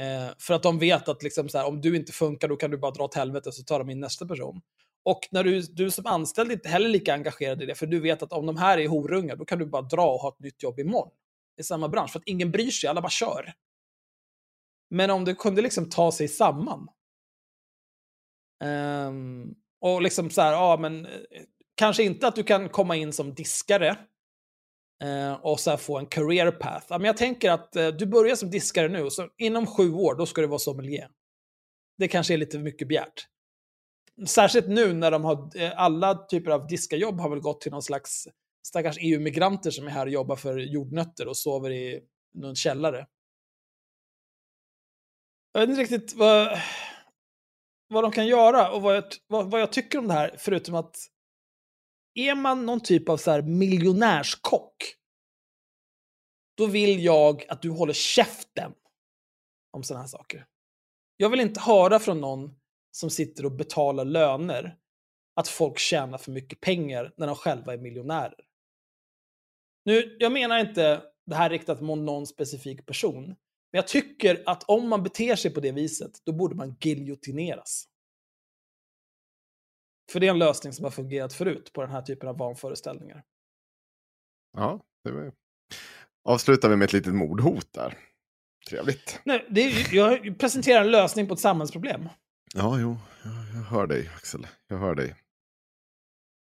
[0.00, 2.70] Eh, för att de vet att liksom så här, om du inte funkar, då kan
[2.70, 4.60] du bara dra åt helvete så tar de in nästa person.
[5.04, 8.00] Och när du, du som anställd är inte heller lika engagerad i det, för du
[8.00, 10.40] vet att om de här är horungar, då kan du bara dra och ha ett
[10.40, 11.12] nytt jobb imorgon.
[11.60, 13.52] I samma bransch, för att ingen bryr sig, alla bara kör.
[14.90, 16.88] Men om du kunde liksom ta sig samman.
[18.64, 21.12] Um, och liksom så här, ja men eh,
[21.74, 23.98] kanske inte att du kan komma in som diskare
[25.04, 26.86] uh, och så här få en career path.
[26.88, 29.92] Ja, men jag tänker att uh, du börjar som diskare nu och så inom sju
[29.92, 31.08] år då ska du vara sommelier.
[31.98, 33.28] Det kanske är lite mycket begärt.
[34.26, 37.82] Särskilt nu när de har, eh, alla typer av diskarjobb har väl gått till någon
[37.82, 38.28] slags
[38.66, 42.02] stackars EU-migranter som är här och jobbar för jordnötter och sover i
[42.34, 43.06] någon källare.
[45.52, 46.58] Jag vet inte riktigt vad,
[47.88, 50.74] vad de kan göra och vad jag, vad, vad jag tycker om det här, förutom
[50.74, 50.96] att
[52.14, 54.76] är man någon typ av så här miljonärskock,
[56.54, 58.72] då vill jag att du håller käften
[59.70, 60.46] om sådana här saker.
[61.16, 62.54] Jag vill inte höra från någon
[62.92, 64.76] som sitter och betalar löner
[65.34, 68.44] att folk tjänar för mycket pengar när de själva är miljonärer.
[69.84, 74.62] Nu, jag menar inte det här riktat mot någon specifik person, men jag tycker att
[74.62, 77.88] om man beter sig på det viset, då borde man giljotineras.
[80.12, 83.24] För det är en lösning som har fungerat förut på den här typen av vanföreställningar.
[84.52, 85.32] Ja, det var...
[86.24, 87.98] avslutar vi med ett litet mordhot där.
[88.68, 89.20] Trevligt.
[89.24, 92.08] Nej, är, jag presenterar en lösning på ett samhällsproblem.
[92.54, 94.46] Ja, jo, jag, jag hör dig Axel.
[94.68, 95.14] Jag hör dig.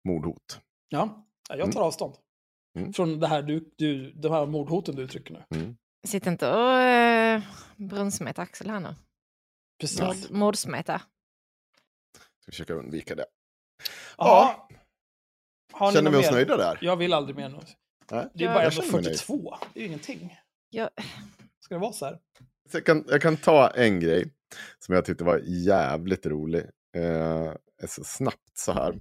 [0.08, 0.60] Mordhot.
[0.88, 1.82] Ja, jag tar Mm.
[1.82, 2.14] avstånd.
[2.78, 2.92] Mm.
[2.92, 5.58] Från det här du, du, de här mordhoten du uttrycker nu.
[5.58, 5.76] Mm.
[6.06, 6.78] Sitt inte och
[7.38, 7.42] uh,
[7.88, 8.94] brunsmeta Axel här nu.
[9.80, 10.00] Precis.
[10.00, 10.98] Mord, mordsmeta.
[12.42, 13.26] Ska försöka undvika det.
[14.16, 14.68] Ja.
[15.72, 16.32] Har ni Känner vi oss mer?
[16.32, 16.78] nöjda där?
[16.80, 17.56] Jag vill aldrig mer nu.
[18.10, 19.20] Nej, Det är Ja, bara jag ändå känner mig nöjd.
[19.20, 19.56] 42.
[19.74, 20.38] Det är ju ingenting.
[20.70, 20.90] Jag,
[21.60, 22.18] Ska det vara så här?
[22.70, 24.32] Så jag, kan, jag kan ta en grej
[24.78, 26.62] som jag tyckte var jävligt rolig.
[26.96, 27.52] Eh,
[27.86, 28.98] så snabbt så här.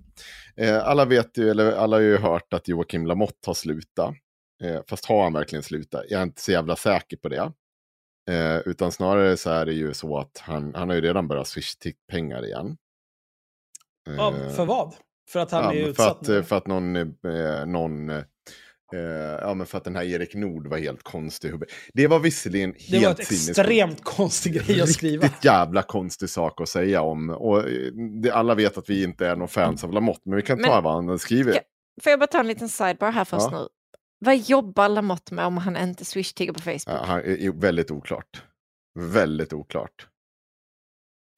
[0.56, 4.16] Eh, alla vet ju, eller alla har ju hört att Joakim Lamotte har slutat.
[4.64, 6.06] Eh, fast har han verkligen slutat?
[6.10, 7.52] Jag är inte så jävla säker på det.
[8.30, 11.48] Eh, utan snarare så är det ju så att han, han har ju redan börjat
[11.48, 12.78] swisha pengar igen.
[14.18, 14.96] Ja, Eh, för vad?
[15.30, 18.10] För att han ja, är men för, utsatt att, eh, för att någon, eh, någon
[18.94, 19.00] eh,
[19.42, 21.54] ja, men för att den här Erik Nord var helt konstig.
[21.94, 25.26] Det var visserligen helt Det var ett extremt konstig grej att skriva.
[25.26, 27.30] Riktigt jävla konstig sak att säga om.
[27.30, 27.92] Och eh,
[28.22, 30.72] det, alla vet att vi inte är någon fans av Lamotte, men vi kan ta
[30.74, 31.52] Men- vad han skriver.
[31.52, 31.62] Ska-
[32.04, 33.60] får jag bara ta en liten sidebar här först Ja.
[33.60, 33.68] nu?
[34.26, 36.84] Vad jobbar Lamotte med om han inte swish-tigger på Facebook?
[36.88, 38.44] Ja, han är väldigt oklart.
[39.00, 40.08] Väldigt oklart.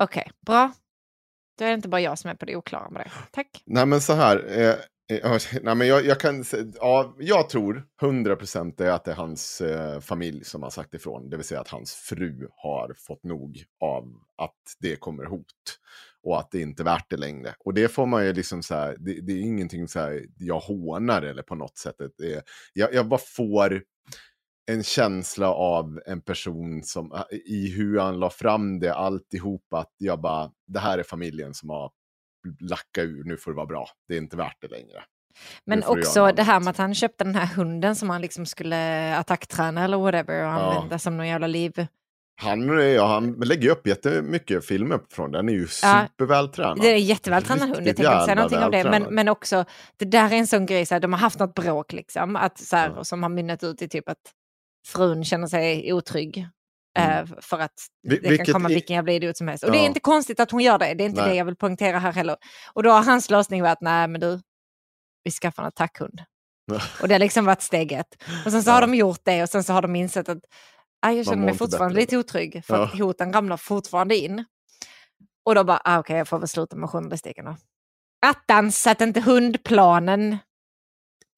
[0.03, 0.71] Okej, bra.
[1.57, 3.11] Då är det inte bara jag som är på det oklara med det.
[3.31, 3.63] Tack.
[3.65, 4.59] Nej men så här.
[4.61, 4.75] Eh,
[5.09, 6.43] Eh, nej, men jag, jag, kan,
[6.75, 10.93] ja, jag tror 100% det är att det är hans eh, familj som har sagt
[10.93, 11.29] ifrån.
[11.29, 15.45] Det vill säga att hans fru har fått nog av att det kommer hot.
[16.23, 17.55] Och att det inte är värt det längre.
[17.59, 20.59] Och det får man ju liksom så här, det, det är ingenting så här jag
[20.59, 21.95] hånar eller på något sätt.
[22.17, 22.41] Det är,
[22.73, 23.83] jag, jag bara får
[24.71, 30.21] en känsla av en person som i hur han la fram det alltihop att jag
[30.21, 31.91] bara, det här är familjen som har
[32.59, 33.87] lacka ur, nu får det vara bra.
[34.07, 35.03] Det är inte värt det längre.
[35.65, 39.15] Men också det här med att han köpte den här hunden som han liksom skulle
[39.17, 40.73] attackträna eller whatever och Ja.
[40.73, 41.87] använda som någon jävla liv.
[42.41, 45.31] Han, ja, han lägger upp jättemycket filmer uppifrån.
[45.31, 46.81] Den är ju Ja, supervältränad.
[46.81, 48.83] Det är jättevältränad hund, jag tänker inte säga någonting om det.
[48.83, 49.65] Men, men också,
[49.97, 52.57] det där är en sån grej, så här, de har haft något bråk liksom, att,
[52.57, 53.03] så här, Ja.
[53.03, 54.17] som har mynnat ut i typ att
[54.87, 56.47] frun känner sig otrygg.
[56.97, 57.19] Mm.
[57.19, 59.63] eh, för att Vi- det kan komma vilken jävla idiot som helst.
[59.63, 59.85] Och det är Ja.
[59.87, 61.29] inte konstigt att hon gör det, det är inte Nej.
[61.29, 62.37] det jag vill poängtera här heller.
[62.73, 64.41] Och då har hans lösning varit, nej men du,
[65.23, 66.21] vi skaffar en attackhund.
[67.01, 68.23] Och det har liksom varit steg ett.
[68.45, 70.37] Och sen så har de gjort det och sen så har de insett att
[71.01, 72.01] "Aj, jag känner mig fortfarande bättre.
[72.01, 73.05] lite otrygg för att Ja.
[73.05, 74.45] hoten ramlar fortfarande in.
[75.45, 77.55] Och då bara, ah, okej jag får väl sluta med journalistiken då.
[78.25, 80.37] Attans att inte hundplanen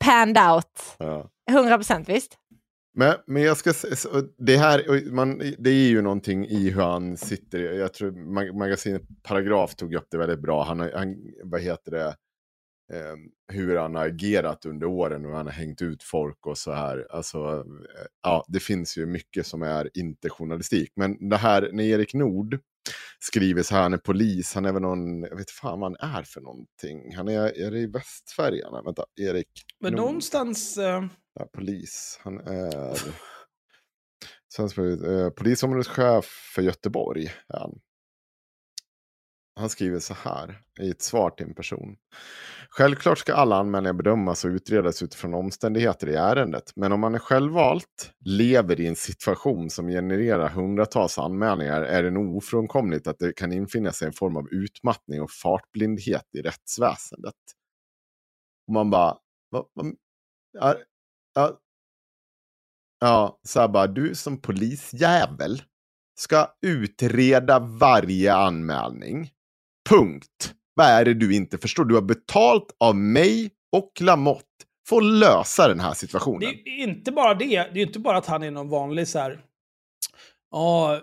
[0.05, 0.95] panned out.
[0.97, 1.29] Ja.
[1.51, 2.37] 100 procent visst?
[2.93, 3.73] Men, men jag ska
[4.37, 7.59] det här, man, det är ju någonting i hur han sitter.
[7.59, 10.63] Jag tror mag- magasinet Paragraf tog upp det väldigt bra.
[10.63, 12.07] Han, han vad heter det,
[12.93, 13.15] eh,
[13.53, 17.07] hur han har agerat under åren och han har hängt ut folk och så här.
[17.09, 20.91] Alltså, eh, ja, det finns ju mycket som är inte journalistik.
[20.95, 22.59] Men det här, när Erik Nord
[23.23, 26.15] skriver så här, han är polis, han är väl någon, jag vet fan vad han
[26.17, 27.15] är för någonting.
[27.15, 28.81] Han är, är det i västfärgerna?
[28.81, 29.47] Vänta, Erik
[29.79, 30.01] Men Nord.
[30.05, 30.77] någonstans...
[30.77, 31.03] eh,
[31.33, 32.19] Ja, polis.
[32.23, 32.97] Han är
[34.53, 36.25] svensk polis, eh, polisområdeschef
[36.55, 37.25] för Göteborg.
[37.25, 37.79] Är han
[39.55, 41.95] han skriver så här i ett svar till en person.
[42.69, 46.71] Självklart ska alla anmälningar bedömas och utredas utifrån omständigheter i ärendet.
[46.75, 52.11] Men om man är självvalt, lever i en situation som genererar hundratals anmälningar är det
[52.11, 57.35] nog ofrånkomligt att det kan infinna sig en form av utmattning och fartblindhet i rättsväsendet.
[58.67, 59.17] Och man bara,
[59.51, 59.83] Va, va,
[60.61, 60.83] är,
[61.33, 61.59] ja,
[62.99, 65.61] ja, så här bara, du som polisjävel
[66.19, 69.31] ska utreda varje anmälning.
[69.89, 70.53] Punkt.
[70.73, 71.85] Vad är det du inte förstår?
[71.85, 74.45] Du har betalt av mig och Lamotte
[74.89, 76.43] för att lösa den här Det situationen.
[76.49, 77.45] är ju inte bara det.
[77.73, 79.39] Det är inte bara att han är någon vanlig så här...
[80.51, 81.01] Ja,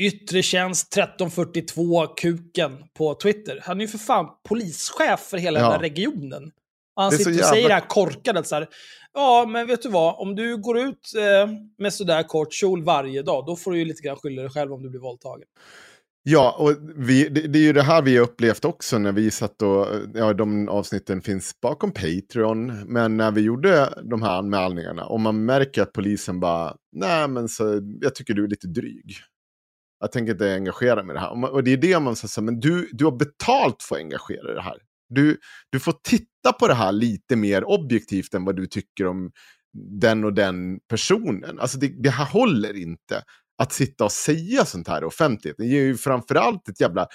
[0.00, 3.60] yttre tjänst 1342 kuken på Twitter.
[3.62, 5.64] Han är ju för fan polischef för hela Ja.
[5.64, 6.50] den här regionen.
[6.96, 8.68] Och han Det är sitter och jävla- säger det här korkade så här.
[9.14, 10.14] Ja, men vet du vad?
[10.18, 13.84] Om du går ut eh, med sådär kort kjol varje dag, då får du ju
[13.84, 15.48] lite grann skylla dig själv om du blir våldtagen.
[16.24, 19.30] Ja, och vi, det, det är ju det här vi har upplevt också när vi
[19.30, 25.04] satt och, ja de avsnitten finns bakom Patreon, men när vi gjorde de här anmälningarna,
[25.04, 29.14] och man märker att polisen bara, nej men så, jag tycker du är lite dryg.
[30.00, 31.30] Jag tänker inte engagera mig i det här.
[31.30, 34.42] Och Och det är det man säger, men du, du har betalt för att engagera
[34.42, 34.78] dig i det här.
[35.08, 35.38] Du,
[35.70, 39.30] du får titta på det här lite mer objektivt än vad du tycker om
[40.00, 41.58] den och den personen.
[41.58, 43.22] Alltså det, det här håller inte
[43.58, 45.66] att sitta och säga sånt här i offentligheten.
[45.66, 47.08] Det ger ju framförallt ett jävla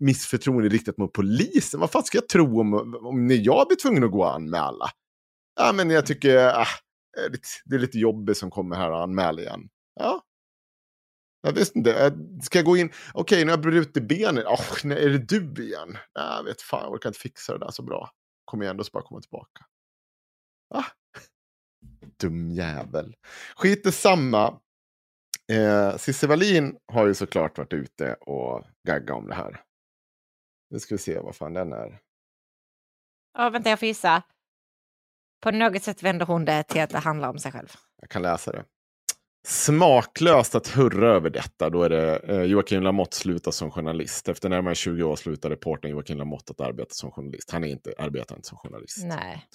[0.00, 1.80] missförtroende riktat mot polisen.
[1.80, 4.90] Vad fan ska jag tro om, om när jag blir tvungen att gå och anmäla?
[5.60, 6.66] Ja, men jag tycker ah,
[7.64, 9.68] det är lite- jobbigt som kommer här och anmäler igen.
[10.00, 10.22] Ja.
[11.42, 12.18] Jag visste inte.
[12.42, 12.90] Ska jag gå in?
[13.14, 14.44] Okej, nu har jag brutit benet.
[14.44, 15.88] Oh, nej, är det du igen?
[15.92, 18.10] Nej, jag vet fan, jag orkar inte fixa det där så bra.
[18.44, 19.64] Kommer jag ändå så bara komma tillbaka.
[20.74, 20.84] Ah.
[22.20, 23.14] Dum jävel.
[23.56, 24.60] Skit samma.
[25.50, 29.60] Eh, Cissi Wallin har ju såklart varit ute och gaggat om det här.
[30.70, 31.98] Nu ska vi se vad fan den är.
[33.38, 34.22] Ja, vänta, jag får gissa.
[35.42, 37.68] På något sätt vänder hon det till att det handlar om sig själv.
[38.00, 38.64] Jag kan läsa det.
[39.46, 41.70] Smaklöst att hurra över detta.
[41.70, 44.28] Då är det eh, Joakim Lamotte slutar som journalist.
[44.28, 47.50] Efter närmare 20 år slutar reportern Joakim Lamotte att arbeta som journalist.
[47.50, 48.98] Han är inte, arbetar inte som journalist.
[49.04, 49.46] Nej.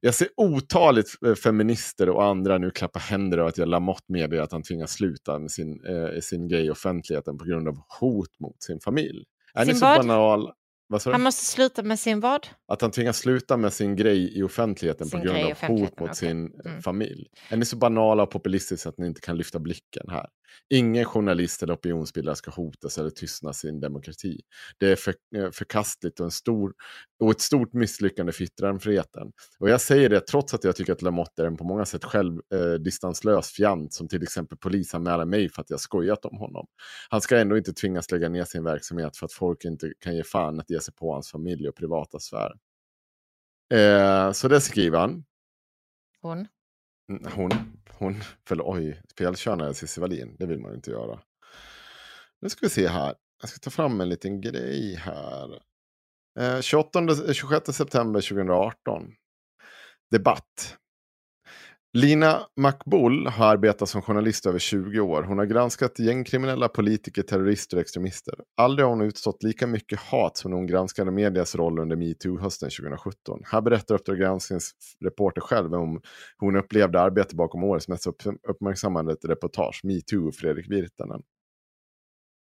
[0.00, 4.44] Jag ser otaligt eh, feminister och andra nu klappa händer av att jag Lamotte meddelar
[4.44, 8.40] att han tvingas sluta med sin, eh, sin grej i offentligheten på grund av hot
[8.40, 9.24] mot sin familj.
[9.54, 9.98] Är ni Sin så vad?
[9.98, 10.52] banal?
[10.90, 11.06] Vad?
[11.06, 12.46] Han måste sluta med sin vad?
[12.68, 15.92] Att han tvingas sluta med sin grej i offentligheten Sin på grund av hot mot
[16.00, 16.14] okej.
[16.14, 16.82] sin eh, Mm.
[16.82, 17.26] familj.
[17.50, 20.26] Är ni så banala och populistiska att ni inte kan lyfta blicken här?
[20.68, 24.40] Ingen journalist eller opinionsbildare ska hotas eller tystna sin demokrati.
[24.78, 26.74] Det är för, eh, förkastligt och, en stor,
[27.20, 29.32] och ett stort misslyckande för yttrandefriheten.
[29.58, 32.04] Och jag säger det trots att jag tycker att Lamotte är en på många sätt
[32.04, 36.66] självdistanslös eh, fjant som till exempel polisanmäler mig för att jag skojat om honom.
[37.10, 40.24] Han ska ändå inte tvingas lägga ner sin verksamhet för att folk inte kan ge
[40.24, 42.52] fan att ge sig på hans familj och privata sfär.
[43.74, 45.24] Eh, så det skriver han.
[46.22, 46.46] Hon.
[47.08, 47.50] Hon,
[47.98, 48.14] hon,
[48.48, 51.20] förlåt, oj, felkönade Cissi Wallin, det vill man ju inte göra.
[52.40, 55.62] Nu ska vi se här, jag ska ta fram en liten grej här.
[56.38, 57.00] Eh, 28,
[57.32, 59.12] 26 september 2018.
[60.10, 60.76] Debatt.
[62.00, 65.22] Lina Makbul har arbetat som journalist över 20 år.
[65.22, 68.34] Hon har granskat gängkriminella politiker, terrorister och extremister.
[68.56, 72.70] Aldrig har hon utstått lika mycket hat som när hon granskade medias roll under metoo-hösten
[72.70, 73.40] 2017.
[73.44, 74.72] Här berättar Uppdrag gransknings
[75.04, 76.00] reporter själv om
[76.38, 78.06] hur hon upplevde arbetet bakom årets mest
[78.48, 81.22] uppmärksammade reportage, metoo och Fredrik Virtanen.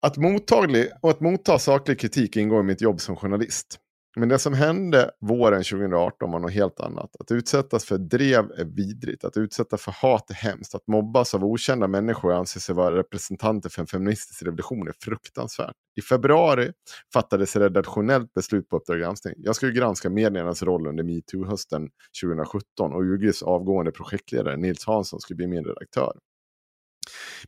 [0.02, 3.80] Att mottaglig och att motta saklig kritik ingår i mitt jobb som journalist.
[4.20, 7.16] Men det som hände våren 2018 var något helt annat.
[7.20, 9.24] Att utsättas för drev är vidrigt.
[9.24, 10.76] Att utsättas för hat är hemskt.
[10.76, 14.94] Att mobbas av okända människor och anse sig vara representanter för en feministisk revolution är
[15.04, 15.76] fruktansvärt.
[16.00, 16.72] I februari
[17.14, 19.34] fattades redaktionellt beslut på Uppdrag granskning.
[19.38, 21.90] Jag skulle granska mediernas roll under metoo-hösten
[22.22, 26.14] 2017 och UGs avgående projektledare Nils Hansson skulle bli min redaktör.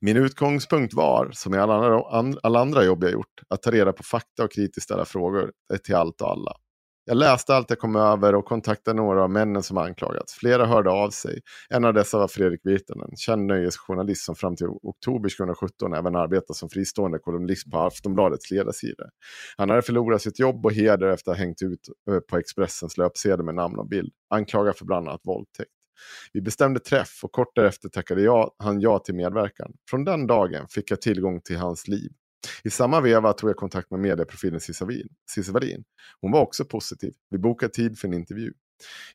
[0.01, 3.93] Min utgångspunkt var, som i alla andra, alla andra jobb jag gjort, att ta reda
[3.93, 5.51] på fakta och kritiskt ställa frågor
[5.83, 6.53] till allt och alla.
[7.05, 10.33] Jag läste allt jag kom över och kontaktade några av männen som anklagats.
[10.33, 11.39] Flera hörde av sig.
[11.69, 16.57] En av dessa var Fredrik Virtanen, känd nöjesjournalist som fram till oktober 2017 även arbetade
[16.57, 19.03] som fristående kolumnist på Aftonbladets ledarsida.
[19.57, 21.79] Han hade förlorat sitt jobb och heder efter att ha hängt ut
[22.09, 24.11] eh, på Expressens löpsedel med namn och bild.
[24.29, 25.71] Anklagad för bland annat våldtäkt.
[26.33, 29.73] Vi bestämde träff och kort därefter tackade jag, han ja till medverkan.
[29.89, 32.11] Från den dagen fick jag tillgång till hans liv.
[32.63, 35.83] I samma veva tog jag kontakt med medieprofilen Cissi Wallin.
[36.21, 37.13] Hon var också positiv.
[37.29, 38.53] Vi bokade tid för en intervju.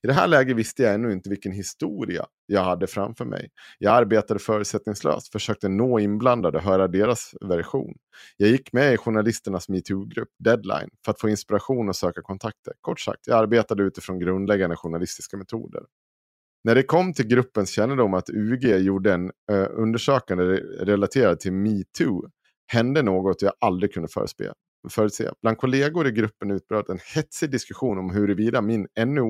[0.02, 3.50] I det här läget visste jag ännu inte vilken historia jag hade framför mig.
[3.78, 7.94] Jag arbetade förutsättningslöst, försökte nå inblandade och höra deras version.
[8.36, 12.72] Jag gick med i journalisternas metoo-grupp Deadline för att få inspiration och söka kontakter.
[12.80, 15.82] Kort sagt, jag arbetade utifrån grundläggande journalistiska metoder.
[16.66, 20.44] När det kom till gruppens kännedom att UG gjorde en uh, undersökande
[20.80, 22.30] relaterad till metoo
[22.66, 24.52] hände något jag aldrig kunde förutse.
[24.90, 25.30] förutse.
[25.42, 29.20] Bland kollegor i gruppen utbröt en hetsig diskussion om huruvida min ännu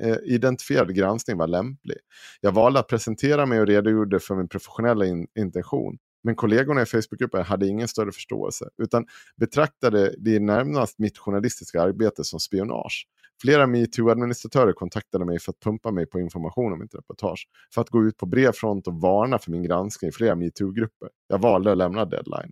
[0.00, 1.96] eh, identifierade granskning var lämplig.
[2.40, 5.98] Jag valde att presentera mig och redogjorde för min professionella in intention.
[6.24, 9.06] Men kollegorna i Facebookgruppen hade ingen större förståelse utan
[9.36, 13.06] betraktade det närmast mitt journalistiska arbete som spionage.
[13.42, 17.48] Flera metoo-administratörer kontaktade mig för att pumpa mig på information om mitt reportage.
[17.74, 21.08] För att gå ut på bred front och varna för min granskning i flera metoo-grupper.
[21.28, 22.50] Jag valde att lämna deadline.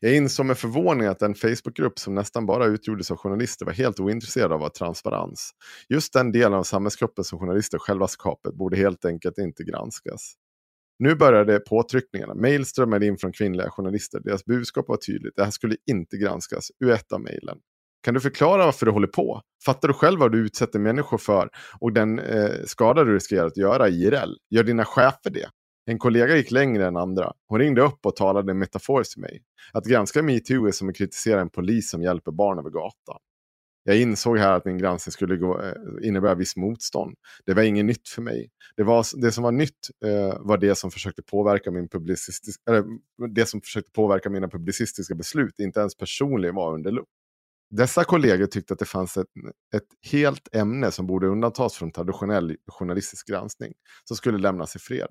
[0.00, 4.00] Jag insåg med förvåning att en Facebookgrupp som nästan bara utgjordes av journalister var helt
[4.00, 5.50] ointresserad av transparens.
[5.88, 10.34] Just den delen av samhällskroppen som journalister själva skapat borde helt enkelt inte granskas.
[10.98, 12.34] Nu började påtryckningarna.
[12.34, 14.20] Mail strömmade in från kvinnliga journalister.
[14.20, 15.36] Deras budskap var tydligt.
[15.36, 17.58] Det här skulle inte granskas ur ett av mejlen.
[18.06, 19.40] Kan du förklara varför du håller på?
[19.64, 21.48] Fattar du själv vad du utsätter människor för
[21.80, 24.30] och den eh, skada du riskerar att göra IRL?
[24.50, 25.48] Gör dina chefer det?
[25.86, 27.32] En kollega gick längre än andra.
[27.48, 29.42] Hon ringde upp och talade metaforiskt till mig.
[29.72, 33.18] Att granska metoo är som att kritisera en polis som hjälper barn över gatan.
[33.84, 37.14] Jag insåg här att min granskning skulle gå, eh, innebära viss motstånd.
[37.46, 38.48] Det var inget nytt för mig.
[38.76, 42.84] Det, var, det som var nytt eh, var det som försökte påverka min publicistisk, eller,
[43.34, 45.58] det som försökte påverka mina publicistiska beslut.
[45.58, 47.08] Inte ens personligen var under lupp.
[47.70, 49.26] Dessa kollegor tyckte att det fanns ett,
[49.76, 53.72] ett helt ämne som borde undantas från traditionell journalistisk granskning,
[54.04, 55.08] som skulle lämnas i fred.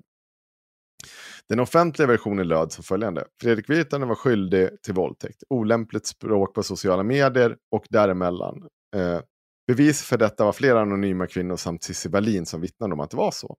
[1.48, 3.24] Den offentliga versionen löd som följande.
[3.40, 8.68] Fredrik Virtanen var skyldig till våldtäkt, olämpligt språk på sociala medier och däremellan.
[8.96, 9.20] Eh,
[9.66, 13.16] bevis för detta var flera anonyma kvinnor samt Cissi Wallin som vittnade om att det
[13.16, 13.56] var så.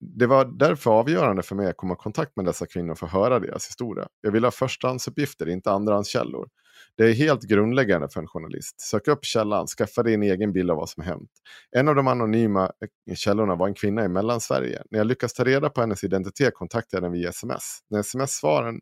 [0.00, 3.12] Det var därför avgörande för mig att komma i kontakt med dessa kvinnor för att
[3.12, 4.08] höra deras historia.
[4.20, 6.48] Jag ville ha förstahandsuppgifter, inte andrahandskällor.
[6.96, 8.80] Det är helt grundläggande för en journalist.
[8.80, 11.30] Sök upp källan, skaffa dig en egen bild av vad som hänt.
[11.76, 12.72] En av de anonyma
[13.10, 14.82] eh, källorna var en kvinna i Mellansverige.
[14.90, 17.78] När jag lyckades ta reda på hennes identitet kontaktade jag henne via sms.
[17.90, 18.80] När sms-svaren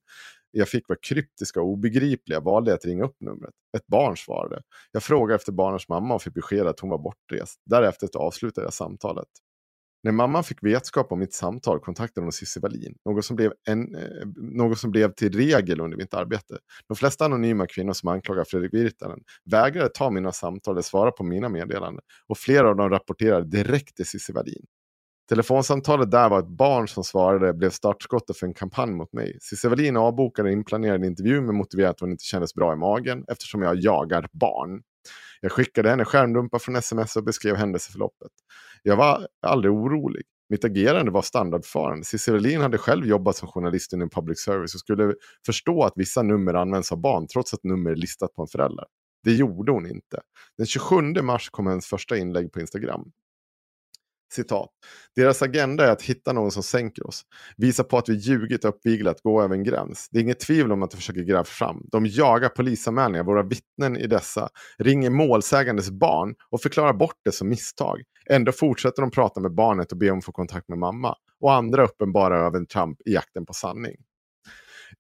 [0.51, 3.55] jag fick var kryptiska och obegripliga valde jag att ringa upp numret.
[3.77, 4.63] Ett barn svarade.
[4.93, 7.61] Jag frågade efter barnens mamma och fick besked att hon var bortrest.
[7.65, 9.29] Därefter avslutade jag samtalet.
[10.07, 13.95] När mamman fick vetskap om mitt samtal kontaktade hon Cissi Wallin, något som, blev en,
[13.95, 16.59] eh, något som blev till regel under mitt arbete.
[16.89, 19.19] De flesta anonyma kvinnor som anklagar Fredrik Virtanen
[19.51, 23.97] vägrade ta mina samtal eller svara på mina meddelanden och flera av dem rapporterade direkt
[23.97, 24.65] till Cissi Wallin.
[25.29, 29.39] Telefonsamtalet där var ett barn som svarade blev startskottet för en kampanj mot mig.
[29.41, 33.25] Cissi Wallin avbokade en inplanerad intervju med motiveringen att hon inte kändes bra i magen
[33.29, 34.83] eftersom jag jagar barn.
[35.41, 38.31] Jag skickade henne skärmdumpar från sms och beskrev händelseförloppet.
[38.83, 40.23] Jag var aldrig orolig.
[40.49, 42.05] Mitt agerande var standardfarande.
[42.05, 45.15] Cissi Wallin hade själv jobbat som journalist inom public service och skulle
[45.47, 48.85] förstå att vissa nummer används av barn trots att nummer är listat på en förälder.
[49.25, 50.21] Det gjorde hon inte.
[50.59, 53.13] Den 27 mars kom hennes första inlägg på Instagram.
[54.33, 54.71] Citat.
[55.17, 57.23] Deras agenda är att hitta någon som sänker oss.
[57.57, 60.09] Visa på att vi ljugit och uppviglat, gå över en gräns.
[60.11, 61.83] Det är inget tvivel om att de försöker gräva fram.
[61.93, 64.49] De jagar polisanmälningar, våra vittnen i dessa,
[64.79, 68.03] ringer målsägandes barn och förklarar bort det som misstag.
[68.31, 71.15] Ändå fortsätter de prata med barnet och be om att få kontakt med mamma.
[71.41, 73.97] Och andra uppenbara övertramp i jakten på sanning.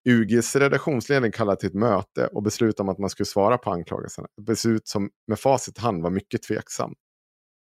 [0.08, 4.28] UGs redaktionsledning kallade till ett möte och beslutade om att man skulle svara på anklagelserna.
[4.38, 6.98] Ett beslut som med facit i hand var mycket tveksamt.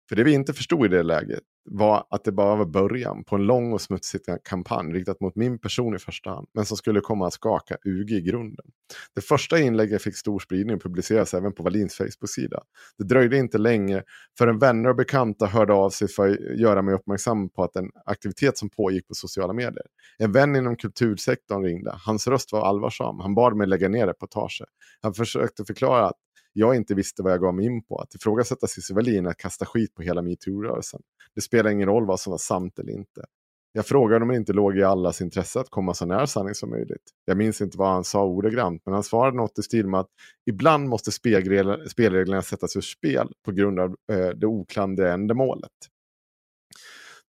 [0.08, 3.36] För det vi inte förstod i det läget var att det bara var början på
[3.36, 7.00] en lång och smutsig kampanj riktat mot min person i första hand, men som skulle
[7.00, 8.66] komma att skaka UG i grunden.
[9.14, 12.62] Det första inlägget fick stor spridning och publicerades även på Wallins Facebook-sida.
[12.98, 14.02] Det dröjde inte länge
[14.38, 17.90] förrän vänner och bekanta hörde av sig för att göra mig uppmärksam på att en
[18.06, 19.86] aktivitet som pågick på sociala medier.
[20.18, 21.94] En vän inom kultursektorn ringde.
[22.06, 23.20] Hans röst var allvarsam.
[23.20, 24.68] Han bad mig lägga ner reportaget.
[25.00, 26.16] Han försökte förklara att
[26.56, 27.98] jag inte visste vad jag gav mig in på.
[27.98, 31.00] Att ifrågasätta Cissi Wallin att kasta skit på hela metoo-rörelsen.
[31.34, 33.24] Det spelar ingen roll vad som var sant eller inte.
[33.72, 36.70] Jag frågade om det inte låg i allas intresse att komma så nära sanning som
[36.70, 37.02] möjligt.
[37.24, 40.10] Jag minns inte vad han sa ordagrant, men han svarade något i stil med att
[40.46, 45.70] ibland måste spelreglerna sättas ur spel på grund av eh, det oklandiga ändamålet.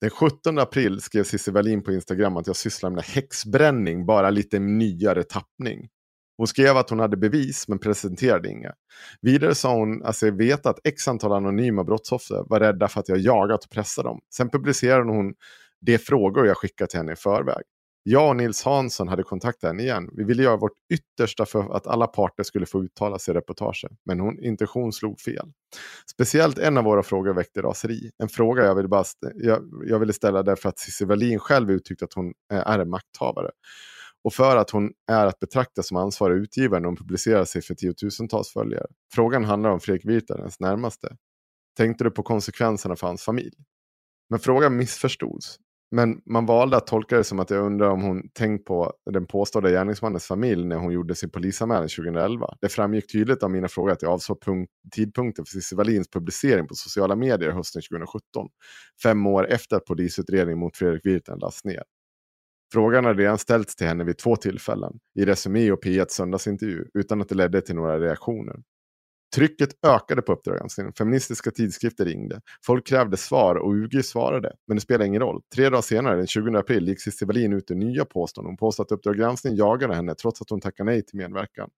[0.02, 4.60] Den 17 april skrev Cissi Wallin på Instagram att jag sysslar med häxbränning, bara lite
[4.60, 5.90] nyare tappning.
[6.38, 8.72] Hon skrev att hon hade bevis men presenterade inga.
[9.22, 13.10] Vidare sa hon att alltså, veta att x antal anonyma brottsoffer var rädda för att
[13.10, 14.20] jag jagat och pressat dem.
[14.36, 15.34] Sen publicerade hon
[15.82, 17.64] de frågor jag skickat till henne i förväg.
[18.08, 20.10] Jag och Nils Hansson hade kontaktat henne igen.
[20.14, 23.92] Vi ville göra vårt yttersta för att alla parter skulle få uttala sig i reportaget.
[24.06, 25.52] Men hon intention slog fel.
[26.12, 28.12] Speciellt en av våra frågor väckte raseri.
[28.18, 29.04] En fråga jag ville, bara
[29.36, 32.90] jag, jag ville ställa därför att Cissi Wallin själv uttryckte att hon eh, är en
[32.90, 33.52] makthavare
[34.26, 37.76] och för att hon är att betrakta som ansvarig utgivare när hon publicerar sig för
[37.76, 38.86] tiotusentals följare.
[39.14, 41.16] Frågan handlar om Fredrik Virtanens närmaste.
[41.78, 43.58] Tänkte du på konsekvenserna för hans familj?
[44.30, 45.58] Men frågan missförstods.
[45.92, 49.26] Men man valde att tolka det som att jag undrar om hon tänkt på den
[49.26, 52.58] påstådda gärningsmannens familj när hon gjorde sin polisanmälan 2011.
[52.62, 54.38] Det framgick tydligt av mina frågor att jag avsåg
[54.96, 58.48] tidpunkten för Cissi Wallins publicering på sociala medier hösten 2017.
[59.04, 61.84] Fem år efter att polisutredningen mot Fredrik Virtanen lades ner.
[62.76, 67.22] Frågan hade redan ställts till henne vid två tillfällen, i Resumé och P1 söndagsintervju, utan
[67.22, 68.56] att det ledde till några reaktioner.
[69.36, 72.42] Trycket ökade på Uppdrag Feministiska tidskrifter ringde.
[72.66, 74.54] Folk krävde svar och UG svarade.
[74.68, 75.42] Men det spelade ingen roll.
[75.56, 78.50] Tre dagar senare, den 20 april, gick Cissi Wallin ut i nya påståenden.
[78.50, 81.70] Hon påstod att Uppdrag granskning jagade henne trots att hon tackade nej till medverkan.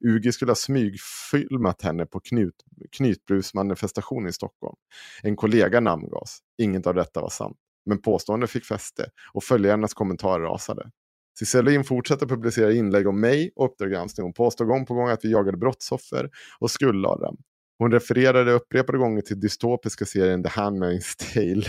[0.00, 2.54] UG skulle ha smygfilmat henne på knut,
[2.96, 4.76] knytbrusmanifestation i Stockholm.
[5.22, 6.38] En kollega namngavs.
[6.58, 7.56] Inget av detta var sant.
[7.86, 10.90] Men påståendet fick fäste och följarnas kommentarer rasade.
[11.38, 14.24] Cicelin fortsatte publicera inlägg om mig och Uppdrag granskning.
[14.24, 17.36] Hon påstod gång på gång att vi jagade brottsoffer och skuldlade dem.
[17.78, 21.66] Hon refererade upprepade gånger till dystopiska serien The Handmaid's Tale.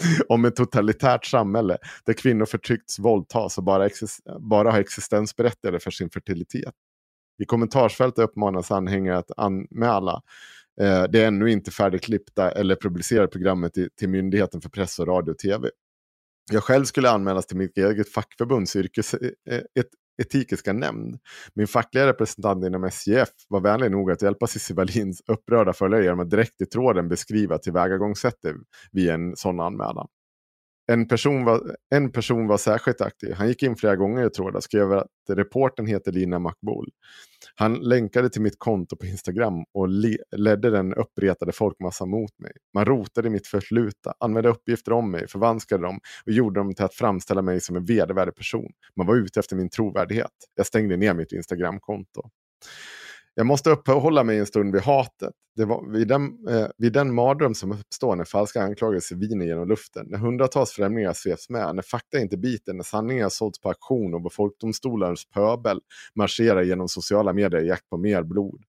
[0.28, 3.88] om ett totalitärt samhälle där kvinnor förtryckts, våldtas och bara,
[4.40, 6.74] bara har existensberättigade för sin fertilitet.
[7.42, 10.22] I kommentarsfältet uppmanas anhängare att anmäla alla
[10.80, 15.38] Eh, det ännu inte färdigklippta eller publicerade programmet till Myndigheten för press och radio och
[15.38, 15.70] tv.
[16.50, 19.18] Jag själv skulle anmälas till mitt eget fackförbunds yrkes, e-
[19.50, 19.82] e-
[20.22, 21.18] etikiska nämnd.
[21.54, 26.20] Min fackliga representant inom SJF var vänlig nog att hjälpa Cissi Wallins upprörda följare genom
[26.20, 28.56] att direkt i tråden beskriva tillvägagångssättet
[28.92, 30.08] vid en sån anmälan.
[30.86, 33.32] En person, var, en person var särskilt aktiv.
[33.32, 36.90] Han gick in flera gånger i trådar och skrev att reporten heter Lina Makbul.
[37.54, 39.88] Han länkade till mitt konto på Instagram och
[40.36, 42.52] ledde den uppretade folkmassan mot mig.
[42.74, 46.84] Man rotade i mitt förflutna, använde uppgifter om mig, förvanskade dem och gjorde dem till
[46.84, 48.70] att framställa mig som en vedervärdig person.
[48.96, 50.30] Man var ute efter min trovärdighet.
[50.54, 52.22] Jag stängde ner mitt Instagramkonto.
[53.34, 55.32] Jag måste uppehålla mig en stund vid hatet.
[55.56, 59.68] Det var vid den, eh, vid den mardröm som uppstår när falska anklagelser viner genom
[59.68, 64.14] luften, när hundratals främlingar sveps med, när fakta inte biter, när sanningar sålts på auktion
[64.14, 65.80] och folkdomstolarnas pöbel
[66.14, 68.62] marscherar genom sociala medier i jakt på mer blod.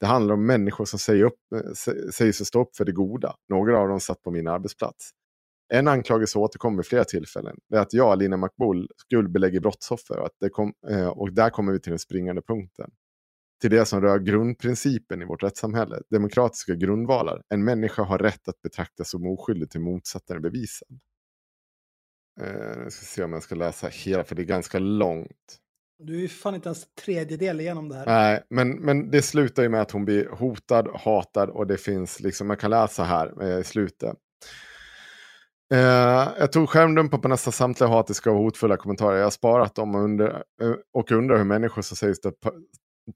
[0.00, 1.72] Det handlar om människor som säger, upp, eh,
[2.12, 3.34] säger sig stå upp för det goda.
[3.48, 5.10] Några av dem satt på min arbetsplats.
[5.74, 7.56] En anklagelse återkommer vid flera tillfällen.
[7.68, 11.50] Det är att jag, Lina McBull, skuldbelägger brottsoffer och, att det kom, eh, och där
[11.50, 12.90] kommer vi till den springande punkten
[13.60, 17.42] till det som rör grundprincipen i vårt rättssamhälle, demokratiska grundvalar.
[17.48, 20.88] En människa har rätt att betraktas som oskyldig till motsatsen är bevisad.
[22.40, 25.58] Eh, jag ska se om jag ska läsa hela, för det är ganska långt.
[25.98, 28.06] Du är ju fan inte ens tredjedel igenom det här.
[28.06, 32.20] Nej, men, men det slutar ju med att hon blir hotad, hatad och det finns
[32.20, 34.16] liksom, man kan läsa här eh, i slutet.
[35.74, 39.16] Eh, jag tog skärmdumpar på nästan samtliga hatiska och hotfulla kommentarer.
[39.16, 42.14] Jag har sparat dem och, under, eh, och undrar hur människor som säger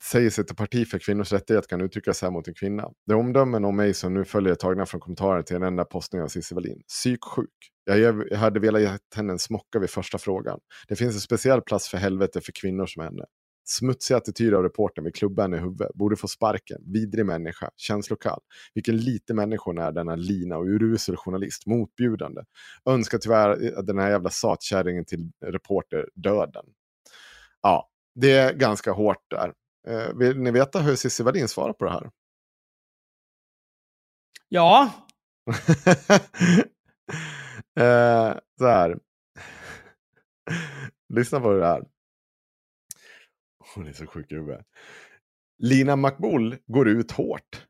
[0.01, 2.91] säger sig till parti för kvinnors rättighet kan uttrycka sig här mot en kvinna.
[3.07, 5.85] Det är omdömen om mig som nu följer är tagna från kommentarer till en enda
[5.85, 6.83] postning av Cissi Wallin.
[6.89, 7.49] Psyksjuk.
[7.85, 10.59] Jag, hade velat ge henne en smocka vid första frågan.
[10.89, 13.25] Det finns en speciell plats för helvete för kvinnor som henne.
[13.65, 15.95] Smutsig attityd av reportern vill klubba henne i huvudet.
[15.95, 16.79] Borde få sparken.
[16.93, 17.71] Vidrig människa.
[17.77, 18.41] Känslokall.
[18.75, 21.67] Vilken liten människa hon är denna lina och urusel journalist.
[21.67, 22.43] Motbjudande.
[22.87, 26.65] Önskar tyvärr att den här jävla satkärringen till reporter döden.
[27.63, 29.53] Ja, det är ganska hårt där.
[29.89, 32.11] Eh, vill ni veta hur Cissi Wallin svarar på det här?
[34.49, 34.93] Ja,
[37.81, 38.99] eh, så här.
[41.15, 41.83] Lyssna på det här.
[43.75, 44.67] Hon är så sjuk i huvudet.
[45.59, 47.67] Lina Makbul går ut hårt.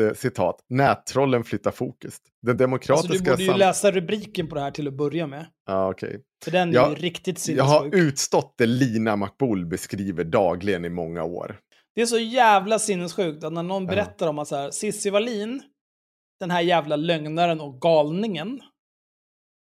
[0.00, 0.60] Eh, Citat.
[0.68, 2.16] Nättrollen flyttar fokus.
[2.42, 3.24] Den alltså, demokratiska...
[3.24, 5.46] du borde ju läsa rubriken på det här till att börja med.
[5.66, 6.20] Ja, okej.
[6.44, 8.02] För den är Jag- ju riktigt Jag har sinnessjuk.
[8.04, 11.58] utstått det Lina Makbul beskriver dagligen i många år.
[11.94, 15.62] Det är så jävla sinnessjukt att när någon berättar om att så här, Cissi Wallin,
[16.40, 18.60] den här jävla lögnaren och galningen,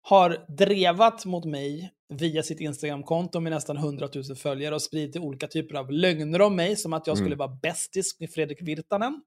[0.08, 5.46] har drevat mot mig via sitt Instagramkonto med nästan 100 000 följare och spridit olika
[5.46, 7.38] typer av lögner om mig, som att jag skulle Mm.
[7.38, 9.22] vara bästis med Fredrik Virtanen.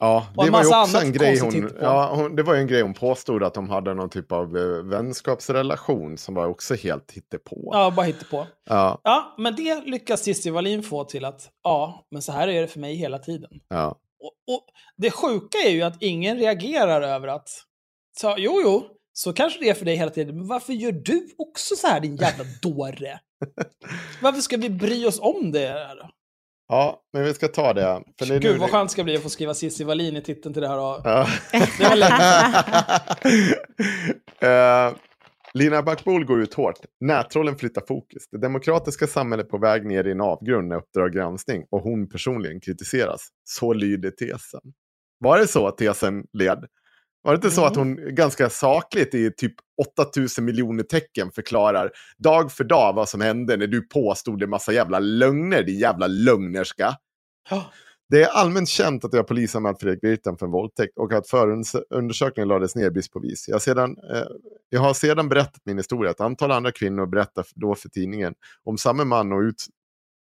[0.00, 1.78] Ja, det var ju också en grej hon, hittepå.
[1.80, 4.62] ja, hon, det var en grej hon påstod att de hade någon typ av eh,
[4.84, 7.70] vänskapsrelation som var också helt hittepå.
[7.72, 8.46] Ja, bara på.
[8.70, 12.60] Ja, Ja, men det lyckas Cissi Wallin få till att, ja, men så här är
[12.60, 13.50] det för mig hela tiden.
[13.68, 13.98] ja.
[14.22, 14.64] Och, och
[14.96, 17.48] det sjuka är ju att ingen reagerar över att,
[18.20, 18.82] så, jo, jo,
[19.12, 22.00] så kanske det är för dig hela tiden, men varför gör du också så här
[22.00, 23.20] din jävla dåre?
[24.22, 25.68] Varför ska vi bry oss om det?
[25.68, 26.10] här?
[26.70, 28.02] Ja, men vi ska ta det.
[28.18, 30.22] För det Gud nu vad skönt det ska bli att få skriva Cissi Wallin i
[30.22, 30.78] titeln till det här.
[30.78, 31.00] Och...
[31.04, 31.26] Ja.
[31.78, 32.16] Det var länge
[34.50, 34.92] Eh,
[35.54, 36.78] Lina Backbol går ut hårt.
[37.00, 38.28] Nättrollen flyttar fokus.
[38.30, 42.60] Det demokratiska samhället på väg ner i en avgrund när Uppdrag granskning och hon personligen
[42.60, 43.28] kritiseras.
[43.44, 44.60] Så lyder tesen.
[45.18, 46.64] Var det så tesen led?
[47.22, 49.54] Var det inte så att hon ganska sakligt i typ
[49.96, 54.72] 8000 miljoner tecken förklarar dag för dag vad som hände när du påstod en massa
[54.72, 56.96] jävla lögner, din jävla lögnerska?
[57.50, 57.72] Ja.
[58.10, 62.48] Det är allmänt känt att jag polisanmält Fredrik Virtanen för en våldtäkt och att förundersökningen
[62.48, 63.48] lades ner brist på bevis.
[63.48, 64.22] Jag, har sedan, eh,
[64.68, 66.10] jag har sedan berättat min historia.
[66.10, 68.34] Ett antal andra kvinnor berättar då för tidningen
[68.64, 69.66] om samma man och ut,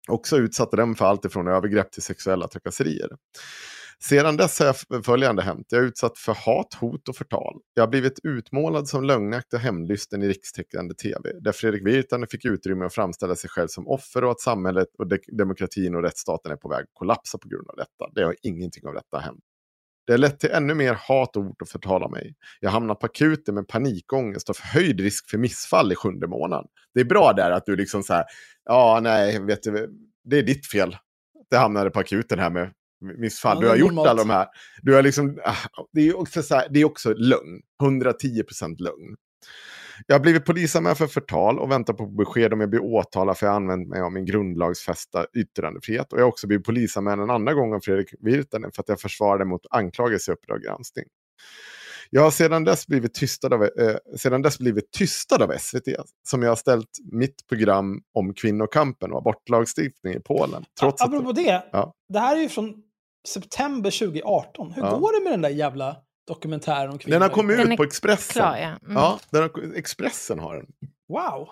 [0.08, 3.10] också utsatte dem för allt ifrån övergrepp till sexuella trakasserier.
[4.04, 5.68] Sedan dess har jag följande hänt.
[5.70, 7.60] Jag är utsatt för hat, hot och förtal.
[7.74, 11.32] Jag har blivit utmålad som lögnaktig och hämndlysten i rikstäckande tv.
[11.42, 15.08] Där Fredrik Virtanen fick utrymme att framställa sig själv som offer och att samhället och
[15.08, 18.12] de demokratin och rättsstaten är på väg att kollapsa på grund av detta.
[18.16, 19.44] Det har ingenting av detta hänt.
[20.06, 22.36] Det har lett till ännu mer hat och hot att förtala mig.
[22.60, 26.68] Jag hamnar på akuten med panikångest och förhöjd risk för missfall i sjunde månaden.
[26.94, 28.26] Det är bra där att du liksom så här,
[28.66, 29.90] ja nej, vet du,
[30.24, 30.98] det är ditt fel.
[31.50, 32.72] Det hamnade på akuten här med
[33.06, 33.58] missfall.
[33.58, 34.10] Ja, du har gjort normalt.
[34.10, 34.48] alla de här.
[34.82, 35.56] Du har liksom, ah,
[35.94, 37.62] det är också, så här, det är också lögn.
[37.82, 39.16] 110 procent lögn.
[40.08, 43.46] Jag har blivit polisanmäld för förtal och väntar på besked om jag blir åtalad för
[43.46, 46.14] att jag använt mig av min grundlagsfästa yttrandefrihet.
[46.14, 49.00] Och jag har också blivit polisanmäld en andra gång av Fredrik Virtanen för att jag
[49.02, 51.06] försvarade mot anklagelse i Uppdrag granskning.
[52.10, 55.96] Jag har sedan dess blivit tystad av, eh, sedan dess blivit tystad av SVT
[56.28, 60.66] som jag har ställt mitt program om kvinnokampen och abortlagstiftning i Polen.
[60.80, 61.94] Trots att, Apropå det, Ja.
[62.14, 62.74] det här är ju från
[63.28, 64.72] september 2018.
[64.72, 64.98] Hur Ja.
[64.98, 65.96] går det med den där jävla
[66.28, 67.14] dokumentären om kvinnor?
[67.16, 68.34] den har kommit ut på Expressen.
[68.42, 68.68] Klar, ja.
[68.68, 68.94] Mm.
[68.94, 70.66] Ja, den har, Expressen har den.
[71.10, 71.48] Wow!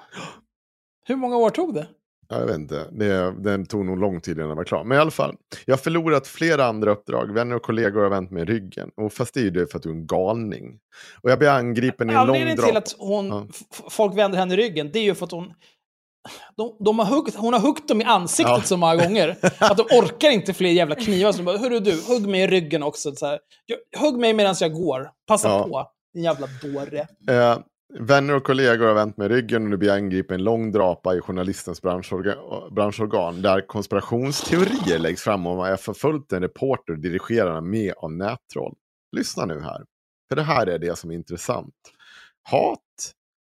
[1.05, 1.87] Hur många år tog det?
[2.27, 4.83] Ja, Jag vet inte, det, den tog nog lång tid innan den var klar.
[4.83, 5.35] Men i alla fall,
[5.65, 7.33] jag har förlorat flera andra uppdrag.
[7.33, 8.91] Vänner och kollegor har vänt mig ryggen.
[8.95, 10.79] Och fast det är ju det för att du är en galning.
[11.21, 12.77] Och jag blir angripen i en lång Anledningen till drap.
[12.83, 13.47] att hon, Ja.
[13.89, 15.53] folk vänder henne ryggen, det är ju för att hon...
[16.57, 18.61] De, de har huggt, hon har huggt dem i ansiktet Ja.
[18.61, 21.31] så många gånger att de orkar inte fler jävla knivar.
[21.31, 23.15] Så de bara, hörru du, hugg mig i ryggen också.
[23.15, 23.39] Så här.
[23.99, 25.09] Hugg mig medan jag går.
[25.27, 25.63] Passa Ja.
[25.63, 26.99] på, din jävla dåre.
[27.29, 27.59] Eh,
[27.99, 31.15] vänner och kollegor har vänt mig ryggen och nu blir jag angripen en lång drapa
[31.15, 32.35] i journalistens branschorga,
[32.71, 38.11] branschorgan där konspirationsteorier läggs fram om att jag förföljt en reporter och dirigerar med av
[38.11, 38.73] nättroll.
[39.15, 39.83] Lyssna nu här,
[40.29, 41.73] för det här är det som är intressant.
[42.49, 42.79] Hat,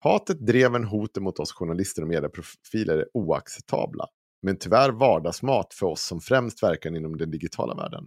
[0.04, 4.06] hatet, dreven, hoten mot oss journalister och medieprofiler är oacceptabla.
[4.42, 8.06] Men tyvärr vardagsmat för oss som främst verkar inom den digitala världen.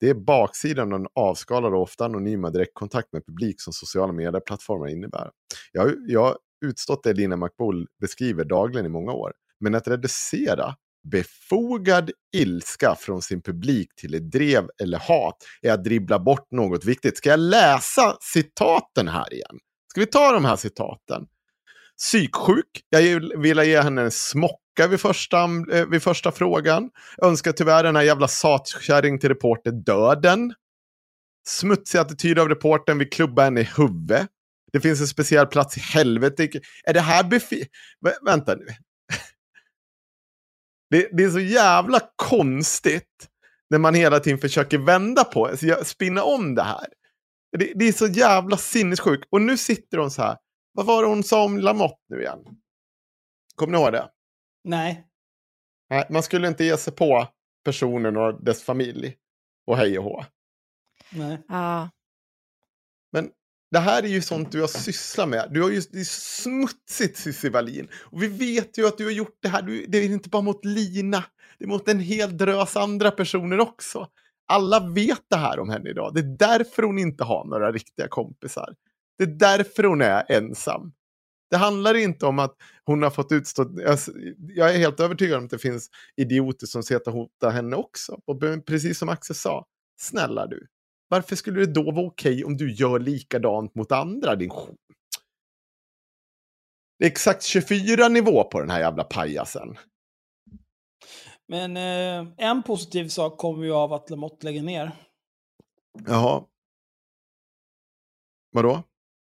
[0.00, 4.88] Det är baksidan av den avskalade och ofta anonyma direktkontakt med publik som sociala medieplattformar
[4.88, 5.30] innebär.
[5.72, 9.32] Jag, har- jag har utstått det Lina McBull beskriver dagligen i många år.
[9.60, 10.74] Men att reducera
[11.12, 16.84] befogad ilska från sin publik till ett drev eller hat är att dribbla bort något
[16.84, 17.16] viktigt.
[17.16, 19.58] Ska jag läsa citaten här igen?
[19.90, 21.26] Ska vi ta de här citaten?
[21.98, 22.82] Psyksjuk.
[22.88, 26.90] Jag vill ge henne en smocka vid första, eh, vid första frågan.
[27.22, 30.54] Önskar tyvärr den här jävla satkärring till reporter döden.
[31.46, 34.28] Smutsig attityd av reporten vill klubba henne i huvudet.
[34.72, 36.48] Det finns en speciell plats i helvete.
[36.84, 37.66] Är det här befi...
[38.06, 38.66] Vä- vänta nu.
[40.90, 43.28] Det, det är så jävla konstigt
[43.70, 46.86] när man hela tiden försöker vända på alltså, det, spinna om det här.
[47.58, 49.28] Det, det är så jävla sinnessjukt.
[49.30, 50.36] Och nu sitter hon så här.
[50.72, 52.38] Vad var det hon sa om Lamotte nu igen?
[53.54, 54.10] Kommer ni ihåg det?
[54.64, 55.06] Nej.
[55.90, 57.28] Nej, man skulle inte ge sig på
[57.64, 59.16] personen och dess familj.
[59.66, 60.24] Och hej och hå.
[61.10, 61.42] Nej.
[61.48, 61.90] Ja.
[63.12, 63.30] Men
[63.70, 65.48] det här är ju sånt du har sysslat med.
[65.50, 67.88] Du har ju, det är smutsigt Cissi Wallin.
[67.94, 69.62] Och vi vet ju att du har gjort det här.
[69.62, 71.24] Du, det är inte bara mot Lina.
[71.58, 74.08] Det är mot en hel drös andra personer också.
[74.50, 76.14] Alla vet det här om henne idag.
[76.14, 78.74] Det är därför hon inte har några riktiga kompisar.
[79.18, 80.92] Det är därför hon är ensam.
[81.50, 83.62] Det handlar inte om att hon har fått utstå...
[83.88, 87.76] Alltså, jag är helt övertygad om att det finns idioter som ser att hota henne
[87.76, 88.20] också.
[88.24, 89.66] Och precis som Axel sa,
[90.00, 90.66] snälla du.
[91.08, 94.36] Varför skulle det då vara okej om du gör likadant mot andra?
[94.36, 94.50] Din...
[96.98, 99.76] Det är exakt 24 nivå på den här jävla pajasen.
[101.50, 104.92] Men eh, en positiv sak kommer ju av att Lamotte lägger ner.
[106.06, 106.44] Jaha.
[108.50, 108.82] Vadå?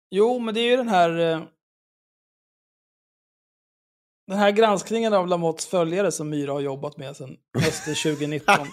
[0.10, 1.20] Jo, men det är ju den här...
[1.20, 1.44] Eh,
[4.28, 8.68] den här granskningen av Lamottes följare som Myra har jobbat med sedan hösten 2019.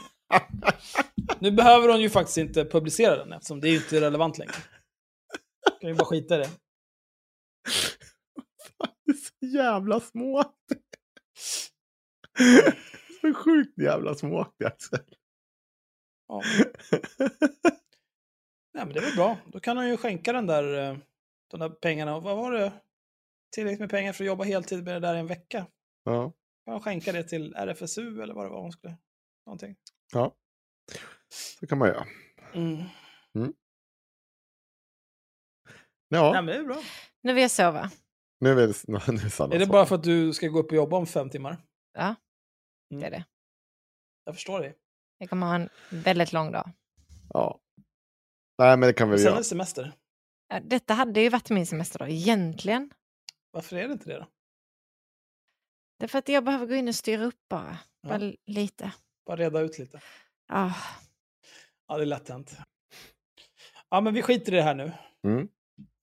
[1.38, 4.54] nu behöver hon ju faktiskt inte publicera den eftersom det är ju inte relevant längre.
[5.80, 6.50] Kan ju bara skita i det.
[9.04, 10.54] Det är så jävla smart.
[13.32, 15.16] Så sjukt jävla smart Axel.
[16.28, 16.42] Ja.
[18.74, 19.36] Nej, men det är väl bra.
[19.46, 20.98] Då kan hon ju skänka den där, eh,
[21.50, 22.20] de där pengarna.
[22.20, 22.72] Vad var det?
[23.54, 25.66] Tillräckligt med pengar för att jobba heltid med det där i en vecka.
[26.04, 26.32] Ja.
[26.64, 28.96] Kan hon skänka det till RFSU eller vad det var hon skulle...
[29.46, 29.76] Någonting.
[30.12, 30.34] ja.
[31.60, 32.06] Det kan man göra.
[32.54, 32.84] Mm.
[36.08, 36.82] Ja, Nej, men det är bra.
[37.22, 37.90] Nu vill jag sova.
[38.40, 40.76] nu är det, nu är Är det bara för att du ska gå upp och
[40.76, 41.56] jobba om fem timmar?
[41.92, 42.14] Ja,
[42.90, 43.00] Mm.
[43.00, 43.24] det är det.
[44.24, 44.74] Jag förstår det.
[45.18, 46.70] Jag kommer ha en väldigt lång dag.
[47.32, 47.60] Ja.
[48.58, 49.38] Nej, men det kan vi Och sen är göra.
[49.38, 49.92] det semester.
[50.48, 52.90] Ja, Detta hade ju varit min semesterdag egentligen.
[53.50, 54.26] Varför är det inte det då?
[55.98, 57.78] Det är för att jag behöver gå in och styra upp bara.
[58.00, 58.08] Ja.
[58.08, 58.92] Bara lite.
[59.26, 60.00] Bara reda ut lite.
[60.48, 60.72] Ah,
[61.86, 62.56] Ja, det är lätt hänt.
[63.88, 64.92] Ja, men vi skiter i det här nu.
[65.26, 65.48] Mm.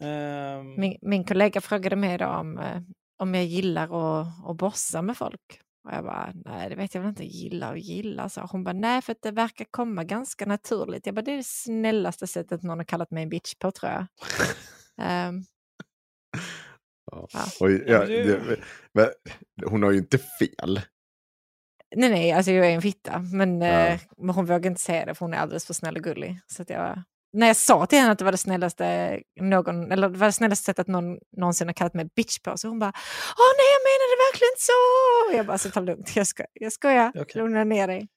[0.03, 2.82] Ehm, min, min kollega frågade mig idag om, eh,
[3.18, 5.62] om jag gillar att, att bossa med folk.
[5.84, 8.30] Och jag bara, nej det vet jag väl inte, gilla och gilla.
[8.30, 11.06] Så hon bara, nej för att det verkar komma ganska naturligt.
[11.06, 13.91] Jag bara, det är det snällaste sättet någon har kallat mig en bitch på tror
[13.91, 14.06] jag.
[15.02, 15.44] Ehm,
[17.12, 17.28] Ja.
[17.34, 17.45] Ja.
[17.60, 18.60] Och, Ja, det- det,
[18.94, 19.08] men,
[19.70, 20.82] hon har ju inte fel.
[21.95, 23.20] nej nej, alltså jag är en fitta.
[23.20, 23.68] Men, Ja.
[23.88, 26.40] eh, men hon vågar inte säga det för hon är alldeles för snäll och gullig.
[26.48, 27.03] Så att jag,
[27.34, 30.34] när jag sa till henne att det var det snällaste, någon, eller det var det
[30.34, 32.94] snällaste sättet någon någonsin har kallat mig bitch på, så hon bara
[33.38, 35.32] Åh nej, jag menade verkligen inte så!
[35.32, 37.41] Och jag bara, så ta lugnt, jag, ska, jag skojar, Okej.
[37.41, 38.08] lugna ner dig.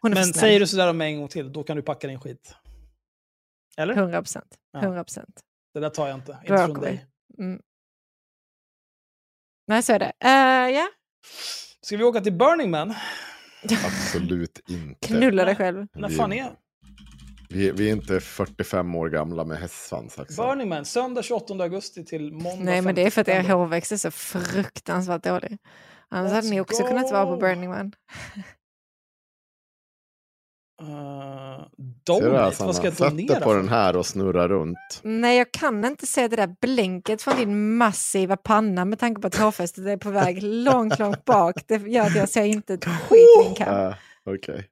[0.00, 2.20] Hon är men säger du sådär om en gång till, då kan du packa din
[2.20, 2.54] skit.
[3.76, 3.94] Eller?
[3.94, 4.58] 100 procent.
[4.72, 4.80] Ja.
[4.80, 5.40] 100 procent.
[5.74, 6.38] Det där tar jag inte.
[6.42, 7.06] Inte från dig.
[7.38, 7.60] Mm.
[9.66, 10.12] Nej, så är det.
[10.24, 10.88] Eh, ja,
[11.82, 12.94] Ska vi åka till Burning Man?
[13.84, 15.06] Absolut inte.
[15.06, 15.86] knulla dig själv.
[15.92, 16.52] När fan är
[17.52, 20.18] Vi, vi är inte 45 år gamla med hästsvans.
[20.18, 20.36] Axel.
[20.36, 20.84] Burning Man?
[20.84, 23.96] Söndag 28 augusti till måndag Nej, men det är 5 för att er hårväxt är
[23.96, 25.58] så fruktansvärt dålig.
[26.08, 27.40] Annars Let's hade ni också kunnat vara på go!
[27.40, 27.92] Burning Man.
[30.82, 30.86] Uh,
[32.06, 32.56] Ser du donate?
[32.56, 32.66] Sanna?
[32.66, 35.00] Vad ska jag Sätt donera dig på den här och snurra runt.
[35.02, 39.26] Nej, jag kan inte se det där blänket från din massiva panna med tanke på
[39.26, 41.54] att hårfästet är på väg långt, långt bak.
[41.66, 43.86] Det gör att jag ser inte ett skit i min kam.
[43.86, 43.94] Uh,
[44.24, 44.68] Okej.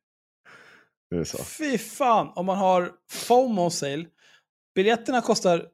[1.10, 1.44] Det så.
[1.44, 4.06] Fy fan, om man har FOMO sale.
[4.74, 5.68] Biljetterna kostar...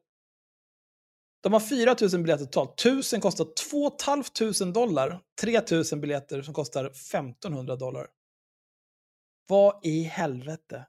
[1.42, 2.80] De har 4 000 biljetter totalt.
[2.80, 5.20] 1000 kostar 2 500 dollar.
[5.40, 5.60] 3
[5.92, 8.06] 000 biljetter som kostar 1500 dollar.
[9.48, 10.86] Vad i helvete?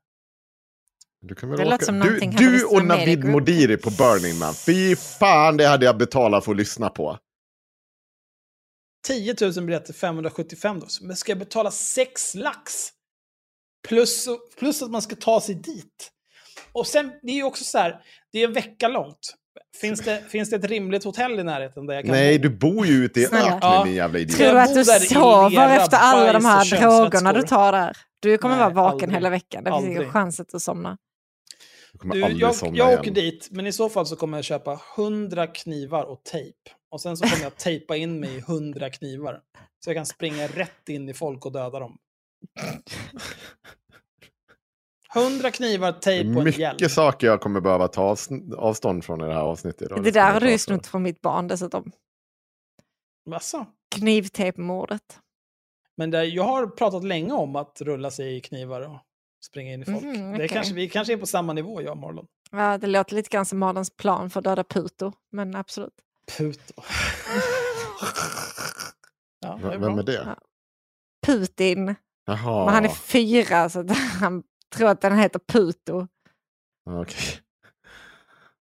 [1.22, 1.86] Du, kan väl Det åka.
[1.86, 3.26] som du, du och Navid.
[3.26, 4.54] Modiri på Burning Man.
[4.54, 7.20] Fy fan, det hade jag betalat för att lyssna på.
[9.08, 10.88] 10 000 biljetter, 575 då.
[11.02, 12.95] Men ska jag betala 6 lax?
[13.88, 14.28] Plus,
[14.60, 16.12] plus att man ska ta sig dit.
[16.72, 18.02] Och sen, det är ju också så här,
[18.32, 19.36] det är en vecka långt.
[19.82, 22.44] Finns det, finns det ett rimligt hotell i närheten där jag kan Nej, bo?
[22.44, 23.84] du bor ju ute i öknen Ja.
[23.86, 24.38] din jävla idiot.
[24.38, 27.98] Tror du jag att du sover efter alla de här drogerna du tar där?
[28.20, 29.14] Du kommer Nej, vara vaken aldrig.
[29.14, 29.64] hela veckan.
[29.64, 30.98] Det finns ingen chans att du somnar.
[31.92, 33.00] Du kommer Du, aldrig jag, somna jag igen.
[33.00, 36.58] åker dit, men i så fall så kommer jag köpa 100 knivar och tejp.
[36.92, 39.40] Och sen så kommer jag tejpa in mig i hundra knivar.
[39.84, 41.98] Så jag kan springa rätt in i folk och döda dem.
[45.14, 46.76] Hundra knivar, tejp och en hjälm.
[46.76, 49.90] Mycket saker jag kommer behöva ta avs- avstånd från i det här avsnittet.
[49.90, 51.92] Det ska där har du snott från mitt barn dessutom.
[53.30, 53.66] Massa.
[53.96, 55.20] Knivtejpmordet.
[55.98, 58.98] Men det, jag har pratat länge om att rulla sig i knivar och
[59.46, 60.04] springa in i folk.
[60.04, 60.48] Mhm, det är okej.
[60.48, 62.28] kanske, vi kanske är på samma nivå, jag och Marlon.
[62.52, 65.94] Ja, det låter lite grann som Malins plan för att döda Puto, men absolut.
[66.38, 66.74] Puto.
[69.40, 70.14] ja, det är Vem är det?
[70.26, 70.36] Ja.
[71.26, 71.96] Putin.
[72.26, 72.66] Jaha.
[72.66, 73.88] Men han är fyra så
[74.20, 74.44] han
[74.76, 76.08] tror att den heter Puto.
[76.86, 77.18] Ja, Okej.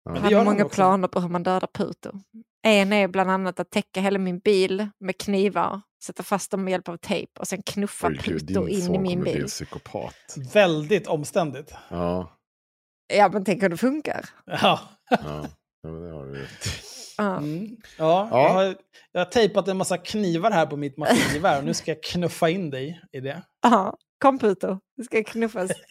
[0.04, 0.74] Men Han har många också.
[0.74, 2.12] planer på hur man dödar Puto.
[2.62, 6.70] En är bland annat att täcka hela min bil med knivar, sätta fast dem med
[6.70, 9.40] hjälp av tejp och sen knuffa Oj, din in i min bil.
[9.42, 10.14] en psykopat.
[10.52, 11.74] Väldigt omständigt.
[11.88, 12.38] Ja,
[13.14, 14.28] Ja, men tänk hur det funkar.
[14.46, 14.80] Ja.
[15.10, 15.18] ja.
[15.82, 16.50] ja men det har du rätt.
[16.64, 17.01] Ja.
[17.18, 17.76] Mm.
[17.98, 18.42] Ja, Ja.
[18.42, 18.76] Jag, har,
[19.12, 22.48] jag har tejpat en massa knivar här på mitt maskingevär och nu ska jag knuffa
[22.50, 23.42] in dig i det.
[23.62, 25.70] Ja, kom Puto, det ska knuffas.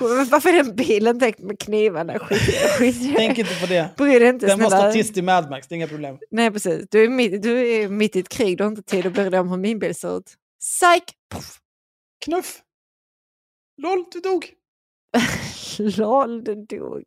[0.00, 2.18] Men Varför är den bilen täckt med knivarna?
[2.18, 2.38] Skit,
[2.78, 3.12] skit.
[3.16, 3.90] Tänk inte på det.
[3.96, 4.90] Bry dig inte Den var snälla.
[4.90, 6.18] statist i Mad Max, det är inga problem.
[6.30, 9.06] Nej precis, du är, mitt, du är mitt i ett krig, du har inte tid
[9.06, 10.34] att bry dig om hur min bil ser ut.
[10.60, 11.02] Psyk!
[11.34, 11.58] Puff.
[12.24, 12.62] Knuff!
[13.82, 14.46] LOL, du dog!
[15.98, 17.02] Lol, du dog.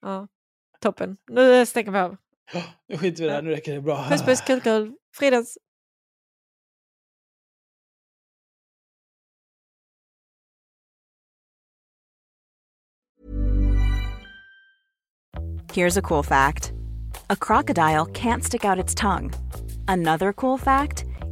[0.00, 0.28] Ja,
[0.84, 1.16] toppen.
[1.30, 2.16] Nu stänger vi av.
[2.88, 4.08] Nu skiter vi i det här, nu räcker det bra.
[4.08, 4.92] Puss puss, kul kul.
[5.16, 5.58] Fridans.
[15.72, 16.72] Here's a cool fact
[17.30, 19.32] a crocodile can't stick out its tongue.
[19.88, 21.04] Another cool fact